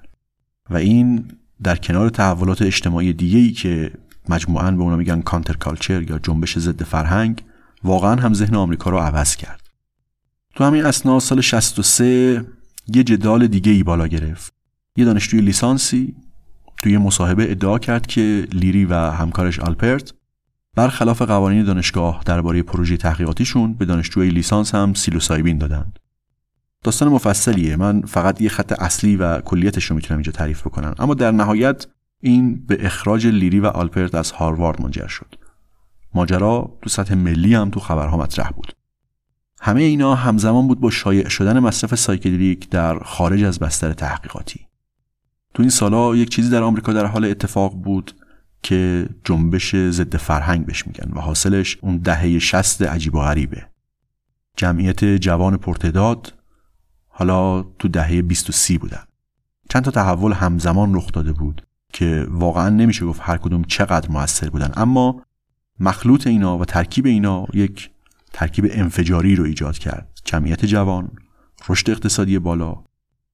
و 0.71 0.77
این 0.77 1.25
در 1.63 1.77
کنار 1.77 2.09
تحولات 2.09 2.63
اجتماعی 2.63 3.13
دیگه 3.13 3.39
ای 3.39 3.53
که 3.53 3.93
مجموعاً 4.29 4.71
به 4.71 4.83
اونا 4.83 4.97
میگن 4.97 5.21
کانتر 5.21 5.53
کالچر 5.53 6.03
یا 6.03 6.19
جنبش 6.19 6.59
ضد 6.59 6.83
فرهنگ 6.83 7.45
واقعا 7.85 8.17
هم 8.17 8.35
ذهن 8.35 8.55
آمریکا 8.55 8.91
رو 8.91 8.99
عوض 8.99 9.37
کرد. 9.37 9.61
تو 10.55 10.65
همین 10.65 10.85
اسنا 10.85 11.21
سال 11.21 11.41
63 11.41 12.45
یه 12.95 13.05
جدال 13.05 13.47
دیگه 13.47 13.73
ای 13.73 13.83
بالا 13.83 14.07
گرفت. 14.07 14.55
یه 14.97 15.05
دانشجوی 15.05 15.41
لیسانسی 15.41 16.17
توی 16.83 16.99
مصاحبه 16.99 17.51
ادعا 17.51 17.79
کرد 17.79 18.07
که 18.07 18.47
لیری 18.53 18.85
و 18.85 18.95
همکارش 18.95 19.59
آلپرت 19.59 20.13
برخلاف 20.75 21.23
قوانین 21.23 21.65
دانشگاه 21.65 22.23
درباره 22.27 22.63
پروژه 22.63 22.97
تحقیقاتیشون 22.97 23.75
به 23.75 23.85
دانشجوی 23.85 24.31
لیسانس 24.31 24.75
هم 24.75 24.95
سیلوسایبین 24.95 25.59
دادند. 25.59 25.99
داستان 26.85 27.09
مفصلیه. 27.09 27.77
من 27.77 28.01
فقط 28.01 28.41
یه 28.41 28.49
خط 28.49 28.83
اصلی 28.83 29.17
و 29.17 29.41
کلیتش 29.41 29.85
رو 29.85 29.97
می‌تونم 29.97 30.19
اینجا 30.19 30.33
تعریف 30.33 30.61
بکنم. 30.61 30.95
اما 30.99 31.15
در 31.15 31.31
نهایت 31.31 31.87
این 32.21 32.67
به 32.67 32.87
اخراج 32.87 33.27
لیری 33.27 33.61
و 33.61 33.67
آلپرت 33.67 34.15
از 34.15 34.31
هاروارد 34.31 34.83
منجر 34.83 35.07
شد. 35.07 35.35
ماجرا 36.15 36.79
تو 36.83 36.91
سطح 36.91 37.15
ملی 37.15 37.55
هم 37.55 37.71
تو 37.71 37.81
خبرها 37.81 38.17
مطرح 38.17 38.51
بود. 38.51 38.73
همه 39.63 39.83
اینا 39.83 40.15
همزمان 40.15 40.69
بود 40.69 40.81
با 40.81 40.91
شایع 40.91 41.29
شدن 41.29 41.59
مصرف 41.59 41.95
سایکدلیک 41.95 42.69
در 42.69 42.99
خارج 42.99 43.43
از 43.43 43.59
بستر 43.59 43.93
تحقیقاتی. 43.93 44.67
تو 45.55 45.63
این 45.63 45.71
سالا 45.71 46.17
یک 46.17 46.29
چیزی 46.29 46.51
در 46.51 46.63
آمریکا 46.63 46.93
در 46.93 47.07
حال 47.07 47.25
اتفاق 47.25 47.75
بود 47.75 48.13
که 48.63 49.09
جنبش 49.25 49.77
ضد 49.77 50.17
فرهنگ 50.17 50.67
بهش 50.67 50.87
میگن 50.87 51.13
و 51.13 51.21
حاصلش 51.21 51.79
اون 51.81 51.97
دهه 51.97 52.39
شست 52.39 52.83
عجیب 52.83 53.15
و 53.15 53.21
غریبه. 53.21 53.67
جمعیت 54.57 55.05
جوان 55.05 55.57
پرتداد 55.57 56.35
حالا 57.09 57.63
تو 57.63 57.89
دهه 57.89 58.23
20 58.23 58.75
و 58.75 58.79
بودن. 58.79 59.03
چند 59.71 59.85
تا 59.85 59.91
تحول 59.91 60.33
همزمان 60.33 60.95
رخ 60.95 61.13
داده 61.13 61.33
بود 61.33 61.67
که 61.93 62.27
واقعا 62.31 62.69
نمیشه 62.69 63.07
گفت 63.07 63.21
هر 63.25 63.37
کدوم 63.37 63.65
چقدر 63.65 64.11
موثر 64.11 64.51
بودن. 64.51 64.73
اما 64.77 65.23
مخلوط 65.81 66.27
اینا 66.27 66.59
و 66.59 66.65
ترکیب 66.65 67.07
اینا 67.07 67.47
یک 67.55 67.91
ترکیب 68.33 68.67
انفجاری 68.71 69.37
رو 69.37 69.45
ایجاد 69.45 69.79
کرد. 69.79 70.19
جمعیت 70.25 70.65
جوان 70.65 71.11
رشد 71.69 71.91
اقتصادی 71.91 72.39
بالا 72.39 72.85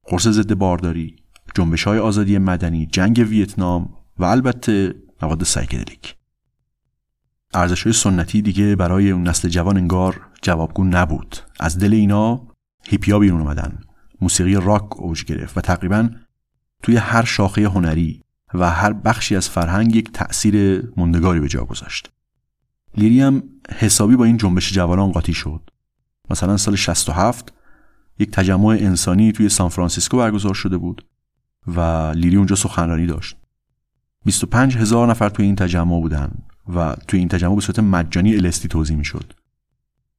قرص 0.03 0.29
ضد 0.29 0.55
بارداری 0.55 1.17
جنبش 1.55 1.85
های 1.85 1.99
آزادی 1.99 2.39
مدنی 2.39 2.87
جنگ 2.87 3.27
ویتنام 3.29 3.95
و 4.19 4.25
البته 4.25 4.95
مواد 5.23 5.45
سایکدلیک. 5.45 6.17
ارزش 7.55 7.83
های 7.83 7.93
سنتی 7.93 8.43
دیگه 8.43 8.77
برای 8.77 9.11
اون 9.11 9.29
نسل 9.29 9.49
جوان 9.49 9.77
انگار 9.77 10.21
جوابگو 10.43 10.85
نبود. 10.85 11.37
از 11.61 11.79
دل 11.79 11.95
اینا 11.95 12.47
هیپیا 12.85 13.19
بیرون 13.19 13.41
اومدن. 13.41 13.79
موسیقی 14.21 14.55
راک 14.55 15.01
اوج 15.01 15.25
گرفت 15.25 15.59
و 15.59 15.61
تقریبا 15.61 16.11
توی 16.83 16.97
هر 16.97 17.25
شاخه 17.25 17.69
هنری 17.69 18.23
و 18.55 18.71
هر 18.71 18.93
بخشی 18.93 19.37
از 19.37 19.49
فرهنگ 19.49 19.97
یک 19.97 20.13
تأثیر 20.13 20.83
موندگاری 20.97 21.41
به 21.41 21.49
جا 21.49 21.65
گذاشت. 21.65 22.11
لیری 22.97 23.21
هم 23.21 23.43
حسابی 23.79 24.17
با 24.17 24.25
این 24.25 24.37
جنبش 24.37 24.73
جوانان 24.73 25.13
قاطی 25.13 25.35
شد. 25.35 25.71
مثلا 26.31 26.57
سال 26.57 26.77
67 26.77 27.53
یک 28.19 28.31
تجمع 28.31 28.67
انسانی 28.67 29.33
توی 29.33 29.49
سان 29.49 29.69
فرانسیسکو 29.69 30.17
برگزار 30.17 30.55
شده 30.55 30.77
بود 30.77 31.07
و 31.67 31.81
لیری 32.17 32.37
اونجا 32.37 32.57
سخنرانی 32.57 33.07
داشت. 33.07 33.37
25 34.25 34.77
هزار 34.77 35.11
نفر 35.11 35.29
توی 35.29 35.45
این 35.45 35.57
تجمع 35.57 36.01
بودن 36.01 36.33
و 36.75 36.97
توی 37.09 37.19
این 37.19 37.29
تجمع 37.29 37.55
به 37.55 37.61
صورت 37.61 37.79
مجانی 37.79 38.35
الستی 38.37 38.69
توضیح 38.69 38.97
می‌شد. 38.97 39.33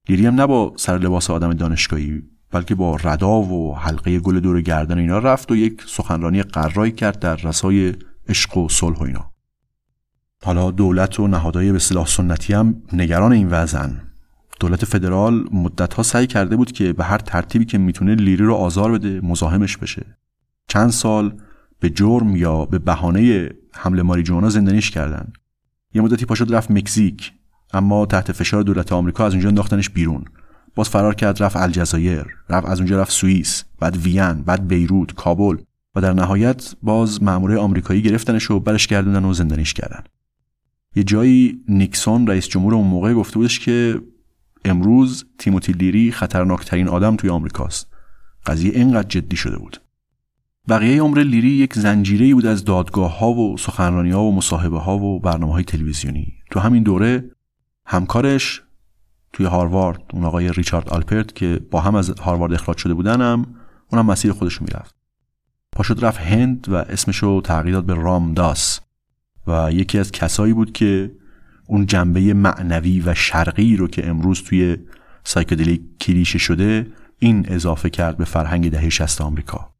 لیری 0.09 0.25
هم 0.25 0.35
نه 0.35 0.45
با 0.45 0.73
سر 0.77 0.97
لباس 0.97 1.29
آدم 1.29 1.53
دانشگاهی 1.53 2.23
بلکه 2.51 2.75
با 2.75 2.95
ردا 2.95 3.41
و 3.41 3.75
حلقه 3.75 4.19
گل 4.19 4.39
دور 4.39 4.61
گردن 4.61 4.97
اینا 4.97 5.19
رفت 5.19 5.51
و 5.51 5.55
یک 5.55 5.83
سخنرانی 5.87 6.43
قرایی 6.43 6.91
کرد 6.91 7.19
در 7.19 7.35
رسای 7.35 7.93
عشق 8.29 8.57
و 8.57 8.69
صلح 8.69 8.97
و 8.97 9.03
اینا. 9.03 9.26
حالا 10.43 10.71
دولت 10.71 11.19
و 11.19 11.27
نهادهای 11.27 11.71
به 11.71 11.79
صلاح 11.79 12.07
سنتی 12.07 12.53
هم 12.53 12.81
نگران 12.93 13.31
این 13.31 13.47
وضعن. 13.49 14.01
دولت 14.59 14.85
فدرال 14.85 15.45
مدتها 15.51 16.03
سعی 16.03 16.27
کرده 16.27 16.55
بود 16.55 16.71
که 16.71 16.93
به 16.93 17.03
هر 17.03 17.17
ترتیبی 17.17 17.65
که 17.65 17.77
می‌تونه 17.77 18.15
لیری 18.15 18.43
رو 18.43 18.55
آزار 18.55 18.91
بده 18.91 19.21
مزاحمش 19.23 19.77
بشه. 19.77 20.05
چند 20.67 20.89
سال 20.89 21.33
به 21.79 21.89
جرم 21.89 22.35
یا 22.35 22.65
به 22.65 22.79
بهانه 22.79 23.49
حمله 23.73 24.01
ماریجوانا 24.01 24.49
زندانیش 24.49 24.91
کردن. 24.91 25.33
یه 25.93 26.01
مدتی 26.01 26.25
پاشد 26.25 26.55
رفت 26.55 26.71
مکزیک 26.71 27.33
اما 27.73 28.05
تحت 28.05 28.31
فشار 28.31 28.63
دولت 28.63 28.91
آمریکا 28.91 29.25
از 29.25 29.33
اونجا 29.33 29.49
انداختنش 29.49 29.89
بیرون. 29.89 30.25
باز 30.75 30.89
فرار 30.89 31.15
کرد 31.15 31.43
رفت 31.43 31.55
الجزایر 31.55 32.25
رفت 32.49 32.67
از 32.67 32.79
اونجا 32.79 33.01
رفت 33.01 33.11
سوئیس 33.11 33.63
بعد 33.79 33.97
وین 33.97 34.33
بعد 34.33 34.67
بیروت 34.67 35.13
کابل 35.13 35.57
و 35.95 36.01
در 36.01 36.13
نهایت 36.13 36.75
باز 36.81 37.23
مامورای 37.23 37.57
آمریکایی 37.57 38.01
گرفتنش 38.01 38.51
و 38.51 38.59
برش 38.59 38.87
گردوندن 38.87 39.25
و 39.25 39.33
زندانیش 39.33 39.73
کردن. 39.73 40.03
یه 40.97 41.03
جایی 41.03 41.63
نیکسون 41.67 42.27
رئیس 42.27 42.47
جمهور 42.47 42.75
اون 42.75 42.87
موقع 42.87 43.13
گفته 43.13 43.35
بودش 43.35 43.59
که 43.59 44.01
امروز 44.65 45.25
تیموتی 45.37 45.71
لیری 45.71 46.11
خطرناکترین 46.11 46.87
آدم 46.87 47.15
توی 47.15 47.29
آمریکاست 47.29 47.87
قضیه 48.45 48.71
اینقدر 48.75 49.07
جدی 49.07 49.35
شده 49.35 49.57
بود. 49.57 49.81
بقیه 50.69 51.01
عمر 51.01 51.19
لیری 51.19 51.49
یک 51.49 51.73
زنجیره 51.73 52.33
بود 52.33 52.45
از 52.45 52.65
دادگاه 52.65 53.19
ها 53.19 53.33
و 53.33 53.57
سخنرانی 53.57 54.11
ها 54.11 54.23
و 54.23 54.35
مصاحبه 54.35 54.79
ها 54.79 54.97
و 54.97 55.19
برنامه 55.19 55.53
های 55.53 55.63
تلویزیونی. 55.63 56.33
تو 56.51 56.59
همین 56.59 56.83
دوره 56.83 57.31
همکارش 57.85 58.61
توی 59.33 59.45
هاروارد 59.45 60.01
اون 60.13 60.25
آقای 60.25 60.51
ریچارد 60.51 60.89
آلپرت 60.89 61.35
که 61.35 61.61
با 61.71 61.81
هم 61.81 61.95
از 61.95 62.19
هاروارد 62.19 62.53
اخراج 62.53 62.77
شده 62.77 62.93
بودن 62.93 63.21
هم 63.21 63.45
اونم 63.91 64.05
مسیر 64.05 64.31
خودش 64.31 64.61
می‌رفت. 64.61 64.95
پاشد 65.71 66.05
رفت 66.05 66.19
هند 66.19 66.67
و 66.69 66.75
اسمشو 66.75 67.41
تغییر 67.41 67.75
داد 67.75 67.85
به 67.85 67.93
رامداس. 67.93 68.86
و 69.47 69.71
یکی 69.71 69.99
از 69.99 70.11
کسایی 70.11 70.53
بود 70.53 70.71
که 70.71 71.11
اون 71.67 71.85
جنبه 71.85 72.33
معنوی 72.33 72.99
و 72.99 73.13
شرقی 73.13 73.75
رو 73.75 73.87
که 73.87 74.09
امروز 74.09 74.43
توی 74.43 74.77
سایکدلیک 75.23 75.81
کلیشه 76.01 76.39
شده 76.39 76.87
این 77.19 77.45
اضافه 77.49 77.89
کرد 77.89 78.17
به 78.17 78.25
فرهنگ 78.25 78.71
دهه 78.71 78.89
60 78.89 79.21
آمریکا. 79.21 79.76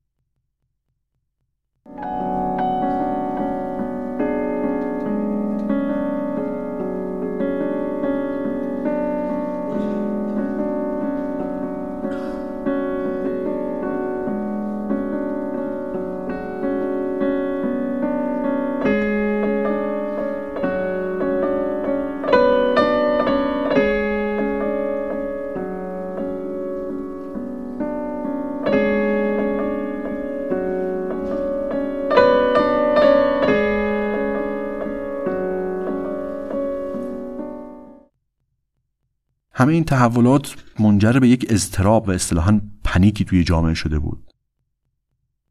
همه 39.59 39.73
این 39.73 39.83
تحولات 39.83 40.55
منجر 40.79 41.11
به 41.11 41.29
یک 41.29 41.45
اضطراب 41.49 42.07
و 42.07 42.11
اصطلاحا 42.11 42.61
پنیکی 42.83 43.25
توی 43.25 43.43
جامعه 43.43 43.73
شده 43.73 43.99
بود. 43.99 44.23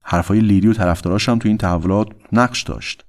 حرفای 0.01 0.41
لیری 0.41 0.69
و 0.69 0.73
طرفداراش 0.73 1.29
هم 1.29 1.39
توی 1.39 1.49
این 1.49 1.59
تحولات 1.59 2.09
نقش 2.33 2.63
داشت. 2.63 3.05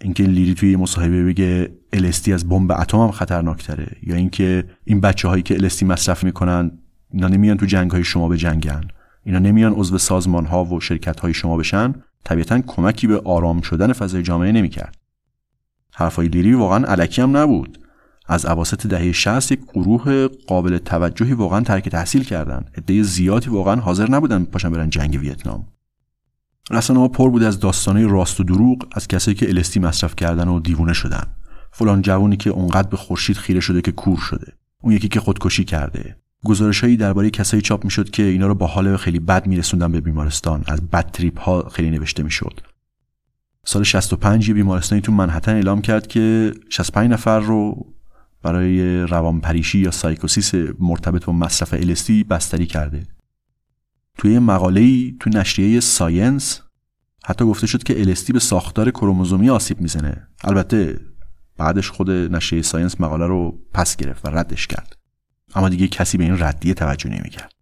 اینکه 0.00 0.24
لیری 0.24 0.54
توی 0.54 0.76
مصاحبه 0.76 1.24
بگه 1.24 1.78
الستی 1.92 2.32
از 2.32 2.48
بمب 2.48 2.72
اتم 2.72 2.98
هم 2.98 3.10
خطرناکتره 3.10 3.96
یا 4.02 4.16
اینکه 4.16 4.64
این 4.84 5.00
بچه 5.00 5.28
هایی 5.28 5.42
که 5.42 5.54
الستی 5.54 5.84
مصرف 5.84 6.24
می‌کنن 6.24 6.78
اینا 7.10 7.28
نمیان 7.28 7.56
تو 7.56 7.66
جنگ 7.66 7.90
های 7.90 8.04
شما 8.04 8.28
به 8.28 8.36
جنگن. 8.36 8.80
اینا 9.24 9.38
نمیان 9.38 9.72
عضو 9.72 9.98
سازمان 9.98 10.46
ها 10.46 10.64
و 10.64 10.80
شرکت 10.80 11.20
های 11.20 11.34
شما 11.34 11.56
بشن. 11.56 11.94
طبیعتا 12.24 12.60
کمکی 12.60 13.06
به 13.06 13.20
آرام 13.20 13.60
شدن 13.60 13.92
فضای 13.92 14.22
جامعه 14.22 14.52
نمی‌کرد. 14.52 14.96
حرفای 15.94 16.28
لیری 16.28 16.54
واقعا 16.54 16.86
علکی 16.86 17.22
هم 17.22 17.36
نبود. 17.36 17.87
از 18.28 18.46
اواسط 18.46 18.86
دهه 18.86 19.12
60 19.12 19.52
یک 19.52 19.60
گروه 19.74 20.28
قابل 20.28 20.78
توجهی 20.78 21.32
واقعا 21.32 21.60
ترک 21.60 21.88
تحصیل 21.88 22.24
کردن 22.24 22.64
عده 22.76 23.02
زیادی 23.02 23.50
واقعا 23.50 23.80
حاضر 23.80 24.10
نبودن 24.10 24.44
پاشن 24.44 24.70
برن 24.70 24.90
جنگ 24.90 25.18
ویتنام. 25.20 25.66
رسانه 26.70 27.00
ها 27.00 27.08
پر 27.08 27.30
بود 27.30 27.42
از 27.42 27.60
داستانه 27.60 28.06
راست 28.06 28.40
و 28.40 28.44
دروغ 28.44 28.86
از 28.92 29.08
کسایی 29.08 29.34
که 29.34 29.48
الستی 29.48 29.80
مصرف 29.80 30.16
کردن 30.16 30.48
و 30.48 30.60
دیوونه 30.60 30.92
شدن. 30.92 31.26
فلان 31.72 32.02
جوونی 32.02 32.36
که 32.36 32.50
اونقدر 32.50 32.88
به 32.88 32.96
خورشید 32.96 33.36
خیره 33.36 33.60
شده 33.60 33.80
که 33.80 33.92
کور 33.92 34.18
شده. 34.18 34.52
اون 34.82 34.92
یکی 34.92 35.08
که 35.08 35.20
خودکشی 35.20 35.64
کرده. 35.64 36.16
گزارشهایی 36.44 36.96
درباره 36.96 37.30
کسایی 37.30 37.62
چاپ 37.62 37.84
می‌شد 37.84 38.10
که 38.10 38.22
اینا 38.22 38.46
رو 38.46 38.54
با 38.54 38.66
حال 38.66 38.96
خیلی 38.96 39.18
بد 39.18 39.46
میرسوندن 39.46 39.92
به 39.92 40.00
بیمارستان. 40.00 40.64
از 40.66 40.80
بد 40.80 41.10
تریپ 41.10 41.40
ها 41.40 41.68
خیلی 41.68 41.90
نوشته 41.90 42.22
می‌شد. 42.22 42.60
سال 43.66 43.82
65 43.82 44.48
یه 44.48 44.54
بیمارستانی 44.54 45.00
تو 45.00 45.12
منهتن 45.12 45.52
اعلام 45.52 45.80
کرد 45.80 46.06
که 46.06 46.52
65 46.68 47.10
نفر 47.10 47.40
رو 47.40 47.86
برای 48.42 49.00
روانپریشی 49.00 49.78
یا 49.78 49.90
سایکوسیس 49.90 50.54
مرتبط 50.78 51.24
با 51.24 51.32
مصرف 51.32 51.74
ال‌اس‌دی 51.74 52.24
بستری 52.24 52.66
کرده. 52.66 53.06
توی 54.18 54.38
مقاله 54.38 55.12
تو 55.20 55.30
نشریه 55.30 55.80
ساینس 55.80 56.60
حتی 57.24 57.44
گفته 57.44 57.66
شد 57.66 57.82
که 57.82 58.00
ال‌اس‌دی 58.00 58.32
به 58.32 58.38
ساختار 58.38 58.90
کروموزومی 58.90 59.50
آسیب 59.50 59.80
می‌زنه. 59.80 60.28
البته 60.44 61.00
بعدش 61.56 61.90
خود 61.90 62.10
نشریه 62.10 62.62
ساینس 62.62 63.00
مقاله 63.00 63.26
رو 63.26 63.58
پس 63.74 63.96
گرفت 63.96 64.26
و 64.26 64.28
ردش 64.28 64.66
کرد. 64.66 64.96
اما 65.54 65.68
دیگه 65.68 65.88
کسی 65.88 66.18
به 66.18 66.24
این 66.24 66.38
ردیه 66.38 66.74
توجه 66.74 67.10
نمی‌کرد. 67.10 67.52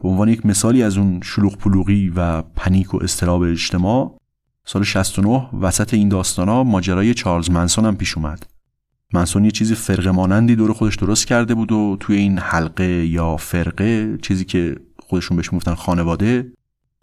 به 0.00 0.08
عنوان 0.08 0.28
یک 0.28 0.46
مثالی 0.46 0.82
از 0.82 0.98
اون 0.98 1.20
شلوغ 1.22 1.56
پلوغی 1.56 2.12
و 2.16 2.42
panic 2.42 2.94
و 2.94 3.02
اضطراب 3.02 3.42
اجتماع 3.42 4.18
سال 4.66 4.82
69 4.82 5.48
وسط 5.60 5.94
این 5.94 6.08
داستانا 6.08 6.64
ماجرای 6.64 7.14
چارلز 7.14 7.50
منسون 7.50 7.84
هم 7.84 7.96
پیش 7.96 8.16
اومد. 8.16 8.46
منسون 9.14 9.44
یه 9.44 9.50
چیزی 9.50 9.74
فرقه 9.74 10.10
مانندی 10.10 10.56
دور 10.56 10.72
خودش 10.72 10.96
درست 10.96 11.26
کرده 11.26 11.54
بود 11.54 11.72
و 11.72 11.96
توی 12.00 12.16
این 12.16 12.38
حلقه 12.38 13.06
یا 13.06 13.36
فرقه 13.36 14.18
چیزی 14.22 14.44
که 14.44 14.76
خودشون 14.98 15.36
بهش 15.36 15.52
می‌گفتن 15.52 15.74
خانواده 15.74 16.52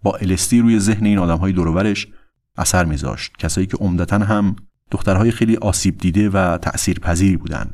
با 0.02 0.16
الستی 0.16 0.60
روی 0.60 0.80
ذهن 0.80 1.06
این 1.06 1.18
آدمهای 1.18 1.52
دورورش 1.52 2.08
اثر 2.56 2.84
میذاشت. 2.84 3.36
کسایی 3.38 3.66
که 3.66 3.76
عمدتا 3.76 4.18
هم 4.18 4.56
دخترهای 4.90 5.30
خیلی 5.30 5.56
آسیب 5.56 5.98
دیده 5.98 6.30
و 6.30 6.58
تأثیر 6.58 6.98
پذیری 6.98 7.36
بودن. 7.36 7.70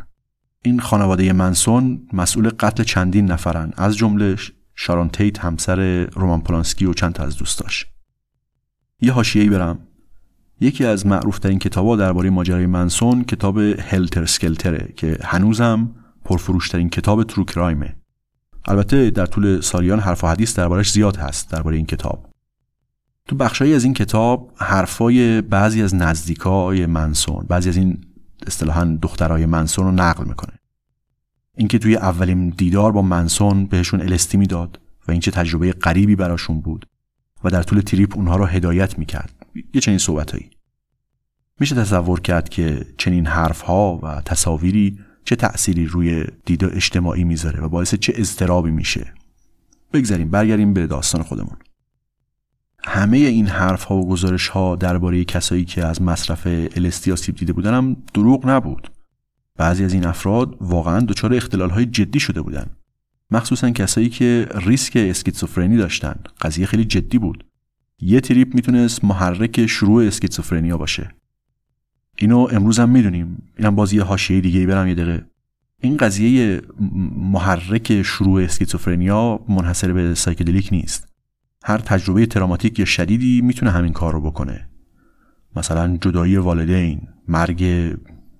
این 0.62 0.80
خانواده 0.80 1.32
منسون 1.32 2.08
مسئول 2.12 2.48
قتل 2.48 2.82
چندین 2.82 3.26
نفرن. 3.26 3.72
از 3.76 3.96
جمله 3.96 4.36
شارون 4.74 5.08
تیت 5.08 5.38
همسر 5.38 6.04
رومان 6.04 6.40
پولانسکی 6.40 6.86
و 6.86 6.92
چند 6.92 7.12
تا 7.12 7.22
از 7.22 7.36
دوستاش. 7.36 7.86
یه 9.00 9.12
حاشیه‌ای 9.12 9.48
برم. 9.48 9.87
یکی 10.60 10.84
از 10.84 11.06
معروفترین 11.06 11.58
کتابا 11.58 11.96
درباره 11.96 12.30
ماجرای 12.30 12.66
منسون 12.66 13.24
کتاب 13.24 13.58
هلتر 13.58 14.26
سکلتره 14.26 14.92
که 14.96 15.18
هنوزم 15.24 15.90
پرفروشترین 16.24 16.88
کتاب 16.88 17.24
ترو 17.24 17.44
کرایمه. 17.44 17.96
البته 18.68 19.10
در 19.10 19.26
طول 19.26 19.60
سالیان 19.60 20.00
حرف 20.00 20.24
و 20.24 20.26
حدیث 20.26 20.58
دربارش 20.58 20.90
زیاد 20.90 21.16
هست 21.16 21.50
درباره 21.50 21.76
این 21.76 21.86
کتاب. 21.86 22.28
تو 23.28 23.36
بخشایی 23.36 23.74
از 23.74 23.84
این 23.84 23.94
کتاب 23.94 24.52
حرفای 24.56 25.40
بعضی 25.40 25.82
از 25.82 25.94
نزدیکای 25.94 26.86
منسون 26.86 27.46
بعضی 27.48 27.68
از 27.68 27.76
این 27.76 27.98
اصطلاحا 28.46 28.98
دخترای 29.02 29.46
منسون 29.46 29.84
رو 29.84 29.92
نقل 29.92 30.24
می‌کنه. 30.24 30.52
اینکه 31.56 31.78
توی 31.78 31.96
اولین 31.96 32.48
دیدار 32.48 32.92
با 32.92 33.02
منسون 33.02 33.66
بهشون 33.66 34.00
الستی 34.00 34.38
می‌داد 34.38 34.80
و 35.08 35.10
این 35.10 35.20
چه 35.20 35.30
تجربه 35.30 35.72
غریبی 35.72 36.16
براشون 36.16 36.60
بود 36.60 36.86
و 37.44 37.50
در 37.50 37.62
طول 37.62 37.80
تریپ 37.80 38.16
اونها 38.16 38.36
رو 38.36 38.46
هدایت 38.46 38.98
می‌کرد. 38.98 39.37
یه 39.74 39.80
چنین 39.80 39.98
صحبتهایی 39.98 40.50
میشه 41.60 41.74
تصور 41.74 42.20
کرد 42.20 42.48
که 42.48 42.86
چنین 42.98 43.26
حرفها 43.26 43.96
و 44.02 44.22
تصاویری 44.24 44.98
چه 45.24 45.36
تأثیری 45.36 45.86
روی 45.86 46.24
دید 46.44 46.64
اجتماعی 46.64 47.24
می‌ذاره 47.24 47.60
و 47.60 47.68
باعث 47.68 47.94
چه 47.94 48.12
اضطرابی 48.16 48.70
میشه. 48.70 49.14
بگذاریم 49.92 50.30
برگردیم 50.30 50.74
به 50.74 50.86
داستان 50.86 51.22
خودمون. 51.22 51.56
همه 52.84 53.16
این 53.16 53.46
حرف 53.46 53.84
ها 53.84 53.96
و 53.96 54.08
گزارش 54.08 54.48
ها 54.48 54.76
درباره 54.76 55.24
کسایی 55.24 55.64
که 55.64 55.84
از 55.84 56.02
مصرف 56.02 56.46
الستی 56.76 57.12
آسیب 57.12 57.34
دیده 57.34 57.52
بودن 57.52 57.74
هم 57.74 57.96
دروغ 58.14 58.46
نبود. 58.46 58.90
بعضی 59.56 59.84
از 59.84 59.92
این 59.92 60.06
افراد 60.06 60.56
واقعا 60.60 61.00
دچار 61.00 61.34
اختلال 61.34 61.70
های 61.70 61.86
جدی 61.86 62.20
شده 62.20 62.42
بودن. 62.42 62.66
مخصوصا 63.30 63.70
کسایی 63.70 64.08
که 64.08 64.48
ریسک 64.54 64.92
اسکیزوفرنی 64.96 65.76
داشتن. 65.76 66.14
قضیه 66.40 66.66
خیلی 66.66 66.84
جدی 66.84 67.18
بود. 67.18 67.47
یه 68.00 68.20
trip 68.20 68.54
می‌تونست 68.54 69.04
محرک 69.04 69.66
شروع 69.66 70.06
اسکیزوفرنیا 70.06 70.76
باشه. 70.76 71.14
اینو 72.16 72.48
امروز 72.52 72.78
هم 72.78 72.88
می‌دونیم. 72.88 73.42
اینم 73.56 73.74
باز 73.74 73.92
یه 73.92 74.02
حاشیه 74.02 74.40
دیگه 74.40 74.66
برم 74.66 74.88
یه 74.88 74.94
دقیقه. 74.94 75.26
این 75.80 75.96
قضیه 75.96 76.62
محرک 77.16 78.02
شروع 78.02 78.42
اسکیزوفرنیا 78.42 79.40
منحصر 79.48 79.92
به 79.92 80.14
سایکدلیک 80.14 80.68
نیست. 80.72 81.08
هر 81.64 81.78
تجربه 81.78 82.26
traumatic 82.26 82.78
یا 82.78 82.84
شدیدی 82.84 83.40
می‌تونه 83.40 83.70
همین 83.70 83.92
کار 83.92 84.12
رو 84.12 84.20
بکنه. 84.20 84.68
مثلا 85.56 85.96
جدایی 85.96 86.36
والدین 86.36 87.00
مرگ 87.28 87.60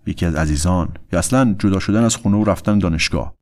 یکی 0.06 0.26
از 0.26 0.34
عزیزان 0.34 0.88
یا 1.12 1.18
اصلا 1.18 1.54
جدا 1.59 1.78
شدن 1.78 2.02
از 2.02 2.16
خونه 2.16 2.36
و 2.36 2.44
رفتن 2.44 2.78
دانشگاه. 2.78 3.34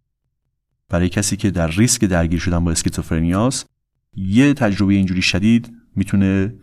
برای 0.89 1.09
کسی 1.09 1.37
که 1.37 1.51
در 1.51 1.67
ریسک 1.67 2.05
درگیر 2.05 2.41
شدن 2.41 2.64
با 2.64 2.71
اسکیزوفرنیاست 2.71 3.67
یه 4.14 4.55
تجربه 4.55 4.95
اینجوری 4.95 5.23
شدید 5.23 5.76
می‌تونه 5.97 6.55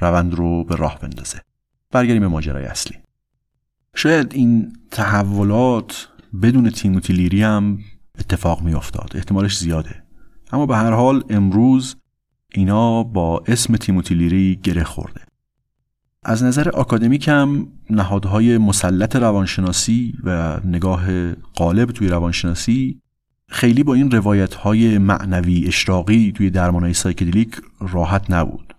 روند 0.00 0.34
رو 0.34 0.64
به 0.64 0.76
راه 0.76 0.98
بندازه. 0.98 1.40
برگردیم 1.90 2.20
به 2.20 2.28
ماجرای 2.28 2.64
اصلی. 2.64 2.96
شاید 3.94 4.34
این 4.34 4.72
تحولات 4.90 6.08
بدون 6.42 6.70
تیموتی 6.70 7.12
لیری 7.12 7.42
هم 7.42 7.78
اتفاق 8.18 8.62
میافتاد. 8.62 9.12
احتمالش 9.14 9.58
زیاده. 9.58 10.02
اما 10.52 10.66
به 10.66 10.76
هر 10.76 10.92
حال 10.92 11.24
امروز 11.30 11.96
اینا 12.54 13.02
با 13.02 13.42
اسم 13.46 13.76
تیموتی 13.76 14.14
لیری 14.14 14.60
گره 14.62 14.84
خورده. 14.84 15.20
از 16.22 16.42
نظر 16.42 16.68
آکادمیک 16.68 17.28
هم 17.28 17.68
نهادهای 17.90 18.58
مسلط 18.58 19.16
روانشناسی 19.16 20.14
و 20.24 20.60
نگاه 20.64 21.32
غالب 21.32 21.90
توی 21.90 22.08
روانشناسی 22.08 23.00
خیلی 23.48 23.82
با 23.82 23.94
این 23.94 24.10
روایت 24.10 24.54
های 24.54 24.98
معنوی 24.98 25.64
اشراقی 25.66 26.32
توی 26.32 26.50
درمان 26.50 26.82
های 26.82 26.94
سایکدلیک 26.94 27.56
راحت 27.80 28.30
نبود. 28.30 28.69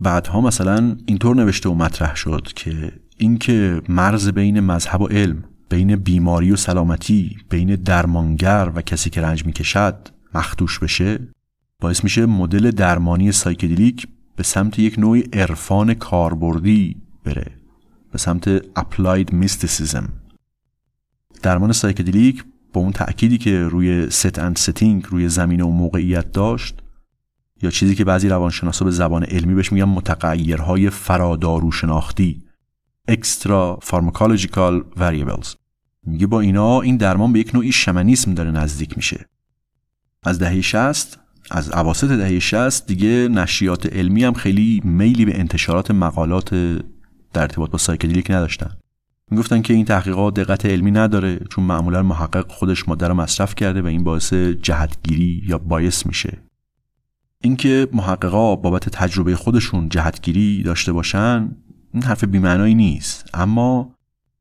بعدها 0.00 0.40
مثلا 0.40 0.96
اینطور 1.06 1.36
نوشته 1.36 1.68
و 1.68 1.74
مطرح 1.74 2.16
شد 2.16 2.48
که 2.56 2.92
اینکه 3.16 3.82
مرز 3.88 4.28
بین 4.28 4.60
مذهب 4.60 5.00
و 5.00 5.06
علم 5.06 5.44
بین 5.68 5.96
بیماری 5.96 6.52
و 6.52 6.56
سلامتی 6.56 7.36
بین 7.50 7.74
درمانگر 7.74 8.72
و 8.74 8.82
کسی 8.82 9.10
که 9.10 9.20
رنج 9.20 9.46
می‌کشد 9.46 10.08
مخدوش 10.34 10.78
بشه 10.78 11.18
باعث 11.80 12.04
میشه 12.04 12.26
مدل 12.26 12.70
درمانی 12.70 13.32
سایکدلیک 13.32 14.08
به 14.36 14.42
سمت 14.42 14.78
یک 14.78 14.98
نوع 14.98 15.18
عرفان 15.32 15.94
کاربردی 15.94 16.96
بره 17.24 17.50
به 18.12 18.18
سمت 18.18 18.48
applied 18.76 19.32
mysticism. 19.32 20.08
درمان 21.42 21.72
سایکدلیک 21.72 22.44
با 22.72 22.80
اون 22.80 22.92
تأکیدی 22.92 23.38
که 23.38 23.62
روی 23.62 24.10
set 24.10 24.38
and 24.38 24.56
setting 24.56 25.06
روی 25.08 25.28
زمینه 25.28 25.64
و 25.64 25.70
موقعیت 25.70 26.32
داشت 26.32 26.82
یا 27.62 27.70
چیزی 27.70 27.94
که 27.94 28.04
بعضی 28.04 28.28
روانشناسا 28.28 28.84
به 28.84 28.90
زبان 28.90 29.24
علمی 29.24 29.54
بهش 29.54 29.72
میگن 29.72 29.84
متغیرهای 29.84 30.90
فراداروشناختی 30.90 32.42
extra 33.08 33.78
pharmacological 33.82 34.84
variables 34.96 35.54
میگه 36.06 36.26
با 36.26 36.40
اینا 36.40 36.80
این 36.80 36.96
درمان 36.96 37.32
به 37.32 37.38
یک 37.38 37.54
نوعی 37.54 37.72
شمنیسم 37.72 38.34
داره 38.34 38.50
نزدیک 38.50 38.96
میشه. 38.96 39.26
از 40.22 40.38
دهه 40.38 40.60
60 40.60 41.18
از 41.50 41.72
اواسط 41.72 42.08
دهه 42.08 42.38
60 42.38 42.86
دیگه 42.86 43.28
نشریات 43.28 43.86
علمی 43.86 44.24
هم 44.24 44.32
خیلی 44.32 44.80
میلی 44.84 45.24
به 45.24 45.38
انتشارات 45.38 45.90
مقالات 45.90 46.54
در 47.32 47.42
ارتباط 47.42 47.70
با 47.70 47.78
سایکدلیک 47.78 48.30
نداشتن. 48.30 48.70
می‌گفتن 49.30 49.62
که 49.62 49.74
این 49.74 49.84
تحقیقات 49.84 50.34
دقت 50.34 50.66
علمی 50.66 50.90
نداره 50.90 51.38
چون 51.50 51.64
معمولا 51.64 52.02
محقق 52.02 52.50
خودش 52.50 52.88
ماده 52.88 53.08
رو 53.08 53.14
مصرف 53.14 53.54
کرده 53.54 53.82
و 53.82 53.86
این 53.86 54.04
باعث 54.04 54.32
جهتگیری 54.34 55.42
یا 55.46 55.58
bias 55.58 56.06
میشه. 56.06 56.38
اینکه 57.42 57.88
محققا 57.92 58.56
بابت 58.56 58.88
تجربه 58.88 59.36
خودشون 59.36 59.88
جهتگیری 59.88 60.62
داشته 60.62 60.92
باشن 60.92 61.56
این 61.94 62.02
حرف 62.02 62.24
بیمعنایی 62.24 62.74
نیست. 62.74 63.30
اما 63.34 63.94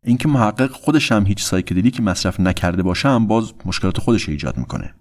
اینکه 0.04 0.28
محقق 0.28 0.72
خودش 0.72 1.12
هم 1.12 1.26
هیچ 1.26 1.43
سایکدلیکی 1.43 2.02
مصرف 2.02 2.39
نکرده 2.39 2.84
باشه 2.84 3.10
هم 3.10 3.28
باز 3.28 3.54
مشکلات 3.66 3.98
خودش 3.98 4.30
ایجاد 4.30 4.58
می‌کنه. 4.58 4.93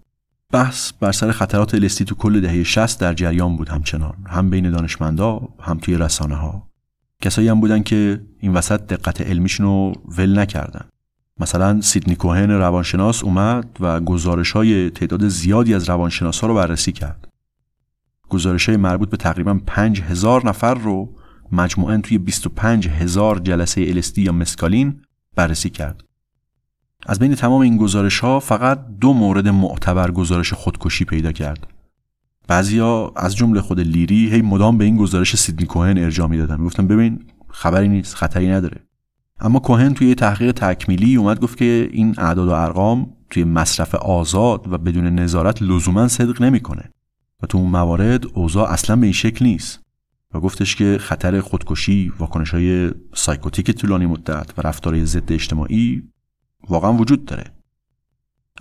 بحث 0.52 0.92
بر 0.92 1.12
سر 1.12 1.32
خطرات 1.32 1.74
الستی 1.74 2.04
تو 2.04 2.14
کل 2.14 2.40
دهه 2.40 2.62
60 2.62 3.00
در 3.00 3.14
جریان 3.14 3.56
بود 3.56 3.68
همچنان. 3.68 4.14
هم 4.26 4.50
بین 4.50 4.70
دانشمندا 4.70 5.48
هم 5.60 5.78
توی 5.78 5.96
رسانه 5.96 6.34
ها 6.34 6.68
کسایی 7.22 7.48
هم 7.48 7.60
بودن 7.60 7.82
که 7.82 8.20
این 8.40 8.52
وسط 8.52 8.80
دقت 8.80 9.20
علمیشون 9.20 9.66
رو 9.66 9.92
ول 10.18 10.38
نکردن. 10.38 10.84
مثلا 11.40 11.80
سیدنی 11.80 12.16
کوهن 12.16 12.50
روانشناس 12.50 13.24
اومد 13.24 13.76
و 13.80 14.00
گزارش 14.00 14.52
های 14.52 14.90
تعداد 14.90 15.28
زیادی 15.28 15.74
از 15.74 15.88
روانشناس 15.88 16.40
ها 16.40 16.46
رو 16.46 16.54
بررسی 16.54 16.92
کرد. 16.92 17.28
گزارش 18.28 18.68
های 18.68 18.76
مربوط 18.76 19.10
به 19.10 19.16
تقریبا 19.16 19.60
5000 19.66 20.46
نفر 20.46 20.74
رو 20.74 21.14
مجموعا 21.52 21.96
توی 21.96 22.18
25 22.18 22.88
هزار 22.88 23.38
جلسه 23.38 24.02
LSD 24.02 24.18
یا 24.18 24.32
مسکالین 24.32 25.00
بررسی 25.34 25.70
کرد. 25.70 26.04
از 27.06 27.18
بین 27.18 27.34
تمام 27.34 27.60
این 27.60 27.76
گزارش 27.76 28.18
ها 28.18 28.40
فقط 28.40 28.86
دو 29.00 29.12
مورد 29.12 29.48
معتبر 29.48 30.10
گزارش 30.10 30.52
خودکشی 30.52 31.04
پیدا 31.04 31.32
کرد. 31.32 31.66
بعضیا 32.48 33.12
از 33.16 33.36
جمله 33.36 33.60
خود 33.60 33.80
لیری 33.80 34.30
هی 34.30 34.42
مدام 34.42 34.78
به 34.78 34.84
این 34.84 34.96
گزارش 34.96 35.36
سیدنی 35.36 35.66
کوهن 35.66 35.98
ارجاع 35.98 36.28
می‌دادن. 36.28 36.64
گفتم 36.64 36.86
ببین 36.86 37.24
خبری 37.48 37.88
نیست، 37.88 38.14
خطری 38.14 38.48
نداره. 38.48 38.86
اما 39.40 39.58
کوهن 39.58 39.94
توی 39.94 40.14
تحقیق 40.14 40.52
تکمیلی 40.52 41.16
اومد 41.16 41.40
گفت 41.40 41.58
که 41.58 41.88
این 41.92 42.14
اعداد 42.18 42.48
و 42.48 42.52
ارقام 42.52 43.12
توی 43.30 43.44
مصرف 43.44 43.94
آزاد 43.94 44.72
و 44.72 44.78
بدون 44.78 45.06
نظارت 45.06 45.62
لزوما 45.62 46.08
صدق 46.08 46.42
نمی‌کنه 46.42 46.90
و 47.42 47.46
تو 47.46 47.58
اون 47.58 47.70
موارد 47.70 48.26
اوضاع 48.34 48.70
اصلا 48.70 48.96
به 48.96 49.06
این 49.06 49.12
شکل 49.12 49.44
نیست. 49.44 49.80
و 50.34 50.40
گفتش 50.40 50.76
که 50.76 50.98
خطر 51.00 51.40
خودکشی 51.40 52.12
واکنش 52.18 52.50
های 52.50 52.90
سایکوتیک 53.14 53.70
طولانی 53.70 54.06
مدت 54.06 54.58
و 54.58 54.62
رفتار 54.62 55.04
ضد 55.04 55.32
اجتماعی 55.32 56.02
واقعا 56.68 56.92
وجود 56.92 57.24
داره. 57.24 57.44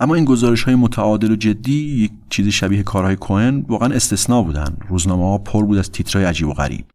اما 0.00 0.14
این 0.14 0.24
گزارش 0.24 0.62
های 0.62 0.74
متعادل 0.74 1.30
و 1.30 1.36
جدی 1.36 2.04
یک 2.04 2.12
چیز 2.30 2.48
شبیه 2.48 2.82
کارهای 2.82 3.16
کوهن 3.16 3.64
واقعا 3.68 3.94
استثنا 3.94 4.42
بودن. 4.42 4.76
روزنامه 4.88 5.24
ها 5.24 5.38
پر 5.38 5.64
بود 5.64 5.78
از 5.78 5.90
تیترهای 5.90 6.26
عجیب 6.26 6.48
و 6.48 6.52
غریب. 6.52 6.86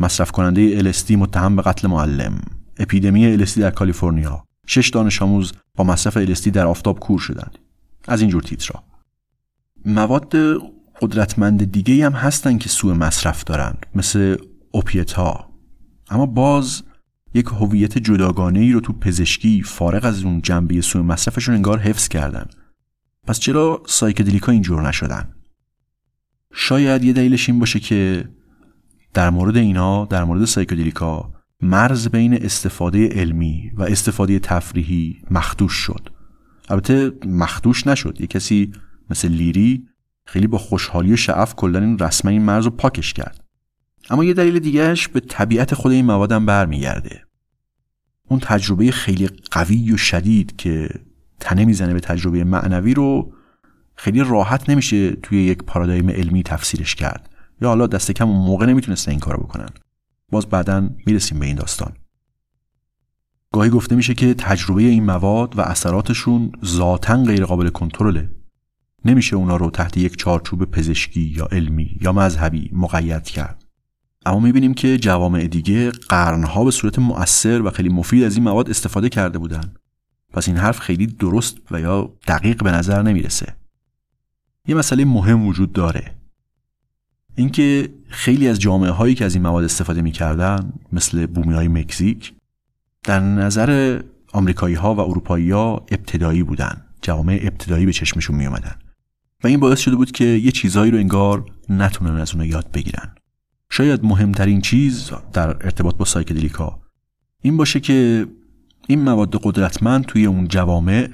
مصرف 0.00 0.30
کننده 0.30 0.92
LSD 0.92 1.10
متهم 1.10 1.56
به 1.56 1.62
قتل 1.62 1.88
معلم. 1.88 2.40
اپیدمی 2.78 3.46
LSD 3.46 3.58
در 3.58 3.70
کالیفرنیا. 3.70 4.44
شش 4.66 4.88
دانش 4.88 5.22
آموز 5.22 5.52
با 5.74 5.84
مصرف 5.84 6.24
LSD 6.24 6.48
در 6.48 6.66
آفتاب 6.66 7.00
کور 7.00 7.18
شدند. 7.18 7.58
از 8.08 8.20
اینجور 8.20 8.42
تیترها. 8.42 8.84
مواد 9.84 10.34
قدرتمند 11.04 11.72
دیگه 11.72 12.06
هم 12.06 12.12
هستن 12.12 12.58
که 12.58 12.68
سوء 12.68 12.94
مصرف 12.94 13.44
دارن 13.44 13.74
مثل 13.94 14.36
اوپیت 14.70 15.12
ها 15.12 15.50
اما 16.10 16.26
باز 16.26 16.82
یک 17.34 17.46
هویت 17.46 17.98
جداگانه 17.98 18.60
ای 18.60 18.72
رو 18.72 18.80
تو 18.80 18.92
پزشکی 18.92 19.62
فارغ 19.62 20.04
از 20.04 20.24
اون 20.24 20.42
جنبه 20.42 20.80
سوء 20.80 21.02
مصرفشون 21.02 21.54
انگار 21.54 21.78
حفظ 21.78 22.08
کردن. 22.08 22.46
پس 23.26 23.38
چرا 23.38 23.82
سایکدلیکا 23.86 24.52
اینجور 24.52 24.88
نشدن؟ 24.88 25.34
شاید 26.52 27.04
یه 27.04 27.12
دلیلش 27.12 27.48
این 27.48 27.58
باشه 27.58 27.80
که 27.80 28.28
در 29.14 29.30
مورد 29.30 29.56
اینا 29.56 30.04
در 30.04 30.24
مورد 30.24 30.44
سایکدلیکا 30.44 31.32
مرز 31.62 32.08
بین 32.08 32.44
استفاده 32.44 33.08
علمی 33.08 33.70
و 33.76 33.82
استفاده 33.82 34.38
تفریحی 34.38 35.22
مخدوش 35.30 35.72
شد. 35.72 36.08
البته 36.68 37.12
مخدوش 37.26 37.86
نشد. 37.86 38.20
یه 38.20 38.26
کسی 38.26 38.72
مثل 39.10 39.28
لیری 39.28 39.86
خیلی 40.26 40.46
با 40.46 40.58
خوشحالی 40.58 41.12
و 41.12 41.16
شعف 41.16 41.54
کلا 41.54 41.78
این 41.78 41.98
رسمه 41.98 42.32
این 42.32 42.42
مرز 42.42 42.64
رو 42.64 42.70
پاکش 42.70 43.12
کرد. 43.12 43.44
اما 44.10 44.24
یه 44.24 44.34
دلیل 44.34 44.58
دیگهش 44.58 45.08
به 45.08 45.20
طبیعت 45.20 45.74
خود 45.74 45.92
این 45.92 46.04
موادم 46.04 46.46
برمیگرده. 46.46 47.24
اون 48.28 48.40
تجربه 48.40 48.90
خیلی 48.90 49.28
قوی 49.50 49.92
و 49.92 49.96
شدید 49.96 50.56
که 50.56 50.88
تنه 51.40 51.64
می‌زنه 51.64 51.94
به 51.94 52.00
تجربه 52.00 52.44
معنوی 52.44 52.94
رو 52.94 53.32
خیلی 53.94 54.20
راحت 54.20 54.70
نمیشه 54.70 55.10
توی 55.10 55.44
یک 55.44 55.58
پارادایم 55.58 56.10
علمی 56.10 56.42
تفسیرش 56.42 56.94
کرد. 56.94 57.30
یا 57.60 57.68
حالا 57.68 57.86
دست 57.86 58.12
کم 58.12 58.28
اون 58.28 58.46
موقع 58.46 58.66
نمی‌تونستن 58.66 59.10
این 59.10 59.20
کارو 59.20 59.42
بکنن. 59.42 59.68
باز 60.30 60.46
بعدا 60.46 60.88
می‌رسیم 61.06 61.38
به 61.38 61.46
این 61.46 61.56
داستان. 61.56 61.92
گاهی 63.52 63.70
گفته 63.70 63.96
میشه 63.96 64.14
که 64.14 64.34
تجربه 64.34 64.82
این 64.82 65.04
مواد 65.04 65.58
و 65.58 65.60
اثراتشون 65.60 66.52
ذاتا 66.64 67.22
غیر 67.22 67.44
قابل 67.44 67.68
کنترله. 67.68 68.30
نمیشه 69.04 69.36
اونا 69.36 69.56
رو 69.56 69.70
تحت 69.70 69.96
یک 69.96 70.16
چارچوب 70.16 70.64
پزشکی 70.64 71.20
یا 71.20 71.48
علمی 71.52 71.98
یا 72.00 72.12
مذهبی 72.12 72.70
مقید 72.72 73.22
کرد. 73.22 73.64
اما 74.26 74.40
می‌بینیم 74.40 74.74
که 74.74 74.98
جوامع 74.98 75.46
دیگه 75.46 75.90
قرنها 75.90 76.64
به 76.64 76.70
صورت 76.70 76.98
مؤثر 76.98 77.62
و 77.62 77.70
خیلی 77.70 77.88
مفید 77.88 78.24
از 78.24 78.34
این 78.34 78.44
مواد 78.44 78.70
استفاده 78.70 79.08
کرده 79.08 79.38
بودن. 79.38 79.74
پس 80.32 80.48
این 80.48 80.56
حرف 80.56 80.78
خیلی 80.78 81.06
درست 81.06 81.56
و 81.70 81.80
یا 81.80 82.12
دقیق 82.28 82.62
به 82.62 82.70
نظر 82.72 83.02
نمی‌رسه. 83.02 83.54
یه 84.68 84.74
مسئله 84.74 85.04
مهم 85.04 85.46
وجود 85.46 85.72
داره. 85.72 86.14
اینکه 87.36 87.94
خیلی 88.08 88.48
از 88.48 88.60
جامعه 88.60 88.90
هایی 88.90 89.14
که 89.14 89.24
از 89.24 89.34
این 89.34 89.42
مواد 89.42 89.64
استفاده 89.64 90.02
می‌کردن 90.02 90.72
مثل 90.92 91.26
بومی 91.26 91.54
های 91.54 91.68
مکزیک 91.68 92.34
در 93.02 93.20
نظر 93.20 94.00
آمریکایی 94.32 94.74
ها 94.74 94.94
و 94.94 95.00
اروپایی 95.00 95.50
ها 95.50 95.86
ابتدایی 95.90 96.42
بودن. 96.42 96.84
جوامع 97.02 97.38
ابتدایی 97.42 97.86
به 97.86 97.92
چشمشون 97.92 98.36
می 98.36 98.48
و 99.44 99.46
این 99.46 99.60
باعث 99.60 99.80
شده 99.80 99.96
بود 99.96 100.12
که 100.12 100.24
یه 100.24 100.50
چیزهایی 100.50 100.90
رو 100.90 100.98
انگار 100.98 101.44
نتونن 101.68 102.20
از 102.20 102.32
اونو 102.32 102.46
یاد 102.46 102.70
بگیرن. 102.72 103.14
شاید 103.70 104.04
مهمترین 104.04 104.60
چیز 104.60 105.10
در 105.32 105.48
ارتباط 105.48 105.96
با 105.96 106.04
سایکدلیکا 106.04 106.80
این 107.42 107.56
باشه 107.56 107.80
که 107.80 108.26
این 108.88 109.00
مواد 109.00 109.40
قدرتمند 109.42 110.04
توی 110.04 110.26
اون 110.26 110.48
جوامع 110.48 111.08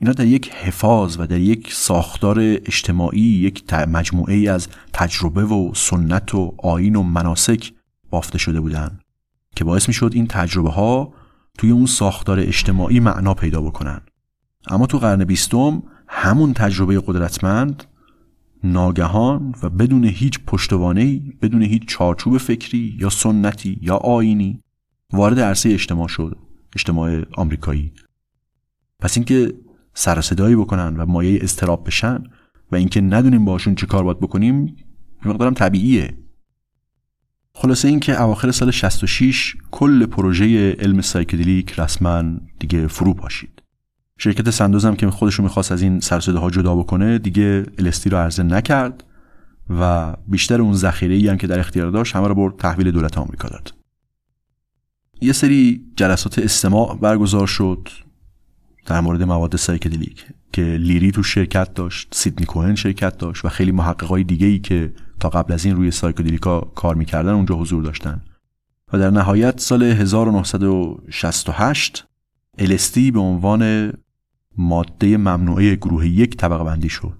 اینا 0.00 0.12
در 0.12 0.26
یک 0.26 0.52
حفاظ 0.52 1.16
و 1.18 1.26
در 1.26 1.40
یک 1.40 1.72
ساختار 1.72 2.40
اجتماعی 2.40 3.20
یک 3.20 3.72
مجموعه 3.74 4.34
ای 4.34 4.48
از 4.48 4.68
تجربه 4.92 5.44
و 5.44 5.72
سنت 5.74 6.34
و 6.34 6.54
آین 6.58 6.96
و 6.96 7.02
مناسک 7.02 7.72
بافته 8.10 8.38
شده 8.38 8.60
بودن 8.60 8.98
که 9.56 9.64
باعث 9.64 9.88
می 9.88 9.94
شد 9.94 10.10
این 10.14 10.26
تجربه 10.26 10.70
ها 10.70 11.12
توی 11.58 11.70
اون 11.70 11.86
ساختار 11.86 12.40
اجتماعی 12.40 13.00
معنا 13.00 13.34
پیدا 13.34 13.62
بکنن. 13.62 14.00
اما 14.66 14.86
تو 14.86 14.98
قرن 14.98 15.24
بیستم 15.24 15.82
همون 16.08 16.52
تجربه 16.52 17.00
قدرتمند 17.06 17.84
ناگهان 18.64 19.54
و 19.62 19.70
بدون 19.70 20.04
هیچ 20.04 20.40
پشتوانه 20.46 21.20
بدون 21.42 21.62
هیچ 21.62 21.84
چارچوب 21.88 22.38
فکری 22.38 22.96
یا 23.00 23.10
سنتی 23.10 23.78
یا 23.82 23.96
آینی 23.96 24.60
وارد 25.12 25.40
عرصه 25.40 25.68
اجتماع 25.68 26.08
شد 26.08 26.36
اجتماع 26.76 27.24
آمریکایی. 27.36 27.92
پس 29.00 29.16
اینکه 29.16 29.54
سر 29.94 30.20
صدایی 30.20 30.56
بکنن 30.56 30.96
و 30.96 31.06
مایه 31.06 31.38
استراب 31.42 31.86
بشن 31.86 32.22
و 32.72 32.76
اینکه 32.76 33.00
ندونیم 33.00 33.44
باشون 33.44 33.74
چه 33.74 33.86
کار 33.86 34.04
باید 34.04 34.20
بکنیم 34.20 34.76
مقدارم 35.24 35.54
طبیعیه. 35.54 36.18
خلاصه 37.54 37.88
اینکه 37.88 38.22
اواخر 38.22 38.50
سال 38.50 38.70
66 38.70 39.56
کل 39.70 40.06
پروژه 40.06 40.72
علم 40.72 41.00
سایکدلیک 41.00 41.80
رسما 41.80 42.24
دیگه 42.58 42.86
فرو 42.86 43.14
پاشید. 43.14 43.57
شرکت 44.18 44.50
سندوزم 44.50 44.94
که 44.94 45.10
خودشو 45.10 45.42
می‌خواست 45.42 45.72
از 45.72 45.82
این 45.82 46.00
سر 46.00 46.38
و 46.38 46.41
صداها 46.41 46.50
جدا 46.50 46.74
بکنه 46.74 47.18
دیگه 47.18 47.66
ال‌اس‌دی 47.78 48.10
رو 48.10 48.18
عرضه 48.18 48.42
نکرد 48.42 49.04
و 49.80 50.14
بیشتر 50.28 50.60
اون 50.60 50.74
ذخیره 50.74 51.14
ای 51.14 51.28
هم 51.28 51.36
که 51.36 51.46
در 51.46 51.60
اختیار 51.60 51.90
داشت 51.90 52.16
همه 52.16 52.28
رو 52.28 52.34
برد 52.34 52.56
تحویل 52.56 52.90
دولت 52.90 53.18
آمریکا 53.18 53.48
داد. 53.48 53.74
یه 55.20 55.32
سری 55.32 55.84
جلسات 55.96 56.38
استماع 56.38 56.98
برگزار 56.98 57.46
شد 57.46 57.88
در 58.86 59.00
مورد 59.00 59.22
مواد 59.22 59.56
سایکدلیک 59.56 60.26
که 60.52 60.62
لیری 60.62 61.12
تو 61.12 61.22
شرکت 61.22 61.74
داشت 61.74 62.08
سیدنی 62.14 62.46
کوهن 62.46 62.74
شرکت 62.74 63.18
داشت 63.18 63.44
و 63.44 63.48
خیلی 63.48 63.72
محققای 63.72 64.24
دیگه 64.24 64.46
ای 64.46 64.58
که 64.58 64.92
تا 65.20 65.28
قبل 65.28 65.52
از 65.52 65.64
این 65.64 65.76
روی 65.76 65.90
سایکدلیکا 65.90 66.60
کار 66.60 66.94
می‌کردن 66.94 67.32
اونجا 67.32 67.54
حضور 67.54 67.82
داشتن. 67.82 68.22
و 68.92 68.98
در 68.98 69.10
نهایت 69.10 69.60
سال 69.60 69.82
1968 69.82 72.04
LSD 72.58 73.12
به 73.12 73.20
عنوان 73.20 73.92
ماده 74.58 75.16
ممنوعه 75.16 75.76
گروه 75.76 76.08
یک 76.08 76.36
طبقه 76.36 76.64
بندی 76.64 76.88
شد. 76.88 77.18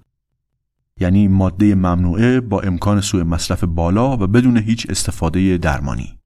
یعنی 0.99 1.27
ماده 1.27 1.75
ممنوعه 1.75 2.39
با 2.39 2.61
امکان 2.61 3.01
سوء 3.01 3.23
مصرف 3.23 3.63
بالا 3.63 4.17
و 4.17 4.27
بدون 4.27 4.57
هیچ 4.57 4.87
استفاده 4.89 5.57
درمانی. 5.57 6.19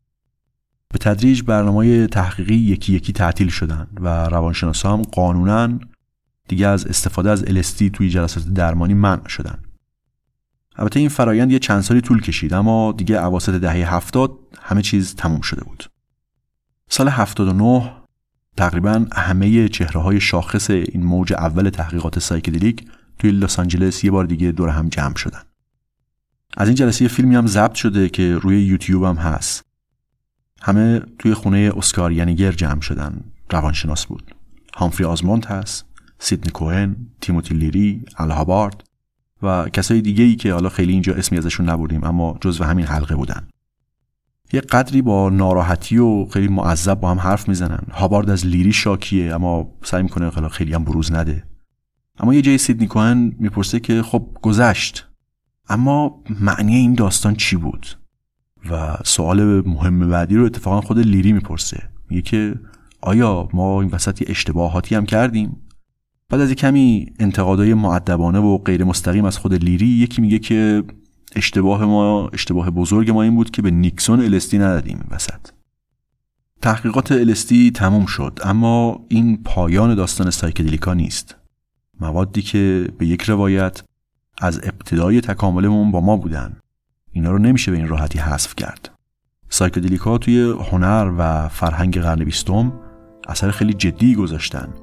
به 0.90 1.00
تدریج 1.00 1.44
برنامه 1.44 2.08
تحقیقی 2.08 2.56
یکی 2.56 2.94
یکی 2.94 3.14
تعطیل 3.14 3.50
شدند 3.50 3.98
و 4.02 4.26
روانشناسا 4.26 4.94
هم 4.94 5.02
قانونا 5.02 5.80
دیگه 6.48 6.68
از 6.68 6.86
استفاده 6.86 7.30
از 7.30 7.44
LSD 7.44 7.90
توی 7.94 8.10
جلسات 8.10 8.48
درمانی 8.48 8.94
منع 8.94 9.28
شدن. 9.28 9.60
البته 10.76 11.00
این 11.00 11.10
فرایند 11.10 11.52
یه 11.52 11.60
چند 11.60 11.82
سالی 11.82 12.02
طول 12.02 12.22
کشید 12.22 12.54
اما 12.54 12.92
دیگه 12.92 13.24
اواسط 13.24 13.54
دهه 13.54 13.96
هفتاد 13.96 14.32
همه 14.62 14.82
چیز 14.82 15.16
تموم 15.16 15.42
شده 15.42 15.64
بود. 15.64 15.84
سال 16.90 17.10
79 17.10 18.03
تقریبا 18.58 19.06
همه 19.14 19.70
چهره 19.70 20.02
های 20.02 20.22
شاخص 20.22 20.70
این 20.70 21.04
موج 21.04 21.34
اول 21.34 21.70
تحقیقات 21.70 22.20
سایکدلیک 22.20 22.86
توی 23.20 23.32
لس 23.32 23.60
آنجلس 23.60 24.04
یه 24.04 24.12
بار 24.12 24.26
دیگه 24.26 24.52
دور 24.52 24.70
هم 24.70 24.90
جمع 24.90 25.16
شدن. 25.16 25.42
از 26.58 26.68
این 26.68 26.76
جلسه 26.76 27.08
فیلمی 27.08 27.36
هم 27.36 27.48
ضبط 27.48 27.74
شده 27.74 28.10
که 28.10 28.36
روی 28.36 28.62
یوتیوب 28.62 29.04
هم 29.04 29.16
هست. 29.16 29.66
همه 30.62 31.02
توی 31.20 31.34
خونه 31.34 31.72
اسکار 31.78 32.12
ینیگر 32.12 32.52
جمع 32.52 32.82
شدن. 32.82 33.24
روانشناس 33.52 34.06
بود. 34.06 34.36
هامفری 34.76 35.06
آزموند 35.06 35.46
هست 35.46 35.86
سیدنی 36.20 36.52
کوهن 36.52 36.96
تیموتی 37.22 37.54
لیری 37.54 38.06
الهابارد 38.18 38.84
و 39.42 39.70
کسای 39.70 40.02
دیگه 40.02 40.24
ای 40.24 40.36
که 40.36 40.54
حالا 40.54 40.70
خیلی 40.70 40.94
اینجا 40.94 41.14
اسمی 41.14 41.38
ازشون 41.38 41.70
نبردیم 41.70 42.04
اما 42.04 42.38
جزو 42.42 42.64
همین 42.64 42.86
حلقه 42.86 43.16
بودن. 43.16 43.48
یه 44.54 44.62
قدری 44.62 45.02
با 45.02 45.30
ناراحتی 45.30 45.98
و 45.98 46.26
خیلی 46.26 46.48
معذب 46.48 47.00
با 47.00 47.12
هم 47.12 47.20
حرف 47.20 47.48
می‌زنن. 47.48 47.84
هابارد 47.92 48.30
از 48.30 48.46
لیری 48.46 48.74
شاکیه 48.74 49.36
اما 49.36 49.74
سعی 49.84 50.04
می‌کنه 50.04 50.30
خیلی 50.30 50.74
هم 50.74 50.84
بروز 50.84 51.12
نده. 51.12 51.44
اما 52.20 52.34
یه 52.34 52.42
جای 52.42 52.58
سیدنی 52.58 52.88
کوهن 52.88 53.32
می‌پرسه 53.40 53.80
که 53.80 54.02
خب 54.02 54.28
گذشت. 54.42 55.08
اما 55.70 56.24
معنی 56.40 56.76
این 56.76 56.94
داستان 56.94 57.36
چی 57.36 57.56
بود؟ 57.56 57.88
و 58.72 58.98
سوال 59.06 59.68
مهم 59.68 60.10
بعدی 60.10 60.36
رو 60.36 60.46
اتفاقا 60.46 60.82
خود 60.82 61.00
لیری 61.00 61.34
می‌پرسه. 61.34 61.90
میگه 62.10 62.22
که 62.22 62.56
آیا 63.02 63.50
ما 63.54 63.82
این 63.82 63.90
وسط 63.94 64.22
یه 64.22 64.28
اشتباهاتی 64.30 64.96
هم 64.96 65.06
کردیم؟ 65.06 65.58
بعد 66.30 66.42
از 66.42 66.52
کمی 66.52 67.14
انتقادهای 67.20 67.74
معدبانه 67.74 68.40
و 68.40 68.58
غیر 68.58 68.84
مستقیم 68.84 69.26
از 69.26 69.38
خود 69.38 69.54
لیری 69.54 69.88
یکی 69.88 70.22
میگه 70.22 70.40
که 70.40 70.84
اشتباه 71.36 71.86
ما 71.86 72.30
اشتباه 72.34 72.70
بزرگ 72.70 73.12
ما 73.12 73.22
این 73.22 73.36
بود 73.36 73.52
که 73.52 73.62
به 73.62 73.72
نیکسون 73.72 74.20
الستی 74.20 74.58
ندادیم 74.58 75.08
وسط. 75.12 75.40
تحقیقات 76.62 77.12
الستی 77.12 77.72
تموم 77.72 78.06
شد 78.06 78.40
اما 78.44 79.06
این 79.08 79.44
پایان 79.44 79.96
داستان 79.96 80.30
سایکدلیکا 80.30 80.94
نیست. 80.94 81.36
موادی 82.00 82.42
که 82.42 82.88
به 82.98 83.08
یک 83.08 83.22
روایت 83.22 83.84
از 84.38 84.60
ابتدای 84.64 85.22
تکاملمون 85.22 85.92
با 85.92 86.02
ما 86.02 86.18
بودن. 86.18 86.58
اینا 87.12 87.32
رو 87.32 87.38
نمیشه 87.38 87.72
به 87.72 87.78
این 87.78 87.88
راحتی 87.88 88.20
حذف 88.20 88.56
کرد. 88.56 88.92
سایکدلیکا 89.50 90.18
توی 90.18 90.56
هنر 90.72 91.12
و 91.18 91.48
فرهنگ 91.48 92.02
قرن 92.02 92.24
بیستم 92.24 92.74
اثر 93.28 93.52
خیلی 93.52 93.74
جدی 93.74 94.16
گذاشتن 94.16 94.74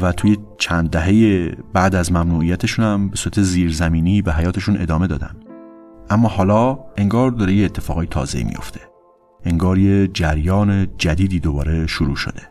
و 0.00 0.12
توی 0.12 0.36
چند 0.58 0.90
دهه 0.90 1.48
بعد 1.72 1.94
از 1.94 2.12
ممنوعیتشون 2.12 2.84
هم 2.84 3.08
به 3.08 3.16
صورت 3.16 3.42
زیرزمینی 3.42 4.22
به 4.22 4.32
حیاتشون 4.32 4.80
ادامه 4.80 5.06
دادن. 5.06 5.45
اما 6.10 6.28
حالا 6.28 6.78
انگار 6.96 7.30
داره 7.30 7.52
یه 7.52 7.64
اتفاقای 7.64 8.06
تازه 8.06 8.44
میفته 8.44 8.80
انگار 9.44 9.78
یه 9.78 10.08
جریان 10.08 10.88
جدیدی 10.98 11.40
دوباره 11.40 11.86
شروع 11.86 12.16
شده. 12.16 12.42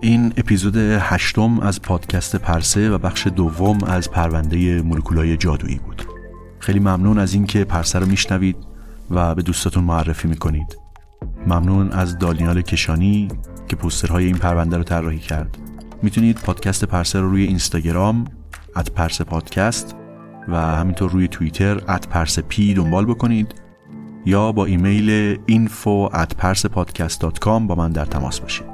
این 0.00 0.32
اپیزود 0.36 0.76
هشتم 0.76 1.60
از 1.60 1.82
پادکست 1.82 2.36
پرسه 2.36 2.90
و 2.90 2.98
بخش 2.98 3.26
دوم 3.26 3.84
از 3.84 4.10
پرونده 4.10 4.82
مولکولای 4.82 5.36
جادویی 5.36 5.78
بود. 5.78 6.13
خیلی 6.64 6.80
ممنون 6.80 7.18
از 7.18 7.34
اینکه 7.34 7.64
پرسه 7.64 7.98
رو 7.98 8.06
میشنوید 8.06 8.56
و 9.10 9.34
به 9.34 9.42
دوستاتون 9.42 9.84
معرفی 9.84 10.28
می‌کنید. 10.28 10.78
ممنون 11.46 11.92
از 11.92 12.18
دالینال 12.18 12.62
کشانی 12.62 13.28
که 13.68 13.76
پوسترهای 13.76 14.24
این 14.24 14.36
پرونده 14.36 14.76
رو 14.76 14.82
طراحی 14.82 15.18
کرد. 15.18 15.58
می‌تونید 16.02 16.40
پادکست 16.40 16.84
پرسه 16.84 17.20
رو 17.20 17.30
روی 17.30 17.42
اینستاگرام 17.42 18.24
at 18.76 18.90
پرسه 18.90 19.24
پادکست 19.24 19.96
و 20.48 20.56
همینطور 20.56 21.10
روی 21.10 21.28
توییتر 21.28 21.80
at 21.88 22.08
پرسه 22.08 22.42
پی 22.42 22.74
دنبال 22.74 23.06
بکنید 23.06 23.54
یا 24.26 24.52
با 24.52 24.64
ایمیل 24.64 25.34
info 25.34 26.10
با 27.66 27.74
من 27.74 27.92
در 27.92 28.04
تماس 28.04 28.40
باشید. 28.40 28.73